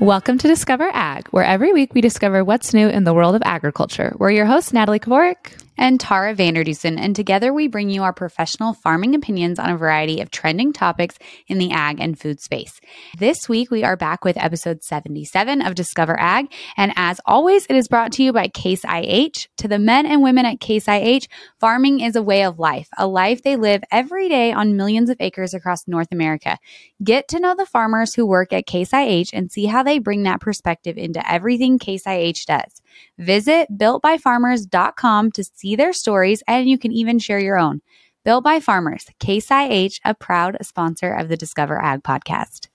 Welcome 0.00 0.38
to 0.38 0.48
Discover 0.48 0.90
Ag, 0.92 1.28
where 1.28 1.44
every 1.44 1.72
week 1.72 1.94
we 1.94 2.00
discover 2.00 2.44
what's 2.44 2.74
new 2.74 2.88
in 2.88 3.04
the 3.04 3.14
world 3.14 3.34
of 3.34 3.42
agriculture. 3.44 4.14
We're 4.18 4.32
your 4.32 4.46
hosts, 4.46 4.72
Natalie 4.72 4.98
Kovarik 4.98 5.63
and 5.76 5.98
Tara 5.98 6.34
Vander 6.34 6.64
Dussen, 6.64 6.98
and 6.98 7.16
together 7.16 7.52
we 7.52 7.68
bring 7.68 7.90
you 7.90 8.02
our 8.02 8.12
professional 8.12 8.74
farming 8.74 9.14
opinions 9.14 9.58
on 9.58 9.70
a 9.70 9.76
variety 9.76 10.20
of 10.20 10.30
trending 10.30 10.72
topics 10.72 11.18
in 11.46 11.58
the 11.58 11.72
ag 11.72 12.00
and 12.00 12.18
food 12.18 12.40
space. 12.40 12.80
This 13.18 13.48
week 13.48 13.70
we 13.70 13.84
are 13.84 13.96
back 13.96 14.24
with 14.24 14.36
episode 14.36 14.82
77 14.82 15.62
of 15.62 15.74
Discover 15.74 16.18
Ag, 16.20 16.52
and 16.76 16.92
as 16.96 17.20
always, 17.26 17.66
it 17.66 17.76
is 17.76 17.88
brought 17.88 18.12
to 18.12 18.22
you 18.22 18.32
by 18.32 18.48
Case 18.48 18.84
IH. 18.84 19.48
To 19.58 19.68
the 19.68 19.78
men 19.78 20.06
and 20.06 20.22
women 20.22 20.46
at 20.46 20.60
Case 20.60 20.88
IH, 20.88 21.26
farming 21.58 22.00
is 22.00 22.16
a 22.16 22.22
way 22.22 22.44
of 22.44 22.58
life, 22.58 22.88
a 22.98 23.06
life 23.06 23.42
they 23.42 23.56
live 23.56 23.82
every 23.90 24.28
day 24.28 24.52
on 24.52 24.76
millions 24.76 25.10
of 25.10 25.16
acres 25.20 25.54
across 25.54 25.88
North 25.88 26.12
America. 26.12 26.58
Get 27.02 27.28
to 27.28 27.40
know 27.40 27.54
the 27.54 27.66
farmers 27.66 28.14
who 28.14 28.26
work 28.26 28.52
at 28.52 28.66
Case 28.66 28.92
IH 28.92 29.30
and 29.32 29.50
see 29.50 29.66
how 29.66 29.82
they 29.82 29.98
bring 29.98 30.22
that 30.22 30.40
perspective 30.40 30.96
into 30.96 31.28
everything 31.30 31.78
Case 31.78 32.06
IH 32.06 32.44
does. 32.46 32.80
Visit 33.18 33.68
builtbyfarmers.com 33.76 35.32
to 35.32 35.44
see 35.44 35.76
their 35.76 35.92
stories 35.92 36.42
and 36.46 36.68
you 36.68 36.78
can 36.78 36.92
even 36.92 37.18
share 37.18 37.38
your 37.38 37.58
own. 37.58 37.80
Built 38.24 38.42
by 38.42 38.60
Farmers, 38.60 39.06
Case 39.18 39.50
IH, 39.50 40.00
a 40.04 40.14
proud 40.14 40.56
sponsor 40.62 41.12
of 41.12 41.28
the 41.28 41.36
Discover 41.36 41.82
Ag 41.82 42.02
podcast. 42.02 42.68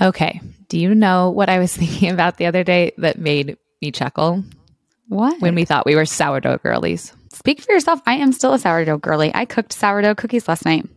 Okay. 0.00 0.40
Do 0.68 0.78
you 0.78 0.94
know 0.94 1.30
what 1.30 1.48
I 1.48 1.58
was 1.58 1.76
thinking 1.76 2.10
about 2.10 2.36
the 2.36 2.46
other 2.46 2.64
day 2.64 2.92
that 2.98 3.18
made 3.18 3.56
me 3.82 3.90
chuckle? 3.90 4.44
What? 5.08 5.40
When 5.40 5.56
we 5.56 5.64
thought 5.64 5.86
we 5.86 5.96
were 5.96 6.06
sourdough 6.06 6.58
girlies. 6.58 7.12
Speak 7.32 7.60
for 7.60 7.72
yourself. 7.72 8.00
I 8.06 8.14
am 8.14 8.32
still 8.32 8.54
a 8.54 8.58
sourdough 8.58 8.98
girly. 8.98 9.32
I 9.34 9.44
cooked 9.44 9.72
sourdough 9.72 10.14
cookies 10.14 10.46
last 10.46 10.64
night. 10.64 10.88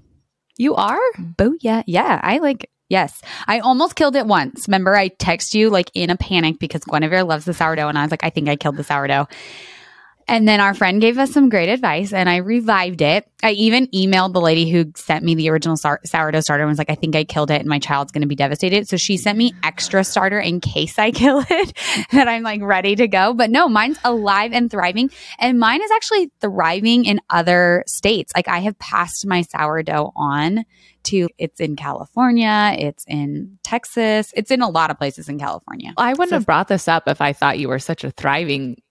You 0.57 0.75
are? 0.75 0.99
Booyah. 1.17 1.83
Yeah. 1.87 2.19
I 2.21 2.37
like 2.37 2.69
Yes. 2.93 3.23
I 3.47 3.57
almost 3.57 3.95
killed 3.95 4.15
it 4.15 4.27
once. 4.27 4.67
Remember, 4.67 4.95
I 4.95 5.07
text 5.07 5.55
you 5.55 5.71
like 5.71 5.89
in 5.95 6.11
a 6.11 6.15
panic 6.15 6.59
because 6.59 6.83
Guinevere 6.83 7.23
loves 7.23 7.43
the 7.43 7.53
sourdough. 7.55 7.87
And 7.87 7.97
I 7.97 8.03
was 8.03 8.11
like, 8.11 8.23
I 8.23 8.29
think 8.29 8.47
I 8.47 8.55
killed 8.55 8.77
the 8.77 8.83
sourdough. 8.83 9.27
And 10.27 10.47
then 10.47 10.59
our 10.59 10.75
friend 10.75 11.01
gave 11.01 11.17
us 11.17 11.31
some 11.31 11.49
great 11.49 11.69
advice 11.69 12.13
and 12.13 12.29
I 12.29 12.35
revived 12.37 13.01
it. 13.01 13.27
I 13.41 13.53
even 13.53 13.87
emailed 13.87 14.33
the 14.33 14.41
lady 14.41 14.69
who 14.69 14.91
sent 14.95 15.25
me 15.25 15.33
the 15.33 15.49
original 15.49 15.75
sourdough 15.75 16.41
starter 16.41 16.61
and 16.61 16.69
was 16.69 16.77
like, 16.77 16.91
I 16.91 16.95
think 16.95 17.15
I 17.15 17.23
killed 17.23 17.49
it 17.49 17.61
and 17.61 17.67
my 17.67 17.79
child's 17.79 18.11
going 18.11 18.21
to 18.21 18.27
be 18.27 18.35
devastated. 18.35 18.87
So 18.87 18.95
she 18.95 19.17
sent 19.17 19.39
me 19.39 19.55
extra 19.63 20.03
starter 20.03 20.39
in 20.39 20.61
case 20.61 20.99
I 20.99 21.09
kill 21.23 21.43
it 21.49 21.73
that 22.11 22.27
I'm 22.27 22.43
like 22.43 22.61
ready 22.61 22.95
to 22.95 23.07
go. 23.07 23.33
But 23.33 23.49
no, 23.49 23.67
mine's 23.67 23.97
alive 24.03 24.51
and 24.53 24.69
thriving. 24.69 25.09
And 25.39 25.59
mine 25.59 25.81
is 25.81 25.89
actually 25.89 26.29
thriving 26.41 27.05
in 27.05 27.21
other 27.31 27.83
states. 27.87 28.33
Like 28.35 28.47
I 28.47 28.59
have 28.59 28.77
passed 28.77 29.25
my 29.25 29.41
sourdough 29.41 30.13
on 30.15 30.63
to 31.05 31.29
it's 31.37 31.59
in 31.59 31.75
California, 31.75 32.75
it's 32.77 33.05
in 33.07 33.59
Texas, 33.63 34.33
it's 34.35 34.51
in 34.51 34.61
a 34.61 34.69
lot 34.69 34.91
of 34.91 34.97
places 34.97 35.29
in 35.29 35.39
California. 35.39 35.93
I 35.97 36.11
wouldn't 36.11 36.29
so, 36.29 36.35
have 36.35 36.45
brought 36.45 36.67
this 36.67 36.87
up 36.87 37.07
if 37.07 37.21
I 37.21 37.33
thought 37.33 37.59
you 37.59 37.69
were 37.69 37.79
such 37.79 38.03
a 38.03 38.11
thriving 38.11 38.81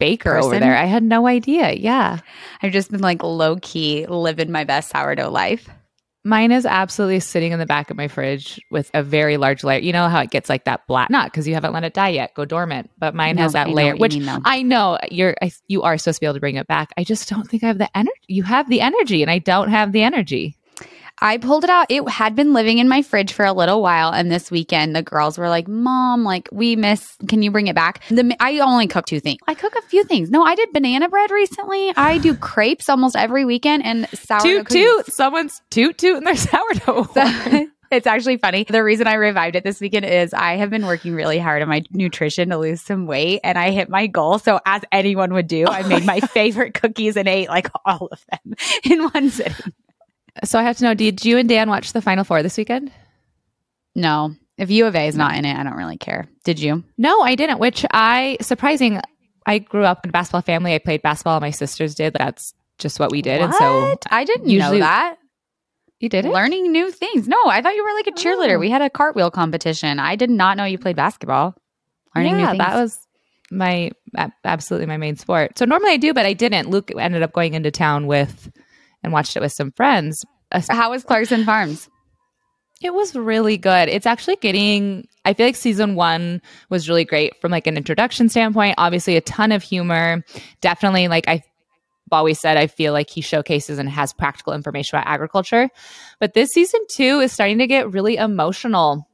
baker 0.00 0.32
person. 0.32 0.46
over 0.46 0.58
there. 0.58 0.76
I 0.76 0.86
had 0.86 1.04
no 1.04 1.28
idea. 1.28 1.72
Yeah. 1.72 2.18
I've 2.62 2.72
just 2.72 2.90
been 2.90 3.02
like 3.02 3.22
low 3.22 3.56
key 3.60 4.06
living 4.06 4.50
my 4.50 4.64
best 4.64 4.90
sourdough 4.90 5.30
life. 5.30 5.68
Mine 6.22 6.52
is 6.52 6.66
absolutely 6.66 7.20
sitting 7.20 7.52
in 7.52 7.58
the 7.58 7.64
back 7.64 7.90
of 7.90 7.96
my 7.96 8.06
fridge 8.06 8.60
with 8.70 8.90
a 8.92 9.02
very 9.02 9.38
large 9.38 9.64
layer. 9.64 9.78
You 9.78 9.94
know 9.94 10.06
how 10.08 10.20
it 10.20 10.30
gets 10.30 10.50
like 10.50 10.64
that 10.64 10.86
black, 10.86 11.08
not 11.08 11.30
because 11.30 11.48
you 11.48 11.54
haven't 11.54 11.72
let 11.72 11.82
it 11.82 11.94
die 11.94 12.10
yet, 12.10 12.34
go 12.34 12.44
dormant. 12.44 12.90
But 12.98 13.14
mine 13.14 13.36
no, 13.36 13.42
has 13.42 13.54
that 13.54 13.70
layer, 13.70 13.96
which 13.96 14.16
mean, 14.16 14.28
I 14.44 14.60
know 14.60 14.98
you're, 15.10 15.34
I, 15.40 15.50
you 15.66 15.80
are 15.80 15.96
supposed 15.96 16.16
to 16.16 16.20
be 16.20 16.26
able 16.26 16.34
to 16.34 16.40
bring 16.40 16.56
it 16.56 16.66
back. 16.66 16.92
I 16.98 17.04
just 17.04 17.26
don't 17.30 17.48
think 17.48 17.64
I 17.64 17.68
have 17.68 17.78
the 17.78 17.96
energy. 17.96 18.12
You 18.28 18.42
have 18.42 18.68
the 18.68 18.82
energy, 18.82 19.22
and 19.22 19.30
I 19.30 19.38
don't 19.38 19.70
have 19.70 19.92
the 19.92 20.02
energy. 20.02 20.58
I 21.20 21.36
pulled 21.38 21.64
it 21.64 21.70
out. 21.70 21.86
It 21.88 22.08
had 22.08 22.34
been 22.34 22.52
living 22.52 22.78
in 22.78 22.88
my 22.88 23.02
fridge 23.02 23.32
for 23.32 23.44
a 23.44 23.52
little 23.52 23.82
while. 23.82 24.12
And 24.12 24.30
this 24.30 24.50
weekend, 24.50 24.96
the 24.96 25.02
girls 25.02 25.38
were 25.38 25.48
like, 25.48 25.68
Mom, 25.68 26.24
like, 26.24 26.48
we 26.50 26.76
miss, 26.76 27.16
can 27.28 27.42
you 27.42 27.50
bring 27.50 27.66
it 27.66 27.74
back? 27.74 28.02
The, 28.08 28.34
I 28.40 28.58
only 28.60 28.86
cook 28.86 29.06
two 29.06 29.20
things. 29.20 29.38
I 29.46 29.54
cook 29.54 29.74
a 29.76 29.82
few 29.82 30.04
things. 30.04 30.30
No, 30.30 30.42
I 30.42 30.54
did 30.54 30.72
banana 30.72 31.08
bread 31.08 31.30
recently. 31.30 31.92
I 31.96 32.18
do 32.18 32.34
crepes 32.36 32.88
almost 32.88 33.16
every 33.16 33.44
weekend 33.44 33.84
and 33.84 34.08
sourdough. 34.14 34.64
Toot, 34.64 34.68
toot. 34.68 35.06
Someone's 35.12 35.60
toot, 35.70 35.98
toot 35.98 36.16
in 36.16 36.24
their 36.24 36.36
sourdough. 36.36 37.08
So, 37.12 37.66
it's 37.90 38.06
actually 38.06 38.38
funny. 38.38 38.64
The 38.64 38.82
reason 38.82 39.06
I 39.06 39.14
revived 39.14 39.56
it 39.56 39.64
this 39.64 39.80
weekend 39.80 40.06
is 40.06 40.32
I 40.32 40.56
have 40.56 40.70
been 40.70 40.86
working 40.86 41.14
really 41.14 41.38
hard 41.38 41.60
on 41.60 41.68
my 41.68 41.82
nutrition 41.90 42.50
to 42.50 42.56
lose 42.56 42.80
some 42.80 43.06
weight 43.06 43.40
and 43.42 43.58
I 43.58 43.70
hit 43.70 43.88
my 43.88 44.06
goal. 44.06 44.38
So 44.38 44.60
as 44.64 44.82
anyone 44.92 45.34
would 45.34 45.48
do, 45.48 45.66
I 45.66 45.82
made 45.82 46.06
my 46.06 46.20
favorite 46.32 46.74
cookies 46.74 47.16
and 47.16 47.28
ate 47.28 47.48
like 47.48 47.68
all 47.84 48.08
of 48.10 48.24
them 48.30 48.54
in 48.84 49.04
one 49.04 49.30
sitting. 49.30 49.72
So 50.44 50.58
I 50.58 50.62
have 50.62 50.76
to 50.78 50.84
know, 50.84 50.94
did 50.94 51.24
you 51.24 51.38
and 51.38 51.48
Dan 51.48 51.68
watch 51.68 51.92
the 51.92 52.02
Final 52.02 52.24
Four 52.24 52.42
this 52.42 52.56
weekend? 52.56 52.92
No. 53.94 54.34
If 54.56 54.70
U 54.70 54.86
of 54.86 54.94
A 54.94 55.06
is 55.06 55.16
not 55.16 55.36
in 55.36 55.44
it, 55.44 55.56
I 55.56 55.62
don't 55.62 55.76
really 55.76 55.96
care. 55.96 56.28
Did 56.44 56.60
you? 56.60 56.84
No, 56.98 57.22
I 57.22 57.34
didn't, 57.34 57.58
which 57.58 57.86
I, 57.92 58.36
surprising, 58.42 59.00
I 59.46 59.58
grew 59.58 59.84
up 59.84 60.04
in 60.04 60.10
a 60.10 60.12
basketball 60.12 60.42
family. 60.42 60.74
I 60.74 60.78
played 60.78 61.00
basketball. 61.00 61.40
My 61.40 61.50
sisters 61.50 61.94
did. 61.94 62.12
That's 62.12 62.52
just 62.78 63.00
what 63.00 63.10
we 63.10 63.22
did. 63.22 63.40
What? 63.40 63.46
And 63.46 63.54
so 63.54 63.96
I 64.10 64.24
didn't 64.24 64.48
usually, 64.48 64.80
know 64.80 64.84
that. 64.84 65.16
You 65.98 66.08
did 66.08 66.26
it? 66.26 66.32
Learning 66.32 66.72
new 66.72 66.90
things. 66.90 67.26
No, 67.26 67.38
I 67.46 67.62
thought 67.62 67.74
you 67.74 67.84
were 67.84 67.94
like 67.94 68.06
a 68.06 68.12
cheerleader. 68.12 68.56
Oh. 68.56 68.58
We 68.58 68.70
had 68.70 68.82
a 68.82 68.90
cartwheel 68.90 69.30
competition. 69.30 69.98
I 69.98 70.16
did 70.16 70.30
not 70.30 70.56
know 70.56 70.64
you 70.64 70.78
played 70.78 70.96
basketball. 70.96 71.54
Learning 72.14 72.38
yeah, 72.38 72.40
new 72.40 72.46
things. 72.46 72.58
That 72.58 72.74
was 72.76 72.98
my 73.50 73.90
absolutely 74.44 74.86
my 74.86 74.96
main 74.96 75.16
sport. 75.16 75.58
So 75.58 75.64
normally 75.64 75.92
I 75.92 75.96
do, 75.96 76.14
but 76.14 76.26
I 76.26 76.32
didn't. 76.32 76.70
Luke 76.70 76.90
ended 76.96 77.22
up 77.22 77.32
going 77.32 77.54
into 77.54 77.70
town 77.70 78.06
with 78.06 78.50
and 79.02 79.12
watched 79.12 79.36
it 79.36 79.40
with 79.40 79.52
some 79.52 79.72
friends. 79.72 80.24
Uh, 80.52 80.62
How 80.68 80.90
was 80.90 81.04
Clarkson 81.04 81.44
Farms? 81.44 81.88
It 82.82 82.94
was 82.94 83.14
really 83.14 83.58
good. 83.58 83.88
It's 83.88 84.06
actually 84.06 84.36
getting 84.36 85.06
I 85.24 85.34
feel 85.34 85.46
like 85.46 85.56
season 85.56 85.96
1 85.96 86.40
was 86.70 86.88
really 86.88 87.04
great 87.04 87.38
from 87.40 87.52
like 87.52 87.66
an 87.66 87.76
introduction 87.76 88.28
standpoint. 88.30 88.76
Obviously 88.78 89.16
a 89.16 89.20
ton 89.20 89.52
of 89.52 89.62
humor. 89.62 90.24
Definitely 90.62 91.08
like 91.08 91.28
I've 91.28 91.42
always 92.10 92.40
said 92.40 92.56
I 92.56 92.66
feel 92.66 92.94
like 92.94 93.10
he 93.10 93.20
showcases 93.20 93.78
and 93.78 93.88
has 93.88 94.14
practical 94.14 94.54
information 94.54 94.96
about 94.98 95.12
agriculture. 95.12 95.68
But 96.20 96.32
this 96.32 96.50
season 96.50 96.80
2 96.90 97.20
is 97.20 97.32
starting 97.32 97.58
to 97.58 97.66
get 97.66 97.92
really 97.92 98.16
emotional. 98.16 99.06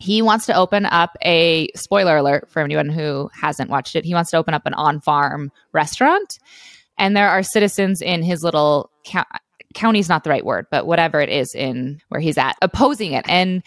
He 0.00 0.20
wants 0.20 0.46
to 0.46 0.56
open 0.56 0.84
up 0.84 1.16
a 1.24 1.68
spoiler 1.76 2.16
alert 2.16 2.50
for 2.50 2.60
anyone 2.60 2.88
who 2.88 3.30
hasn't 3.32 3.70
watched 3.70 3.94
it. 3.94 4.04
He 4.04 4.14
wants 4.14 4.32
to 4.32 4.36
open 4.36 4.54
up 4.54 4.66
an 4.66 4.74
on-farm 4.74 5.52
restaurant 5.72 6.36
and 7.02 7.16
there 7.16 7.28
are 7.28 7.42
citizens 7.42 8.00
in 8.00 8.22
his 8.22 8.44
little 8.44 8.88
co- 9.04 9.24
county's 9.74 10.08
not 10.08 10.22
the 10.22 10.30
right 10.30 10.46
word, 10.46 10.66
but 10.70 10.86
whatever 10.86 11.20
it 11.20 11.28
is 11.28 11.52
in 11.52 12.00
where 12.10 12.20
he's 12.20 12.38
at, 12.38 12.56
opposing 12.62 13.10
it. 13.12 13.24
And 13.28 13.64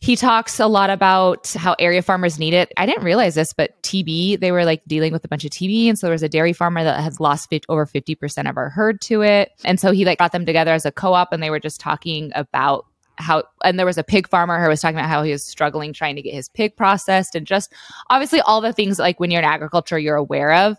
he 0.00 0.16
talks 0.16 0.60
a 0.60 0.66
lot 0.66 0.90
about 0.90 1.50
how 1.54 1.74
area 1.78 2.02
farmers 2.02 2.38
need 2.38 2.52
it. 2.52 2.70
I 2.76 2.84
didn't 2.84 3.04
realize 3.04 3.34
this, 3.34 3.54
but 3.54 3.82
TB, 3.84 4.40
they 4.40 4.52
were 4.52 4.66
like 4.66 4.82
dealing 4.86 5.14
with 5.14 5.24
a 5.24 5.28
bunch 5.28 5.46
of 5.46 5.50
TB. 5.50 5.88
And 5.88 5.98
so 5.98 6.08
there 6.08 6.12
was 6.12 6.22
a 6.22 6.28
dairy 6.28 6.52
farmer 6.52 6.84
that 6.84 7.00
has 7.00 7.18
lost 7.18 7.50
over 7.70 7.86
50% 7.86 8.50
of 8.50 8.58
our 8.58 8.68
herd 8.68 9.00
to 9.02 9.22
it. 9.22 9.50
And 9.64 9.80
so 9.80 9.90
he 9.90 10.04
like 10.04 10.18
brought 10.18 10.32
them 10.32 10.44
together 10.44 10.74
as 10.74 10.84
a 10.84 10.92
co 10.92 11.14
op 11.14 11.32
and 11.32 11.42
they 11.42 11.50
were 11.50 11.58
just 11.58 11.80
talking 11.80 12.32
about 12.34 12.84
how, 13.16 13.44
and 13.64 13.78
there 13.78 13.86
was 13.86 13.96
a 13.96 14.04
pig 14.04 14.28
farmer 14.28 14.62
who 14.62 14.68
was 14.68 14.82
talking 14.82 14.98
about 14.98 15.08
how 15.08 15.22
he 15.22 15.32
was 15.32 15.42
struggling 15.42 15.94
trying 15.94 16.16
to 16.16 16.22
get 16.22 16.34
his 16.34 16.50
pig 16.50 16.76
processed 16.76 17.34
and 17.34 17.46
just 17.46 17.72
obviously 18.10 18.42
all 18.42 18.60
the 18.60 18.74
things 18.74 18.98
like 18.98 19.18
when 19.18 19.30
you're 19.30 19.40
in 19.40 19.48
agriculture, 19.48 19.98
you're 19.98 20.16
aware 20.16 20.52
of 20.52 20.76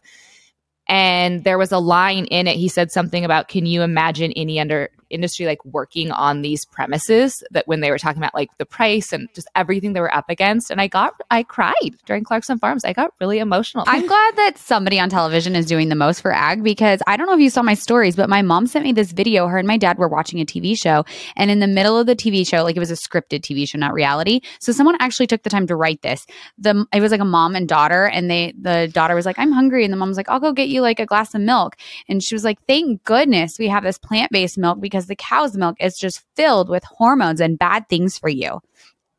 and 0.89 1.44
there 1.44 1.57
was 1.57 1.72
a 1.72 1.77
line 1.77 2.25
in 2.25 2.47
it. 2.47 2.57
He 2.57 2.67
said 2.67 2.91
something 2.91 3.23
about 3.23 3.47
can 3.47 3.66
you 3.66 3.83
imagine 3.83 4.33
any 4.35 4.59
under 4.59 4.89
industry 5.09 5.46
like 5.46 5.64
working 5.66 6.12
on 6.12 6.42
these 6.42 6.66
premises 6.66 7.44
that 7.52 7.68
when 7.68 7.80
they 7.81 7.92
were 7.92 7.97
talking 7.97 8.22
about 8.22 8.34
like 8.34 8.50
the 8.58 8.66
price 8.66 9.12
and 9.14 9.30
just 9.34 9.47
everything 9.56 9.94
they 9.94 10.02
were 10.02 10.14
up 10.14 10.30
against 10.30 10.72
and 10.72 10.81
i 10.81 10.88
got 10.88 11.14
i 11.31 11.44
cried 11.44 11.74
during 12.06 12.24
clarkson 12.24 12.58
farms. 12.59 12.86
I 12.86 12.94
got 12.94 13.14
really 13.20 13.40
emotional. 13.40 13.84
I'm 13.88 14.06
glad 14.06 14.36
that 14.36 14.58
somebody 14.58 15.00
on 15.00 15.09
television 15.09 15.56
is 15.56 15.66
doing 15.66 15.90
the 15.90 15.96
most 15.96 16.22
for 16.22 16.32
ag 16.32 16.64
because 16.64 17.02
i 17.08 17.17
don't 17.17 17.28
know 17.28 17.34
if 17.34 17.40
you 17.40 17.50
saw 17.50 17.61
my 17.61 17.73
stories 17.73 18.16
but 18.16 18.29
my 18.29 18.41
mom 18.41 18.67
sent 18.67 18.85
me 18.85 18.94
this 18.94 19.11
video. 19.11 19.47
Her 19.47 19.58
and 19.58 19.67
my 19.67 19.78
dad 19.78 19.97
were 19.97 20.08
watching 20.08 20.40
a 20.40 20.46
tv 20.46 20.78
show 20.78 21.06
and 21.35 21.50
in 21.52 21.59
the 21.59 21.67
middle 21.67 21.97
of 21.97 22.05
the 22.05 22.16
tv 22.16 22.47
show 22.47 22.64
like 22.64 22.76
it 22.76 22.79
was 22.79 22.91
a 22.91 22.96
scripted 22.96 23.41
tv 23.41 23.67
show 23.67 23.78
not 23.78 23.94
reality. 23.94 24.41
So 24.59 24.72
someone 24.72 24.97
actually 25.00 25.28
took 25.28 25.44
the 25.44 25.50
time 25.50 25.67
to 25.67 25.76
write 25.76 26.02
this. 26.02 26.26
The 26.58 26.85
it 26.94 27.02
was 27.02 27.12
like 27.12 27.22
a 27.22 27.26
mom 27.26 27.55
and 27.55 27.67
daughter 27.67 28.05
and 28.05 28.29
they 28.29 28.53
the 28.59 28.90
daughter 28.91 29.16
was 29.16 29.26
like 29.26 29.40
i'm 29.40 29.52
hungry 29.52 29.84
and 29.84 29.94
the 29.94 29.97
mom 29.97 30.09
was 30.09 30.17
like 30.17 30.29
i'll 30.29 30.40
go 30.40 30.52
get 30.52 30.70
you 30.70 30.82
like 30.82 31.00
a 31.00 31.05
glass 31.05 31.34
of 31.34 31.41
milk. 31.41 31.76
And 32.08 32.23
she 32.23 32.35
was 32.35 32.44
like 32.44 32.59
thank 32.67 33.03
goodness 33.03 33.58
we 33.59 33.67
have 33.67 33.84
this 33.84 33.97
plant-based 33.97 34.58
milk 34.58 34.79
because 34.79 34.98
because 34.99 35.07
the 35.07 35.16
cow's 35.16 35.55
milk 35.55 35.78
is 35.79 35.97
just 35.97 36.22
filled 36.35 36.67
with 36.67 36.84
hormones 36.84 37.40
and 37.40 37.57
bad 37.57 37.87
things 37.87 38.17
for 38.17 38.28
you. 38.28 38.59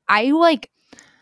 I 0.08 0.32
like 0.32 0.70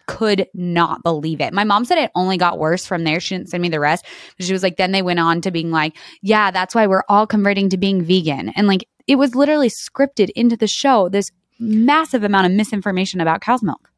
could 0.07 0.49
not 0.53 1.05
believe 1.05 1.41
it. 1.41 1.53
My 1.53 1.63
mom 1.63 1.85
said 1.85 1.99
it 1.99 2.11
only 2.17 2.39
got 2.39 2.59
worse 2.59 2.85
from 2.85 3.05
there. 3.05 3.21
She 3.21 3.37
didn't 3.37 3.51
send 3.51 3.63
me 3.63 3.69
the 3.69 3.79
rest. 3.79 4.05
She 4.41 4.53
was 4.53 4.65
like, 4.65 4.77
then 4.77 4.91
they 4.91 5.03
went 5.03 5.21
on 5.21 5.43
to 5.43 5.53
being 5.53 5.71
like, 5.71 5.95
yeah, 6.23 6.51
that's 6.51 6.75
why 6.75 6.89
we're 6.89 7.05
all 7.09 7.27
converting 7.27 7.69
to 7.69 7.77
being 7.77 8.03
vegan. 8.03 8.49
And 8.57 8.67
like, 8.67 8.89
it 9.07 9.17
was 9.17 9.37
literally 9.37 9.69
scripted 9.69 10.31
into 10.31 10.57
the 10.57 10.67
show, 10.67 11.09
this 11.09 11.31
massive 11.61 12.25
amount 12.25 12.47
of 12.47 12.53
misinformation 12.53 13.21
about 13.21 13.43
cow's 13.43 13.63
milk. 13.63 13.91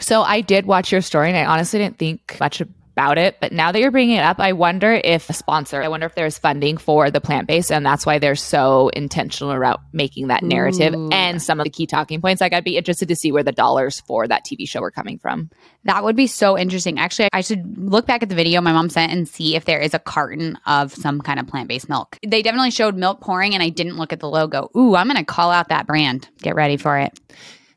So 0.00 0.22
I 0.22 0.40
did 0.40 0.66
watch 0.66 0.90
your 0.90 1.02
story 1.02 1.28
and 1.28 1.36
I 1.36 1.44
honestly 1.44 1.78
didn't 1.78 1.98
think 1.98 2.38
much 2.40 2.62
about 2.94 3.18
it. 3.18 3.38
But 3.40 3.50
now 3.50 3.72
that 3.72 3.80
you're 3.80 3.90
bringing 3.90 4.16
it 4.16 4.22
up, 4.22 4.38
I 4.38 4.52
wonder 4.52 4.92
if 4.92 5.28
a 5.28 5.32
sponsor, 5.32 5.82
I 5.82 5.88
wonder 5.88 6.06
if 6.06 6.14
there's 6.14 6.38
funding 6.38 6.76
for 6.76 7.10
the 7.10 7.20
plant 7.20 7.48
based, 7.48 7.72
and 7.72 7.84
that's 7.84 8.06
why 8.06 8.20
they're 8.20 8.36
so 8.36 8.88
intentional 8.90 9.50
about 9.50 9.80
making 9.92 10.28
that 10.28 10.44
narrative 10.44 10.94
Ooh. 10.94 11.08
and 11.10 11.42
some 11.42 11.58
of 11.58 11.64
the 11.64 11.70
key 11.70 11.86
talking 11.86 12.20
points. 12.20 12.40
Like, 12.40 12.52
I'd 12.52 12.62
be 12.62 12.76
interested 12.76 13.08
to 13.08 13.16
see 13.16 13.32
where 13.32 13.42
the 13.42 13.50
dollars 13.50 14.00
for 14.00 14.28
that 14.28 14.44
TV 14.44 14.68
show 14.68 14.80
are 14.80 14.92
coming 14.92 15.18
from. 15.18 15.50
That 15.84 16.04
would 16.04 16.14
be 16.14 16.28
so 16.28 16.56
interesting. 16.56 17.00
Actually, 17.00 17.30
I 17.32 17.40
should 17.40 17.76
look 17.76 18.06
back 18.06 18.22
at 18.22 18.28
the 18.28 18.36
video 18.36 18.60
my 18.60 18.72
mom 18.72 18.88
sent 18.88 19.12
and 19.12 19.28
see 19.28 19.56
if 19.56 19.64
there 19.64 19.80
is 19.80 19.92
a 19.92 19.98
carton 19.98 20.56
of 20.64 20.94
some 20.94 21.20
kind 21.20 21.40
of 21.40 21.48
plant 21.48 21.68
based 21.68 21.88
milk. 21.88 22.16
They 22.24 22.42
definitely 22.42 22.70
showed 22.70 22.96
milk 22.96 23.20
pouring, 23.20 23.54
and 23.54 23.62
I 23.62 23.70
didn't 23.70 23.96
look 23.96 24.12
at 24.12 24.20
the 24.20 24.30
logo. 24.30 24.70
Ooh, 24.76 24.94
I'm 24.94 25.08
going 25.08 25.16
to 25.16 25.24
call 25.24 25.50
out 25.50 25.68
that 25.70 25.88
brand. 25.88 26.28
Get 26.42 26.54
ready 26.54 26.76
for 26.76 26.96
it. 26.98 27.18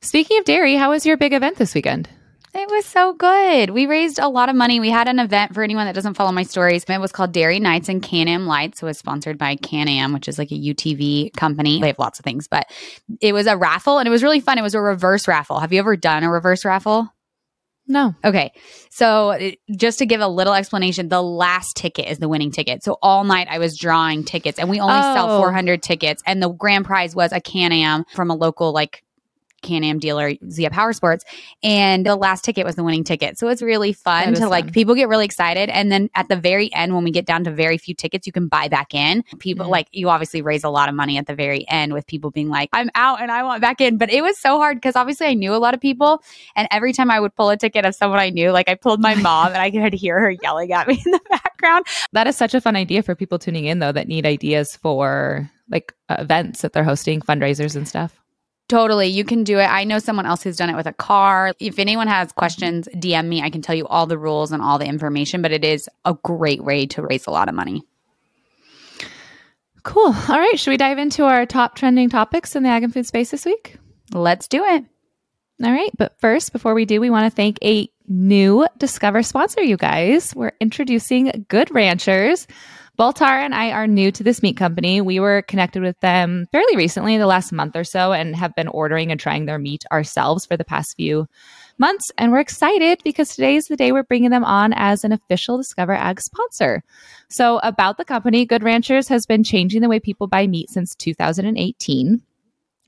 Speaking 0.02 0.38
of 0.38 0.46
dairy, 0.46 0.76
how 0.76 0.92
was 0.92 1.08
your 1.08 1.18
big 1.18 1.34
event 1.34 1.58
this 1.58 1.74
weekend? 1.74 2.08
It 2.58 2.72
was 2.72 2.86
so 2.86 3.14
good. 3.14 3.70
We 3.70 3.86
raised 3.86 4.18
a 4.18 4.28
lot 4.28 4.50
of 4.50 4.56
money. 4.56 4.80
We 4.80 4.90
had 4.90 5.08
an 5.08 5.20
event 5.20 5.54
for 5.54 5.62
anyone 5.62 5.86
that 5.86 5.94
doesn't 5.94 6.16
follow 6.16 6.32
my 6.32 6.42
stories. 6.42 6.84
It 6.88 7.00
was 7.00 7.12
called 7.12 7.32
Dairy 7.32 7.60
Nights 7.60 7.88
and 7.88 8.02
Can 8.02 8.28
Am 8.28 8.48
Lights. 8.48 8.82
It 8.82 8.86
was 8.86 8.98
sponsored 8.98 9.38
by 9.38 9.58
Can 9.58 9.88
Am, 9.88 10.12
which 10.12 10.28
is 10.28 10.40
like 10.40 10.52
a 10.52 10.56
UTV 10.56 11.34
company. 11.36 11.80
They 11.80 11.88
have 11.88 12.00
lots 12.00 12.18
of 12.18 12.26
things, 12.26 12.48
but 12.48 12.66
it 13.22 13.34
was 13.34 13.46
a 13.46 13.56
raffle 13.56 14.00
and 14.00 14.08
it 14.08 14.10
was 14.10 14.24
really 14.24 14.40
fun. 14.40 14.58
It 14.58 14.64
was 14.64 14.74
a 14.74 14.82
reverse 14.82 15.28
raffle. 15.28 15.60
Have 15.60 15.72
you 15.72 15.78
ever 15.78 15.96
done 15.96 16.24
a 16.24 16.32
reverse 16.32 16.66
raffle? 16.66 17.08
No. 17.88 18.16
Okay. 18.26 18.52
So, 18.90 19.52
just 19.78 20.00
to 20.00 20.06
give 20.06 20.20
a 20.20 20.28
little 20.28 20.54
explanation, 20.54 21.08
the 21.10 21.22
last 21.22 21.78
ticket 21.78 22.08
is 22.10 22.18
the 22.18 22.28
winning 22.28 22.52
ticket. 22.52 22.84
So, 22.84 22.98
all 23.02 23.24
night 23.24 23.48
I 23.50 23.60
was 23.60 23.78
drawing 23.78 24.24
tickets 24.26 24.60
and 24.60 24.70
we 24.70 24.80
only 24.80 25.00
sell 25.02 25.32
Oh. 25.32 25.40
400 25.42 25.82
tickets. 25.84 26.22
And 26.26 26.42
the 26.44 26.50
grand 26.50 26.86
prize 26.86 27.16
was 27.16 27.32
a 27.32 27.40
Can 27.40 27.72
Am 27.72 28.04
from 28.14 28.30
a 28.30 28.36
local, 28.36 28.74
like, 28.74 29.04
Can 29.62 29.84
Am 29.84 30.00
dealer, 30.00 30.34
Zia 30.50 30.70
Power 30.70 30.94
Sports. 30.94 31.26
And 31.64 32.06
the 32.06 32.16
last 32.16 32.44
ticket 32.46 32.66
was 32.66 32.76
the 32.76 32.84
winning 32.84 33.04
ticket. 33.04 33.38
So, 33.38 33.48
it's 33.48 33.62
really 33.62 33.94
fun 33.94 34.34
to 34.36 34.48
like, 34.48 34.72
people 34.72 34.96
get 34.96 35.08
really 35.10 35.26
excited. 35.26 35.70
And 35.70 35.92
then 35.92 36.10
at 36.16 36.28
the 36.30 36.36
very 36.36 36.74
end, 36.74 36.94
when 36.94 37.04
we 37.04 37.12
get 37.12 37.26
down 37.26 37.44
to 37.46 37.52
very 37.52 37.78
few 37.78 37.94
tickets, 37.96 38.28
you 38.28 38.34
can 38.34 38.48
buy 38.48 38.68
back 38.68 38.94
in. 38.94 39.24
People, 39.40 39.66
Mhm. 39.66 39.70
like, 39.70 39.88
you 39.92 40.10
obviously 40.10 40.42
raise 40.42 40.64
a 40.64 40.70
lot 40.70 40.90
of 40.90 40.96
money 40.96 41.18
at 41.18 41.26
the 41.28 41.36
very 41.36 41.66
end 41.70 41.94
with 41.94 42.06
people 42.08 42.32
being 42.32 42.50
like, 42.50 42.70
I'm 42.74 42.90
out 42.96 43.22
and 43.22 43.32
I 43.32 43.44
want 43.44 43.62
back 43.62 43.82
in. 43.82 43.98
But 43.98 44.10
it 44.12 44.22
was 44.22 44.38
so 44.40 44.58
hard 44.58 44.78
because 44.78 44.96
obviously 44.96 45.28
I 45.28 45.34
knew 45.34 45.54
a 45.54 45.58
lot 45.58 45.74
of 45.74 45.82
people. 45.82 46.22
And 46.56 46.68
every 46.72 46.94
time 46.94 47.10
I 47.12 47.20
would 47.20 47.36
pull 47.36 47.50
a 47.50 47.58
ticket 47.58 47.86
of 47.86 47.96
someone 47.96 48.20
I 48.20 48.30
knew, 48.30 48.52
like 48.52 48.70
I 48.70 48.76
pulled 48.76 49.02
my 49.02 49.16
mom 49.16 49.48
and 49.48 49.58
I 49.58 49.72
could 49.72 49.94
hear 49.94 50.20
her 50.20 50.32
yelling 50.32 50.72
at 50.72 50.88
me 50.88 51.02
in 51.06 51.12
the 51.12 51.20
background. 51.30 51.86
That 52.14 52.28
is 52.28 52.36
such 52.38 52.54
a 52.54 52.62
fun 52.62 52.76
idea 52.76 53.02
for 53.04 53.16
people 53.16 53.40
tuning 53.40 53.66
in, 53.66 53.80
though, 53.80 53.92
that 53.92 54.08
need 54.08 54.26
ideas 54.26 54.76
for 54.76 55.50
like 55.70 55.94
uh, 56.10 56.16
events 56.20 56.62
that 56.62 56.74
they're 56.74 56.84
hosting, 56.84 57.20
fundraisers, 57.22 57.76
and 57.76 57.88
stuff. 57.88 58.20
Totally. 58.68 59.08
You 59.08 59.24
can 59.24 59.46
do 59.46 59.60
it. 59.60 59.66
I 59.66 59.86
know 59.86 60.00
someone 60.00 60.26
else 60.26 60.44
who's 60.44 60.58
done 60.58 60.70
it 60.70 60.76
with 60.76 60.88
a 60.88 60.94
car. 60.94 61.54
If 61.60 61.80
anyone 61.80 62.08
has 62.08 62.34
questions, 62.34 62.90
DM 62.94 63.28
me. 63.28 63.42
I 63.42 63.50
can 63.50 63.62
tell 63.62 63.76
you 63.76 63.88
all 63.88 64.08
the 64.08 64.18
rules 64.18 64.52
and 64.52 64.62
all 64.62 64.78
the 64.78 64.86
information, 64.86 65.42
but 65.42 65.54
it 65.54 65.64
is 65.64 65.90
a 66.04 66.14
great 66.16 66.62
way 66.62 66.86
to 66.88 67.02
raise 67.02 67.28
a 67.28 67.32
lot 67.32 67.48
of 67.48 67.56
money. 67.56 67.84
Cool. 69.84 70.14
All 70.14 70.40
right. 70.40 70.60
Should 70.60 70.72
we 70.72 70.78
dive 70.78 70.98
into 70.98 71.24
our 71.24 71.46
top 71.46 71.76
trending 71.76 72.10
topics 72.10 72.58
in 72.58 72.64
the 72.64 72.70
ag 72.70 72.84
and 72.84 72.94
food 72.94 73.06
space 73.06 73.32
this 73.32 73.46
week? 73.46 73.78
Let's 74.12 74.50
do 74.50 74.66
it. 74.66 74.84
All 75.64 75.72
right. 75.72 75.92
But 75.98 76.20
first, 76.20 76.52
before 76.52 76.74
we 76.74 76.84
do, 76.84 77.00
we 77.00 77.10
want 77.10 77.32
to 77.32 77.36
thank 77.36 77.58
a 77.64 77.90
new 78.06 78.68
Discover 78.78 79.24
sponsor, 79.24 79.62
you 79.62 79.78
guys. 79.78 80.36
We're 80.36 80.52
introducing 80.60 81.46
Good 81.48 81.70
Ranchers. 81.70 82.48
Baltar 82.98 83.46
and 83.46 83.54
I 83.54 83.70
are 83.70 83.86
new 83.86 84.12
to 84.12 84.24
this 84.24 84.42
meat 84.42 84.58
company. 84.58 85.02
We 85.02 85.20
were 85.20 85.44
connected 85.44 85.84
with 85.84 86.00
them 86.00 86.48
fairly 86.52 86.76
recently, 86.76 87.16
the 87.20 87.28
last 87.28 87.52
month 87.52 87.76
or 87.76 87.84
so, 87.84 88.12
and 88.12 88.36
have 88.36 88.56
been 88.56 88.68
ordering 88.68 89.12
and 89.12 89.20
trying 89.20 89.46
their 89.46 89.60
meat 89.60 89.84
ourselves 89.92 90.48
for 90.48 90.58
the 90.58 90.66
past 90.66 90.96
few 90.98 91.28
months. 91.78 92.12
And 92.18 92.32
we're 92.32 92.40
excited 92.40 93.02
because 93.04 93.30
today 93.30 93.56
is 93.56 93.66
the 93.66 93.76
day 93.76 93.92
we're 93.92 94.02
bringing 94.02 94.32
them 94.32 94.44
on 94.44 94.74
as 94.74 95.04
an 95.04 95.12
official 95.12 95.58
Discover 95.58 95.94
Ag 95.94 96.20
sponsor. 96.20 96.82
So, 97.30 97.60
about 97.60 97.98
the 97.98 98.06
company, 98.06 98.48
Good 98.48 98.64
Ranchers 98.64 99.08
has 99.10 99.28
been 99.28 99.44
changing 99.44 99.82
the 99.82 99.90
way 99.90 100.00
people 100.00 100.26
buy 100.26 100.48
meat 100.48 100.72
since 100.72 100.96
2018. 100.96 102.24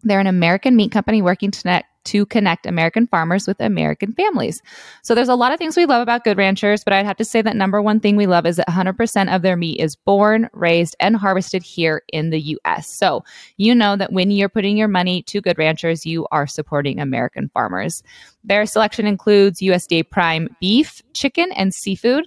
They're 0.03 0.19
an 0.19 0.27
American 0.27 0.75
meat 0.75 0.91
company 0.91 1.21
working 1.21 1.51
to 1.51 1.61
connect, 1.61 1.87
to 2.05 2.25
connect 2.25 2.65
American 2.65 3.05
farmers 3.05 3.45
with 3.45 3.59
American 3.59 4.13
families. 4.13 4.61
So 5.03 5.13
there's 5.13 5.29
a 5.29 5.35
lot 5.35 5.51
of 5.51 5.59
things 5.59 5.75
we 5.75 5.85
love 5.85 6.01
about 6.01 6.23
Good 6.23 6.37
Ranchers, 6.37 6.83
but 6.83 6.93
I'd 6.93 7.05
have 7.05 7.17
to 7.17 7.25
say 7.25 7.41
that 7.41 7.55
number 7.55 7.81
one 7.81 7.99
thing 7.99 8.15
we 8.15 8.25
love 8.25 8.45
is 8.45 8.55
that 8.55 8.67
100% 8.67 9.35
of 9.35 9.41
their 9.41 9.57
meat 9.57 9.79
is 9.79 9.95
born, 9.95 10.49
raised, 10.53 10.95
and 10.99 11.15
harvested 11.15 11.63
here 11.63 12.01
in 12.13 12.29
the 12.29 12.57
US. 12.65 12.89
So 12.89 13.23
you 13.57 13.75
know 13.75 13.95
that 13.97 14.13
when 14.13 14.31
you're 14.31 14.49
putting 14.49 14.77
your 14.77 14.87
money 14.87 15.21
to 15.23 15.41
Good 15.41 15.57
Ranchers, 15.57 16.05
you 16.05 16.25
are 16.31 16.47
supporting 16.47 16.99
American 16.99 17.49
farmers. 17.49 18.01
Their 18.43 18.65
selection 18.65 19.05
includes 19.05 19.59
USDA 19.59 20.09
prime 20.09 20.47
beef, 20.61 21.01
chicken, 21.13 21.51
and 21.51 21.73
seafood. 21.73 22.25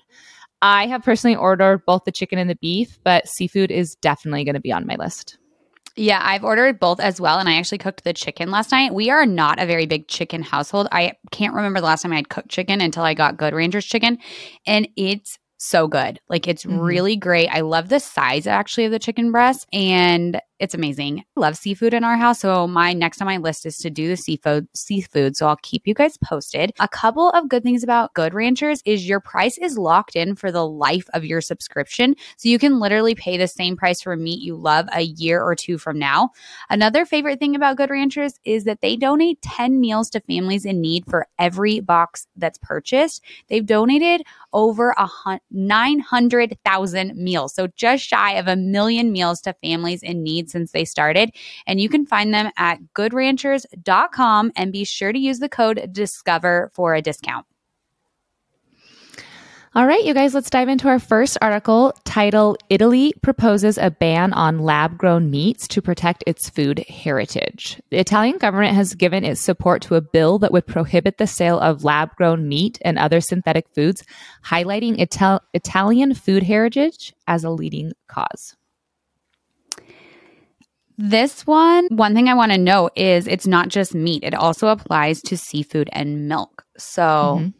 I 0.60 0.86
have 0.86 1.02
personally 1.02 1.36
ordered 1.36 1.84
both 1.86 2.04
the 2.04 2.12
chicken 2.12 2.38
and 2.38 2.48
the 2.48 2.54
beef, 2.56 2.98
but 3.02 3.26
seafood 3.26 3.72
is 3.72 3.96
definitely 3.96 4.44
going 4.44 4.54
to 4.54 4.60
be 4.60 4.70
on 4.70 4.86
my 4.86 4.94
list. 4.94 5.38
Yeah, 5.96 6.20
I've 6.22 6.44
ordered 6.44 6.80
both 6.80 7.00
as 7.00 7.20
well. 7.20 7.38
And 7.38 7.48
I 7.48 7.56
actually 7.56 7.78
cooked 7.78 8.04
the 8.04 8.12
chicken 8.14 8.50
last 8.50 8.72
night. 8.72 8.94
We 8.94 9.10
are 9.10 9.26
not 9.26 9.60
a 9.60 9.66
very 9.66 9.86
big 9.86 10.08
chicken 10.08 10.42
household. 10.42 10.88
I 10.90 11.12
can't 11.30 11.54
remember 11.54 11.80
the 11.80 11.86
last 11.86 12.02
time 12.02 12.12
I 12.12 12.16
had 12.16 12.28
cooked 12.30 12.48
chicken 12.48 12.80
until 12.80 13.02
I 13.04 13.14
got 13.14 13.36
Good 13.36 13.52
Rancher's 13.54 13.84
chicken. 13.84 14.18
And 14.66 14.88
it's 14.96 15.38
so 15.58 15.86
good. 15.86 16.18
Like 16.28 16.48
it's 16.48 16.64
Mhm. 16.64 16.82
really 16.82 17.16
great. 17.16 17.48
I 17.48 17.60
love 17.60 17.88
the 17.88 18.00
size 18.00 18.46
actually 18.46 18.84
of 18.86 18.90
the 18.90 18.98
chicken 18.98 19.30
breast 19.30 19.66
and 19.72 20.40
it's 20.62 20.74
amazing. 20.74 21.24
I 21.36 21.40
love 21.40 21.56
seafood 21.56 21.92
in 21.92 22.04
our 22.04 22.16
house. 22.16 22.38
So 22.38 22.68
my 22.68 22.92
next 22.92 23.20
on 23.20 23.26
my 23.26 23.38
list 23.38 23.66
is 23.66 23.78
to 23.78 23.90
do 23.90 24.06
the 24.06 24.16
seafood 24.16 24.68
seafood. 24.76 25.36
So 25.36 25.48
I'll 25.48 25.56
keep 25.56 25.88
you 25.88 25.92
guys 25.92 26.16
posted. 26.18 26.72
A 26.78 26.86
couple 26.86 27.30
of 27.30 27.48
good 27.48 27.64
things 27.64 27.82
about 27.82 28.14
Good 28.14 28.32
Ranchers 28.32 28.80
is 28.84 29.08
your 29.08 29.18
price 29.18 29.58
is 29.58 29.76
locked 29.76 30.14
in 30.14 30.36
for 30.36 30.52
the 30.52 30.64
life 30.64 31.08
of 31.14 31.24
your 31.24 31.40
subscription. 31.40 32.14
So 32.36 32.48
you 32.48 32.60
can 32.60 32.78
literally 32.78 33.16
pay 33.16 33.36
the 33.36 33.48
same 33.48 33.76
price 33.76 34.02
for 34.02 34.16
meat 34.16 34.40
you 34.40 34.54
love 34.54 34.86
a 34.92 35.00
year 35.00 35.42
or 35.42 35.56
two 35.56 35.78
from 35.78 35.98
now. 35.98 36.30
Another 36.70 37.04
favorite 37.04 37.40
thing 37.40 37.56
about 37.56 37.76
Good 37.76 37.90
Ranchers 37.90 38.38
is 38.44 38.62
that 38.62 38.82
they 38.82 38.94
donate 38.94 39.42
10 39.42 39.80
meals 39.80 40.10
to 40.10 40.20
families 40.20 40.64
in 40.64 40.80
need 40.80 41.04
for 41.06 41.26
every 41.40 41.80
box 41.80 42.28
that's 42.36 42.58
purchased. 42.62 43.20
They've 43.48 43.66
donated 43.66 44.22
over 44.52 44.94
a 44.96 45.06
hun- 45.06 45.40
900,000 45.50 47.16
meals. 47.16 47.52
So 47.52 47.66
just 47.74 48.04
shy 48.04 48.34
of 48.34 48.46
a 48.46 48.54
million 48.54 49.10
meals 49.10 49.40
to 49.40 49.54
families 49.54 50.04
in 50.04 50.22
need 50.22 50.51
since 50.52 50.70
they 50.72 50.84
started. 50.84 51.31
And 51.66 51.81
you 51.81 51.88
can 51.88 52.06
find 52.06 52.32
them 52.32 52.52
at 52.56 52.78
goodranchers.com 52.94 54.52
and 54.54 54.72
be 54.72 54.84
sure 54.84 55.12
to 55.12 55.19
use 55.19 55.38
the 55.38 55.49
code 55.49 55.90
DISCOVER 55.93 56.70
for 56.75 56.94
a 56.94 57.02
discount. 57.02 57.46
All 59.75 59.87
right, 59.87 60.04
you 60.04 60.12
guys, 60.12 60.34
let's 60.34 60.50
dive 60.50 60.69
into 60.69 60.88
our 60.88 60.99
first 60.99 61.38
article 61.40 61.94
titled 62.04 62.58
Italy 62.69 63.15
proposes 63.22 63.79
a 63.79 63.91
ban 63.91 64.34
on 64.34 64.58
lab 64.58 64.98
grown 64.98 65.31
meats 65.31 65.67
to 65.69 65.81
protect 65.81 66.22
its 66.26 66.50
food 66.50 66.84
heritage. 66.91 67.81
The 67.88 67.96
Italian 67.96 68.36
government 68.36 68.74
has 68.74 68.94
given 68.94 69.24
its 69.24 69.41
support 69.41 69.81
to 69.82 69.94
a 69.94 70.03
bill 70.03 70.38
that 70.41 70.53
would 70.53 70.67
prohibit 70.67 71.17
the 71.17 71.26
sale 71.26 71.58
of 71.58 71.84
lab 71.84 72.15
grown 72.17 72.50
meat 72.50 72.81
and 72.84 72.98
other 72.98 73.22
synthetic 73.22 73.67
foods, 73.74 74.05
highlighting 74.44 75.00
Ital- 75.00 75.41
Italian 75.55 76.12
food 76.12 76.43
heritage 76.43 77.15
as 77.26 77.43
a 77.43 77.48
leading 77.48 77.93
cause. 78.08 78.55
This 80.99 81.46
one, 81.46 81.87
one 81.91 82.15
thing 82.15 82.29
I 82.29 82.34
want 82.34 82.53
to 82.53 82.58
note 82.58 82.93
is 82.96 83.27
it's 83.27 83.46
not 83.46 83.69
just 83.69 83.94
meat, 83.94 84.22
it 84.25 84.34
also 84.34 84.69
applies 84.69 85.20
to 85.22 85.37
seafood 85.37 85.89
and 85.93 86.29
milk. 86.29 86.65
So 86.79 87.03
Mhm. 87.41 87.55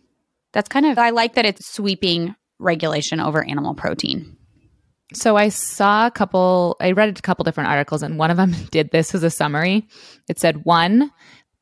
that's 0.53 0.69
kind 0.69 0.87
of, 0.87 0.99
I 0.99 1.11
like 1.11 1.35
that 1.35 1.47
it's 1.47 1.73
sweeping 1.73 2.35
regulation 2.59 3.21
over 3.21 3.43
animal 3.45 3.75
protein. 3.75 4.37
So 5.15 5.37
I 5.37 5.49
saw 5.51 6.07
a 6.07 6.11
couple, 6.11 6.77
I 6.81 6.93
read 6.93 7.19
a 7.19 7.23
couple 7.23 7.43
different 7.45 7.69
articles, 7.71 8.03
and 8.03 8.19
one 8.19 8.31
of 8.31 8.37
them 8.37 8.53
did 8.71 8.91
this 8.93 9.15
as 9.15 9.23
a 9.23 9.31
summary. 9.31 9.87
It 10.29 10.39
said 10.39 10.65
one, 10.65 11.11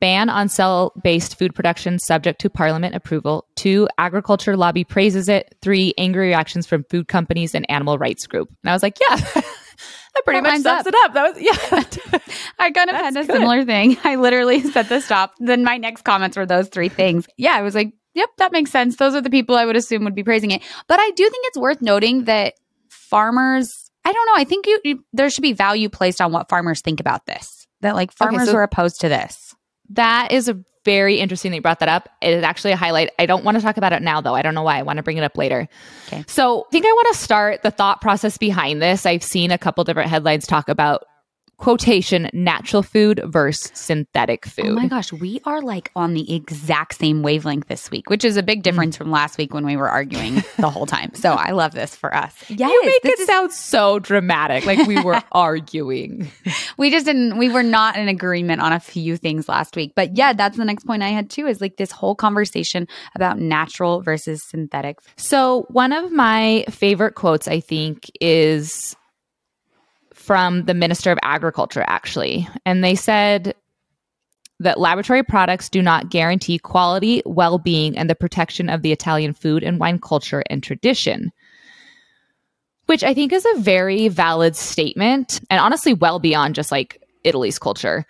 ban 0.01 0.29
on 0.29 0.49
cell 0.49 0.93
based 1.03 1.39
food 1.39 1.55
production 1.55 1.99
subject 1.99 2.41
to 2.43 2.51
parliament 2.51 2.95
approval. 2.95 3.47
Two, 3.57 3.89
agriculture 3.99 4.57
lobby 4.57 4.85
praises 4.85 5.29
it. 5.29 5.55
Three, 5.63 5.95
angry 5.99 6.29
reactions 6.29 6.67
from 6.67 6.85
food 6.91 7.09
companies 7.09 7.55
and 7.55 7.69
animal 7.71 7.99
rights 7.99 8.27
group. 8.27 8.49
And 8.63 8.71
I 8.71 8.73
was 8.73 8.83
like, 8.83 8.99
yeah, 9.09 9.43
that 10.15 10.25
pretty 10.25 10.41
That 10.41 10.49
much 10.49 10.63
sums 10.63 10.81
up. 10.81 10.87
it 10.87 10.95
up. 11.05 11.15
That 11.15 11.35
was, 11.35 11.43
yeah. 12.13 12.21
I 12.59 12.71
kind 12.71 12.91
of 12.91 12.97
had 12.97 13.17
a 13.17 13.25
good. 13.25 13.33
similar 13.33 13.65
thing. 13.65 13.97
I 14.05 14.17
literally 14.17 14.61
said 14.61 14.89
the 14.89 15.01
stop. 15.01 15.35
Then 15.39 15.65
my 15.65 15.77
next 15.77 16.03
comments 16.03 16.37
were 16.37 16.47
those 16.47 16.69
three 16.69 16.89
things. 16.89 17.27
Yeah, 17.37 17.53
I 17.55 17.63
was 17.63 17.75
like, 17.75 17.93
yep, 18.15 18.29
that 18.39 18.53
makes 18.53 18.71
sense. 18.71 18.97
Those 18.97 19.15
are 19.15 19.21
the 19.21 19.31
people 19.31 19.57
I 19.57 19.65
would 19.67 19.77
assume 19.77 20.05
would 20.05 20.15
be 20.15 20.25
praising 20.25 20.51
it. 20.51 20.63
But 20.89 20.99
I 21.01 21.11
do 21.11 21.23
think 21.29 21.47
it's 21.49 21.59
worth 21.59 21.81
noting 21.81 22.25
that 22.25 22.55
farmers, 22.89 23.91
I 24.05 24.13
don't 24.13 24.27
know, 24.27 24.35
I 24.37 24.45
think 24.45 24.67
you, 24.67 24.81
you 24.85 25.05
there 25.13 25.31
should 25.31 25.43
be 25.43 25.53
value 25.53 25.89
placed 25.89 26.21
on 26.21 26.33
what 26.33 26.49
farmers 26.49 26.81
think 26.81 27.01
about 27.01 27.27
this. 27.27 27.67
That 27.81 27.95
like 27.95 28.13
farmers 28.13 28.49
so- 28.49 28.55
were 28.55 28.63
opposed 28.63 29.01
to 29.01 29.09
this. 29.09 29.55
That 29.91 30.33
is 30.33 30.49
a 30.49 30.59
very 30.85 31.19
interesting 31.19 31.51
that 31.51 31.57
you 31.57 31.63
brought 31.63 31.81
that 31.81 31.89
up. 31.89 32.09
It 32.23 32.33
is 32.33 32.43
actually 32.43 32.73
a 32.73 32.77
highlight. 32.77 33.11
I 33.19 33.27
don't 33.27 33.45
want 33.45 33.57
to 33.57 33.63
talk 33.63 33.77
about 33.77 33.93
it 33.93 34.03
now, 34.03 34.21
though. 34.21 34.35
I 34.35 34.43
don't 34.43 34.55
know 34.55 34.63
why. 34.63 34.79
I 34.79 34.83
want 34.83 34.97
to 34.97 35.03
bring 35.03 35.19
it 35.19 35.25
up 35.25 35.37
later. 35.37 35.69
Okay. 36.07 36.25
So 36.27 36.65
I 36.67 36.71
think 36.71 36.87
I 36.87 36.93
want 36.93 37.09
to 37.15 37.19
start 37.19 37.63
the 37.63 37.71
thought 37.71 38.01
process 38.01 38.39
behind 38.39 38.81
this. 38.81 39.05
I've 39.05 39.23
seen 39.23 39.51
a 39.51 39.59
couple 39.59 39.85
different 39.85 40.09
headlines 40.09 40.47
talk 40.47 40.69
about 40.69 41.05
quotation 41.61 42.31
natural 42.33 42.83
food 42.83 43.21
versus 43.27 43.71
synthetic 43.75 44.47
food. 44.47 44.67
Oh 44.67 44.75
my 44.75 44.89
gosh, 44.89 45.13
we 45.13 45.41
are 45.45 45.61
like 45.61 45.91
on 45.95 46.15
the 46.15 46.35
exact 46.35 46.95
same 46.95 47.23
wavelength 47.23 47.69
this 47.69 47.91
week, 47.91 48.09
which 48.09 48.25
is 48.25 48.39
a 48.39 48.43
big 48.43 48.61
mm. 48.61 48.63
difference 48.63 48.97
from 48.97 49.11
last 49.11 49.37
week 49.37 49.53
when 49.53 49.67
we 49.67 49.77
were 49.77 49.89
arguing 49.89 50.43
the 50.59 50.71
whole 50.71 50.87
time. 50.87 51.15
So 51.15 51.33
I 51.33 51.51
love 51.51 51.73
this 51.73 51.95
for 51.95 52.15
us. 52.15 52.35
Yes, 52.61 52.69
you 52.71 52.83
make 52.85 53.15
it 53.15 53.21
is- 53.21 53.27
sound 53.27 53.53
so 53.53 53.99
dramatic, 54.01 54.67
like 54.67 54.87
we 54.87 55.01
were 55.03 55.23
arguing. 55.33 56.31
We 56.77 56.91
just 56.91 57.07
didn't. 57.07 57.39
We 57.39 57.49
were 57.49 57.63
not 57.63 57.97
in 57.97 58.09
agreement 58.09 58.61
on 58.61 58.73
a 58.73 58.81
few 58.81 59.17
things 59.17 59.49
last 59.49 59.77
week. 59.77 59.93
But 59.95 60.17
yeah, 60.17 60.33
that's 60.33 60.59
the 60.59 60.65
next 60.65 60.85
point 60.85 61.03
I 61.03 61.09
had 61.09 61.31
too. 61.31 61.47
Is 61.47 61.61
like 61.61 61.77
this 61.77 61.91
whole 61.91 62.15
conversation 62.15 62.87
about 63.15 63.39
natural 63.39 64.03
versus 64.03 64.43
synthetic. 64.43 64.99
So 65.17 65.67
one 65.69 65.93
of 65.93 66.13
my 66.13 66.65
favorite 66.69 67.15
quotes, 67.15 67.49
I 67.49 67.61
think, 67.61 68.11
is 68.21 68.95
from 70.31 70.65
the 70.67 70.75
Minister 70.75 71.11
of 71.11 71.19
Agriculture, 71.25 71.85
actually. 71.89 72.49
And 72.65 72.85
they 72.85 72.95
said 72.95 73.53
that 74.61 74.79
laboratory 74.79 75.25
products 75.25 75.69
do 75.69 75.83
not 75.83 76.09
guarantee 76.09 76.57
quality, 76.57 77.21
well 77.27 77.59
being, 77.59 77.99
and 77.99 78.09
the 78.09 78.15
protection 78.15 78.69
of 78.69 78.83
the 78.83 78.93
Italian 78.93 79.33
food 79.33 79.65
and 79.65 79.81
wine 79.81 79.99
culture 79.99 80.45
and 80.49 80.63
tradition. 80.63 81.33
Which 82.87 83.03
I 83.03 83.13
think 83.13 83.33
is 83.33 83.45
a 83.45 83.59
very 83.59 84.07
valid 84.07 84.55
statement 84.55 85.41
and 85.51 85.59
honestly, 85.59 85.95
well 85.95 86.21
beyond 86.21 86.55
just 86.55 86.71
like 86.71 87.03
Italy's 87.25 87.59
culture. 87.59 88.07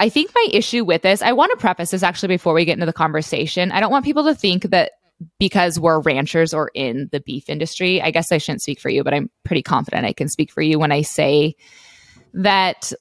I 0.00 0.10
think 0.10 0.30
my 0.34 0.48
issue 0.52 0.84
with 0.84 1.00
this, 1.00 1.22
I 1.22 1.32
want 1.32 1.50
to 1.52 1.56
preface 1.56 1.92
this 1.92 2.02
actually 2.02 2.28
before 2.28 2.52
we 2.52 2.66
get 2.66 2.74
into 2.74 2.84
the 2.84 2.92
conversation. 2.92 3.72
I 3.72 3.80
don't 3.80 3.90
want 3.90 4.04
people 4.04 4.24
to 4.24 4.34
think 4.34 4.64
that 4.64 4.92
because 5.38 5.78
we're 5.78 6.00
ranchers 6.00 6.54
or 6.54 6.70
in 6.74 7.08
the 7.12 7.20
beef 7.20 7.48
industry, 7.48 8.00
I 8.00 8.10
guess 8.10 8.32
I 8.32 8.38
shouldn't 8.38 8.62
speak 8.62 8.80
for 8.80 8.88
you, 8.88 9.02
but 9.02 9.14
I'm 9.14 9.30
pretty 9.44 9.62
confident 9.62 10.06
I 10.06 10.12
can 10.12 10.28
speak 10.28 10.50
for 10.50 10.62
you 10.62 10.78
when 10.78 10.92
I 10.92 11.02
say 11.02 11.56
that 12.34 12.92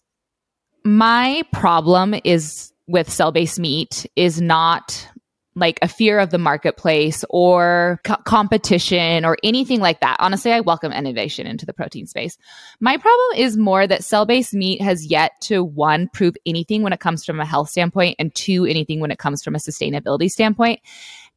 my 0.83 1.43
problem 1.51 2.15
is 2.24 2.74
with 2.88 3.09
cell 3.09 3.31
based 3.31 3.59
meat 3.59 4.05
is 4.15 4.41
not 4.41 5.07
like 5.57 5.79
a 5.81 5.88
fear 5.88 6.19
of 6.19 6.29
the 6.29 6.38
marketplace 6.38 7.25
or 7.31 8.00
co- 8.03 8.17
competition 8.25 9.25
or 9.25 9.38
anything 9.43 9.79
like 9.79 10.00
that. 10.01 10.15
Honestly, 10.19 10.51
I 10.51 10.59
welcome 10.59 10.91
innovation 10.91 11.47
into 11.47 11.65
the 11.65 11.74
protein 11.74 12.05
space. 12.05 12.38
My 12.79 12.95
problem 12.95 13.27
is 13.38 13.57
more 13.57 13.88
that 13.88 14.03
cell 14.03 14.25
based 14.25 14.53
meat 14.53 14.81
has 14.81 15.07
yet 15.07 15.31
to 15.41 15.63
one, 15.63 16.09
prove 16.13 16.36
anything 16.45 16.83
when 16.83 16.93
it 16.93 17.00
comes 17.00 17.25
from 17.25 17.39
a 17.39 17.45
health 17.45 17.69
standpoint, 17.69 18.17
and 18.19 18.33
two, 18.36 18.65
anything 18.65 19.00
when 19.00 19.09
it 19.09 19.17
comes 19.17 19.43
from 19.43 19.55
a 19.55 19.59
sustainability 19.59 20.29
standpoint. 20.29 20.79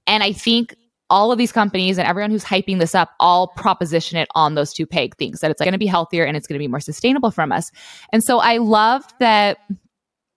And 0.06 0.22
I 0.22 0.32
think 0.32 0.74
all 1.10 1.32
of 1.32 1.38
these 1.38 1.52
companies 1.52 1.98
and 1.98 2.06
everyone 2.06 2.30
who's 2.30 2.44
hyping 2.44 2.78
this 2.78 2.94
up 2.94 3.10
all 3.18 3.48
proposition 3.48 4.16
it 4.16 4.28
on 4.34 4.54
those 4.54 4.72
two 4.72 4.86
peg 4.86 5.16
things 5.16 5.40
that 5.40 5.50
it's 5.50 5.60
going 5.60 5.72
to 5.72 5.78
be 5.78 5.86
healthier 5.86 6.24
and 6.24 6.36
it's 6.36 6.46
going 6.46 6.54
to 6.54 6.62
be 6.62 6.68
more 6.68 6.80
sustainable 6.80 7.32
from 7.32 7.50
us. 7.50 7.70
And 8.12 8.22
so 8.22 8.38
I 8.38 8.58
love 8.58 9.02
that 9.18 9.58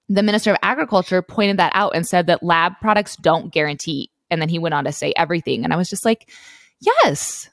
the 0.09 0.23
Minister 0.23 0.51
of 0.51 0.57
Agriculture 0.63 1.21
pointed 1.21 1.57
that 1.57 1.71
out 1.75 1.95
and 1.95 2.07
said 2.07 2.27
that 2.27 2.43
lab 2.43 2.73
products 2.81 3.15
don't 3.15 3.53
guarantee. 3.53 4.09
And 4.29 4.41
then 4.41 4.49
he 4.49 4.59
went 4.59 4.73
on 4.73 4.83
to 4.85 4.91
say 4.91 5.13
everything. 5.15 5.63
And 5.63 5.71
I 5.71 5.77
was 5.77 5.89
just 5.89 6.05
like, 6.05 6.31
yes, 6.79 7.49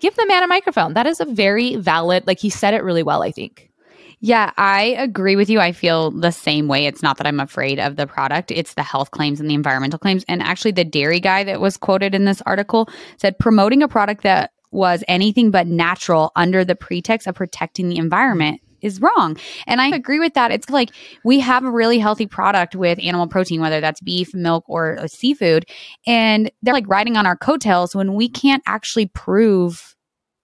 give 0.00 0.16
the 0.16 0.26
man 0.26 0.42
a 0.42 0.46
microphone. 0.46 0.94
That 0.94 1.06
is 1.06 1.20
a 1.20 1.26
very 1.26 1.76
valid, 1.76 2.26
like 2.26 2.40
he 2.40 2.50
said 2.50 2.74
it 2.74 2.82
really 2.82 3.02
well, 3.02 3.22
I 3.22 3.32
think. 3.32 3.70
Yeah, 4.20 4.50
I 4.56 4.96
agree 4.98 5.36
with 5.36 5.50
you. 5.50 5.60
I 5.60 5.72
feel 5.72 6.10
the 6.10 6.30
same 6.30 6.68
way. 6.68 6.86
It's 6.86 7.02
not 7.02 7.18
that 7.18 7.26
I'm 7.26 7.40
afraid 7.40 7.78
of 7.78 7.96
the 7.96 8.06
product, 8.06 8.50
it's 8.50 8.74
the 8.74 8.82
health 8.82 9.10
claims 9.10 9.40
and 9.40 9.50
the 9.50 9.54
environmental 9.54 9.98
claims. 9.98 10.24
And 10.28 10.42
actually, 10.42 10.72
the 10.72 10.84
dairy 10.84 11.20
guy 11.20 11.44
that 11.44 11.60
was 11.60 11.76
quoted 11.76 12.14
in 12.14 12.24
this 12.24 12.42
article 12.46 12.88
said 13.18 13.38
promoting 13.38 13.82
a 13.82 13.88
product 13.88 14.22
that 14.22 14.52
was 14.70 15.04
anything 15.08 15.50
but 15.50 15.66
natural 15.66 16.32
under 16.36 16.64
the 16.64 16.74
pretext 16.74 17.26
of 17.26 17.34
protecting 17.34 17.88
the 17.88 17.98
environment 17.98 18.60
is 18.82 19.00
wrong. 19.00 19.36
And 19.66 19.80
I 19.80 19.88
agree 19.88 20.18
with 20.18 20.34
that. 20.34 20.50
It's 20.50 20.70
like 20.70 20.90
we 21.24 21.40
have 21.40 21.64
a 21.64 21.70
really 21.70 21.98
healthy 21.98 22.26
product 22.26 22.74
with 22.74 22.98
animal 23.02 23.26
protein, 23.26 23.60
whether 23.60 23.80
that's 23.80 24.00
beef, 24.00 24.34
milk, 24.34 24.64
or 24.68 24.98
seafood. 25.08 25.66
And 26.06 26.50
they're 26.62 26.74
like 26.74 26.88
riding 26.88 27.16
on 27.16 27.26
our 27.26 27.36
coattails 27.36 27.94
when 27.94 28.14
we 28.14 28.28
can't 28.28 28.62
actually 28.66 29.06
prove 29.06 29.95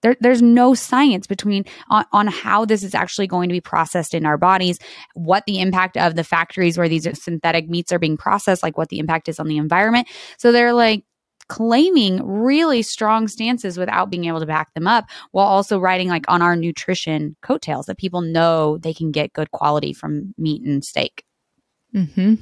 there, 0.03 0.15
there's 0.19 0.41
no 0.41 0.75
science 0.75 1.25
between 1.25 1.65
on, 1.89 2.05
on 2.11 2.27
how 2.27 2.65
this 2.65 2.83
is 2.83 2.93
actually 2.93 3.25
going 3.25 3.49
to 3.49 3.53
be 3.53 3.61
processed 3.61 4.13
in 4.13 4.25
our 4.25 4.37
bodies, 4.37 4.77
what 5.15 5.45
the 5.47 5.59
impact 5.59 5.97
of 5.97 6.15
the 6.15 6.23
factories 6.23 6.77
where 6.77 6.89
these 6.89 7.07
synthetic 7.19 7.67
meats 7.67 7.91
are 7.91 7.99
being 7.99 8.17
processed, 8.17 8.61
like 8.61 8.77
what 8.77 8.89
the 8.89 8.99
impact 8.99 9.27
is 9.27 9.39
on 9.39 9.47
the 9.47 9.57
environment. 9.57 10.07
So 10.37 10.51
they're 10.51 10.73
like 10.73 11.05
claiming 11.47 12.25
really 12.25 12.81
strong 12.81 13.27
stances 13.27 13.77
without 13.77 14.09
being 14.09 14.25
able 14.25 14.39
to 14.39 14.45
back 14.45 14.73
them 14.73 14.87
up 14.87 15.05
while 15.31 15.47
also 15.47 15.79
writing 15.79 16.07
like 16.07 16.25
on 16.27 16.41
our 16.41 16.55
nutrition 16.55 17.35
coattails 17.41 17.85
that 17.87 17.97
people 17.97 18.21
know 18.21 18.77
they 18.77 18.93
can 18.93 19.11
get 19.11 19.33
good 19.33 19.51
quality 19.51 19.93
from 19.93 20.33
meat 20.37 20.61
and 20.63 20.83
steak. 20.83 21.23
Mm-hmm. 21.93 22.35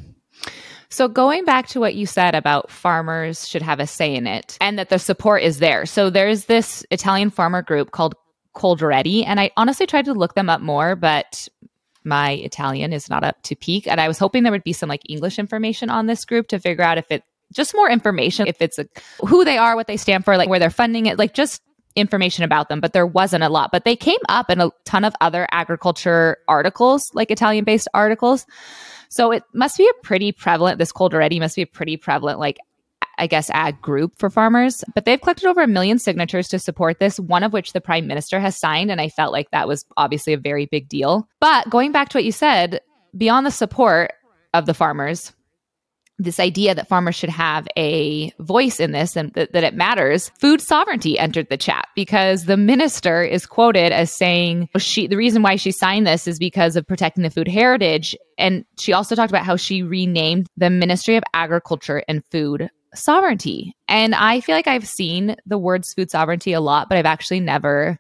So, 0.92 1.08
going 1.08 1.46
back 1.46 1.68
to 1.70 1.80
what 1.80 1.96
you 1.96 2.06
said 2.06 2.36
about 2.36 2.70
farmers 2.70 3.48
should 3.48 3.62
have 3.62 3.80
a 3.80 3.88
say 3.88 4.14
in 4.14 4.28
it 4.28 4.58
and 4.60 4.78
that 4.78 4.90
the 4.90 5.00
support 5.00 5.42
is 5.42 5.60
there. 5.60 5.86
So, 5.86 6.10
there's 6.10 6.46
this 6.46 6.86
Italian 6.92 7.30
farmer 7.30 7.62
group 7.62 7.92
called 7.92 8.14
Coldiretti, 8.56 9.26
and 9.26 9.40
I 9.40 9.52
honestly 9.56 9.88
tried 9.88 10.06
to 10.06 10.14
look 10.14 10.36
them 10.36 10.50
up 10.50 10.60
more, 10.60 10.98
but 10.98 11.48
my 12.04 12.32
Italian 12.32 12.92
is 12.92 13.10
not 13.10 13.24
up 13.24 13.42
to 13.44 13.56
peak. 13.56 13.88
And 13.88 14.02
I 14.02 14.10
was 14.10 14.20
hoping 14.20 14.44
there 14.44 14.52
would 14.52 14.66
be 14.66 14.74
some 14.74 14.90
like 14.90 15.02
English 15.08 15.40
information 15.40 15.90
on 15.90 16.08
this 16.08 16.26
group 16.26 16.50
to 16.50 16.60
figure 16.60 16.84
out 16.84 16.98
if 16.98 17.10
it 17.10 17.24
just 17.54 17.74
more 17.74 17.90
information, 17.90 18.48
if 18.48 18.62
it's 18.62 18.80
a, 18.80 18.88
who 19.26 19.46
they 19.46 19.58
are, 19.58 19.76
what 19.76 19.88
they 19.88 19.98
stand 19.98 20.26
for, 20.26 20.36
like 20.36 20.50
where 20.50 20.60
they're 20.60 20.70
funding 20.70 21.06
it, 21.06 21.18
like 21.18 21.34
just 21.34 21.62
information 21.96 22.44
about 22.44 22.70
them, 22.70 22.80
but 22.80 22.94
there 22.94 23.06
wasn't 23.06 23.44
a 23.44 23.50
lot. 23.50 23.72
But 23.72 23.86
they 23.86 23.96
came 23.96 24.20
up 24.30 24.50
in 24.50 24.62
a 24.62 24.72
ton 24.86 25.04
of 25.04 25.14
other 25.22 25.48
agriculture 25.52 26.38
articles, 26.48 27.12
like 27.14 27.32
Italian 27.32 27.66
based 27.66 27.88
articles. 27.94 28.46
So 29.10 29.32
it 29.32 29.44
must 29.54 29.78
be 29.78 29.88
a 29.88 30.02
pretty 30.04 30.32
prevalent, 30.32 30.80
this 30.80 30.94
Coldiretti 30.94 31.40
must 31.40 31.56
be 31.56 31.64
a 31.64 31.68
pretty 31.68 31.98
prevalent, 31.98 32.40
like, 32.40 32.58
I 33.18 33.28
guess, 33.28 33.50
ag 33.50 33.82
group 33.82 34.14
for 34.18 34.30
farmers. 34.30 34.84
But 34.96 35.06
they've 35.06 35.20
collected 35.20 35.48
over 35.48 35.62
a 35.62 35.68
million 35.68 36.00
signatures 36.00 36.48
to 36.48 36.60
support 36.60 37.00
this, 37.00 37.20
one 37.20 37.44
of 37.44 37.52
which 37.52 37.74
the 37.74 37.82
prime 37.82 38.08
minister 38.08 38.40
has 38.40 38.58
signed. 38.58 38.90
And 38.90 39.02
I 39.02 39.10
felt 39.10 39.34
like 39.34 39.52
that 39.52 39.68
was 39.68 39.86
obviously 39.98 40.34
a 40.34 40.38
very 40.38 40.66
big 40.66 40.88
deal. 40.88 41.28
But 41.40 41.70
going 41.70 41.92
back 41.92 42.10
to 42.10 42.18
what 42.18 42.26
you 42.26 42.32
said, 42.32 42.80
beyond 43.16 43.46
the 43.46 43.52
support 43.52 44.14
of 44.54 44.66
the 44.66 44.74
farmers, 44.74 45.34
this 46.20 46.40
idea 46.40 46.76
that 46.76 46.88
farmers 46.88 47.16
should 47.16 47.30
have 47.30 47.68
a 47.78 48.32
voice 48.40 48.80
in 48.80 48.92
this 48.92 49.16
and 49.16 49.34
th- 49.34 49.50
that 49.54 49.64
it 49.64 49.74
matters, 49.74 50.30
food 50.40 50.62
sovereignty 50.62 51.18
entered 51.18 51.50
the 51.50 51.58
chat 51.58 51.88
because 51.96 52.46
the 52.46 52.58
minister 52.58 53.24
is 53.24 53.46
quoted 53.46 53.92
as 53.92 54.12
saying 54.12 54.70
she 54.78 55.08
the 55.08 55.18
reason 55.18 55.42
why 55.42 55.56
she 55.56 55.72
signed 55.72 56.06
this 56.06 56.28
is 56.28 56.38
because 56.38 56.76
of 56.76 56.88
protecting 56.88 57.24
the 57.24 57.30
food 57.30 57.48
heritage. 57.48 58.16
And 58.38 58.66
she 58.78 58.94
also 58.94 59.16
talked 59.16 59.32
about 59.32 59.46
how 59.46 59.56
she 59.56 59.84
renamed 59.84 60.48
the 60.58 60.70
Ministry 60.70 61.16
of 61.16 61.24
Agriculture 61.34 62.04
and 62.08 62.24
Food 62.32 62.70
Sovereignty. 62.94 63.76
And 63.88 64.14
I 64.14 64.42
feel 64.42 64.56
like 64.56 64.68
I've 64.68 64.88
seen 64.88 65.36
the 65.46 65.58
words 65.58 65.94
food 65.94 66.12
sovereignty 66.12 66.54
a 66.54 66.62
lot, 66.62 66.90
but 66.90 66.98
I've 66.98 67.06
actually 67.06 67.40
never 67.40 68.00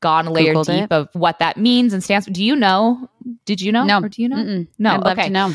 gone 0.00 0.26
a 0.26 0.32
layer 0.32 0.54
Googled 0.54 0.66
deep 0.66 0.84
it. 0.84 0.92
of 0.92 1.08
what 1.14 1.38
that 1.38 1.56
means 1.56 1.92
and 1.92 2.02
stands. 2.02 2.26
Do 2.26 2.44
you 2.44 2.56
know? 2.56 3.08
Did 3.44 3.60
you 3.60 3.72
know? 3.72 3.84
No. 3.84 4.00
Or 4.00 4.08
do 4.08 4.22
you 4.22 4.28
know? 4.28 4.36
Mm-mm. 4.36 4.68
No. 4.78 4.94
I'd 4.94 5.00
love 5.00 5.18
okay. 5.18 5.28
to 5.28 5.32
know. 5.32 5.52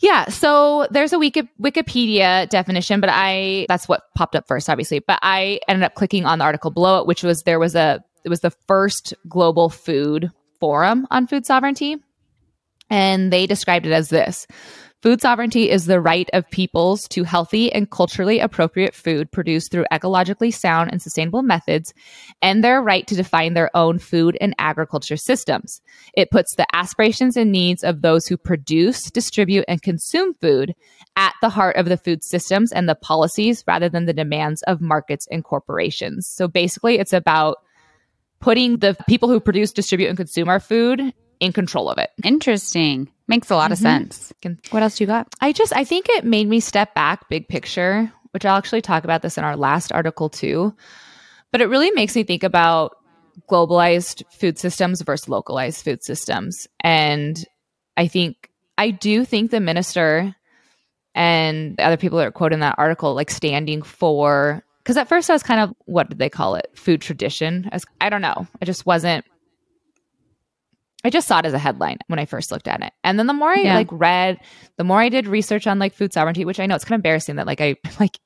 Yeah, 0.00 0.28
so 0.30 0.88
there's 0.90 1.12
a 1.12 1.18
Wiki- 1.18 1.48
Wikipedia 1.60 2.48
definition, 2.48 3.00
but 3.00 3.10
I 3.12 3.66
that's 3.68 3.86
what 3.86 4.02
popped 4.14 4.34
up 4.34 4.48
first, 4.48 4.70
obviously. 4.70 5.00
But 5.00 5.18
I 5.22 5.60
ended 5.68 5.84
up 5.84 5.94
clicking 5.94 6.24
on 6.24 6.38
the 6.38 6.44
article 6.44 6.70
below 6.70 7.00
it, 7.00 7.06
which 7.06 7.22
was 7.22 7.42
there 7.42 7.58
was 7.58 7.74
a 7.74 8.02
it 8.24 8.30
was 8.30 8.40
the 8.40 8.50
first 8.66 9.14
global 9.28 9.68
food 9.68 10.30
forum 10.58 11.06
on 11.10 11.26
food 11.26 11.44
sovereignty, 11.44 11.96
and 12.88 13.30
they 13.30 13.46
described 13.46 13.84
it 13.86 13.92
as 13.92 14.08
this: 14.08 14.46
Food 15.02 15.22
sovereignty 15.22 15.70
is 15.70 15.86
the 15.86 15.98
right 15.98 16.28
of 16.34 16.50
peoples 16.50 17.08
to 17.08 17.24
healthy 17.24 17.72
and 17.72 17.90
culturally 17.90 18.38
appropriate 18.38 18.94
food 18.94 19.32
produced 19.32 19.72
through 19.72 19.86
ecologically 19.90 20.52
sound 20.52 20.90
and 20.92 21.00
sustainable 21.00 21.42
methods, 21.42 21.94
and 22.42 22.62
their 22.62 22.82
right 22.82 23.06
to 23.06 23.14
define 23.14 23.54
their 23.54 23.74
own 23.74 23.98
food 23.98 24.36
and 24.42 24.54
agriculture 24.58 25.16
systems. 25.16 25.80
It 26.12 26.30
puts 26.30 26.54
the 26.54 26.66
aspirations 26.74 27.38
and 27.38 27.50
needs 27.50 27.82
of 27.82 28.02
those 28.02 28.26
who 28.26 28.36
produce, 28.36 29.10
distribute, 29.10 29.64
and 29.68 29.80
consume 29.80 30.34
food 30.34 30.74
at 31.16 31.32
the 31.40 31.48
heart 31.48 31.76
of 31.76 31.86
the 31.86 31.96
food 31.96 32.22
systems 32.22 32.70
and 32.70 32.86
the 32.86 32.94
policies 32.94 33.64
rather 33.66 33.88
than 33.88 34.04
the 34.04 34.12
demands 34.12 34.62
of 34.64 34.82
markets 34.82 35.26
and 35.30 35.44
corporations. 35.44 36.28
So 36.28 36.46
basically, 36.46 36.98
it's 36.98 37.14
about 37.14 37.56
putting 38.38 38.78
the 38.78 38.96
people 39.08 39.30
who 39.30 39.40
produce, 39.40 39.72
distribute, 39.72 40.08
and 40.08 40.16
consume 40.18 40.50
our 40.50 40.60
food 40.60 41.14
in 41.40 41.52
control 41.52 41.90
of 41.90 41.98
it. 41.98 42.10
Interesting. 42.22 43.10
Makes 43.26 43.50
a 43.50 43.56
lot 43.56 43.66
mm-hmm. 43.66 43.72
of 43.72 43.78
sense. 43.78 44.32
What 44.70 44.82
else 44.82 44.96
do 44.96 45.04
you 45.04 45.08
got? 45.08 45.28
I 45.40 45.52
just 45.52 45.74
I 45.74 45.84
think 45.84 46.06
it 46.08 46.24
made 46.24 46.48
me 46.48 46.60
step 46.60 46.94
back 46.94 47.28
big 47.28 47.48
picture, 47.48 48.12
which 48.32 48.44
I'll 48.44 48.58
actually 48.58 48.82
talk 48.82 49.04
about 49.04 49.22
this 49.22 49.38
in 49.38 49.44
our 49.44 49.56
last 49.56 49.92
article 49.92 50.28
too. 50.28 50.74
But 51.50 51.60
it 51.60 51.66
really 51.66 51.90
makes 51.90 52.14
me 52.14 52.22
think 52.22 52.44
about 52.44 52.96
globalized 53.50 54.22
food 54.32 54.58
systems 54.58 55.00
versus 55.02 55.28
localized 55.28 55.84
food 55.84 56.04
systems. 56.04 56.68
And 56.80 57.44
I 57.96 58.06
think 58.06 58.50
I 58.78 58.90
do 58.90 59.24
think 59.24 59.50
the 59.50 59.60
minister 59.60 60.34
and 61.14 61.76
the 61.76 61.84
other 61.84 61.96
people 61.96 62.18
that 62.18 62.28
are 62.28 62.32
quoted 62.32 62.54
in 62.54 62.60
that 62.60 62.76
article 62.78 63.14
like 63.14 63.30
standing 63.30 63.82
for 63.82 64.62
because 64.78 64.96
at 64.96 65.08
first 65.08 65.28
I 65.28 65.32
was 65.32 65.42
kind 65.42 65.60
of 65.60 65.74
what 65.86 66.08
did 66.08 66.18
they 66.18 66.28
call 66.28 66.54
it? 66.54 66.70
Food 66.74 67.00
tradition. 67.00 67.68
As 67.72 67.84
I 68.00 68.10
don't 68.10 68.22
know. 68.22 68.46
I 68.60 68.64
just 68.64 68.86
wasn't 68.86 69.24
I 71.04 71.10
just 71.10 71.26
saw 71.26 71.38
it 71.38 71.46
as 71.46 71.54
a 71.54 71.58
headline 71.58 71.98
when 72.08 72.18
I 72.18 72.26
first 72.26 72.52
looked 72.52 72.68
at 72.68 72.82
it. 72.82 72.92
And 73.04 73.18
then 73.18 73.26
the 73.26 73.32
more 73.32 73.50
I 73.50 73.60
Yeah. 73.62 73.74
like 73.74 73.88
read, 73.90 74.38
the 74.76 74.84
more 74.84 75.00
I 75.00 75.08
did 75.08 75.26
research 75.26 75.66
on 75.66 75.78
like 75.78 75.94
food 75.94 76.12
sovereignty, 76.12 76.44
which 76.44 76.60
I 76.60 76.66
know 76.66 76.74
it's 76.74 76.84
kind 76.84 76.94
of 76.94 76.98
embarrassing 76.98 77.36
that 77.36 77.46
like 77.46 77.60
I 77.60 77.76
like 78.00 78.18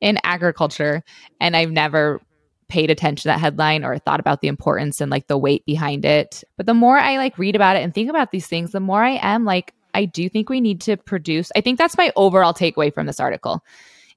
in 0.00 0.18
agriculture 0.24 1.02
and 1.40 1.56
I've 1.56 1.70
never 1.70 2.20
paid 2.68 2.90
attention 2.90 3.22
to 3.22 3.28
that 3.28 3.40
headline 3.40 3.84
or 3.84 3.96
thought 3.98 4.18
about 4.20 4.40
the 4.40 4.48
importance 4.48 5.00
and 5.00 5.10
like 5.10 5.26
the 5.28 5.38
weight 5.38 5.64
behind 5.66 6.04
it. 6.04 6.42
But 6.56 6.66
the 6.66 6.74
more 6.74 6.98
I 6.98 7.16
like 7.18 7.38
read 7.38 7.54
about 7.54 7.76
it 7.76 7.82
and 7.82 7.94
think 7.94 8.10
about 8.10 8.30
these 8.32 8.46
things, 8.46 8.72
the 8.72 8.80
more 8.80 9.02
I 9.02 9.18
am 9.22 9.44
like 9.44 9.72
I 9.94 10.04
do 10.04 10.28
think 10.28 10.50
we 10.50 10.60
need 10.60 10.82
to 10.82 10.96
produce. 10.98 11.50
I 11.56 11.60
think 11.62 11.78
that's 11.78 11.96
my 11.96 12.12
overall 12.16 12.52
takeaway 12.52 12.92
from 12.92 13.06
this 13.06 13.20
article 13.20 13.62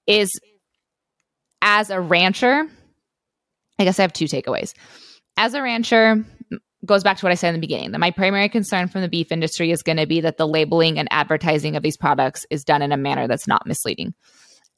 is 0.08 0.32
as 1.62 1.90
a 1.90 2.00
rancher, 2.02 2.66
I 3.78 3.84
guess 3.86 4.00
I 4.00 4.04
have 4.04 4.14
two 4.14 4.26
takeaways. 4.26 4.74
As 5.38 5.54
a 5.54 5.62
rancher, 5.62 6.26
goes 6.90 7.04
back 7.04 7.18
to 7.18 7.26
what 7.26 7.32
I 7.32 7.36
said 7.36 7.50
in 7.50 7.54
the 7.54 7.66
beginning 7.66 7.92
that 7.92 8.00
my 8.00 8.10
primary 8.10 8.50
concern 8.50 8.88
from 8.88 9.02
the 9.02 9.08
beef 9.08 9.32
industry 9.32 9.72
is 9.72 9.84
going 9.84 9.98
to 9.98 10.08
be 10.08 10.22
that 10.22 10.38
the 10.38 10.48
labeling 10.48 10.98
and 10.98 11.08
advertising 11.12 11.76
of 11.76 11.84
these 11.84 11.96
products 11.96 12.48
is 12.50 12.66
done 12.66 12.82
in 12.82 12.92
a 12.92 12.98
manner 12.98 13.28
that's 13.28 13.48
not 13.48 13.68
misleading. 13.68 14.16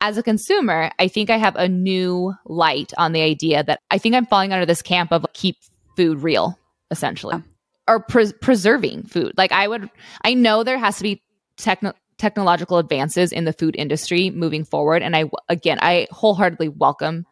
As 0.01 0.17
a 0.17 0.23
consumer, 0.23 0.91
I 0.99 1.07
think 1.07 1.29
I 1.29 1.37
have 1.37 1.55
a 1.55 1.69
new 1.69 2.33
light 2.45 2.91
on 2.97 3.13
the 3.13 3.21
idea 3.21 3.63
that 3.63 3.79
I 3.89 3.97
think 3.97 4.13
I'm 4.13 4.25
falling 4.25 4.51
under 4.51 4.65
this 4.65 4.81
camp 4.81 5.13
of 5.13 5.25
keep 5.33 5.55
food 5.95 6.21
real, 6.21 6.59
essentially, 6.91 7.41
or 7.87 8.01
pres- 8.01 8.33
preserving 8.33 9.03
food. 9.03 9.33
Like 9.37 9.53
I 9.53 9.67
would, 9.67 9.89
I 10.23 10.33
know 10.33 10.63
there 10.63 10.77
has 10.77 10.97
to 10.97 11.03
be 11.03 11.23
techno- 11.55 11.93
technological 12.17 12.77
advances 12.77 13.31
in 13.31 13.45
the 13.45 13.53
food 13.53 13.75
industry 13.77 14.29
moving 14.31 14.65
forward, 14.65 15.01
and 15.01 15.15
I 15.15 15.25
again, 15.47 15.79
I 15.81 16.07
wholeheartedly 16.11 16.69
welcome 16.69 17.25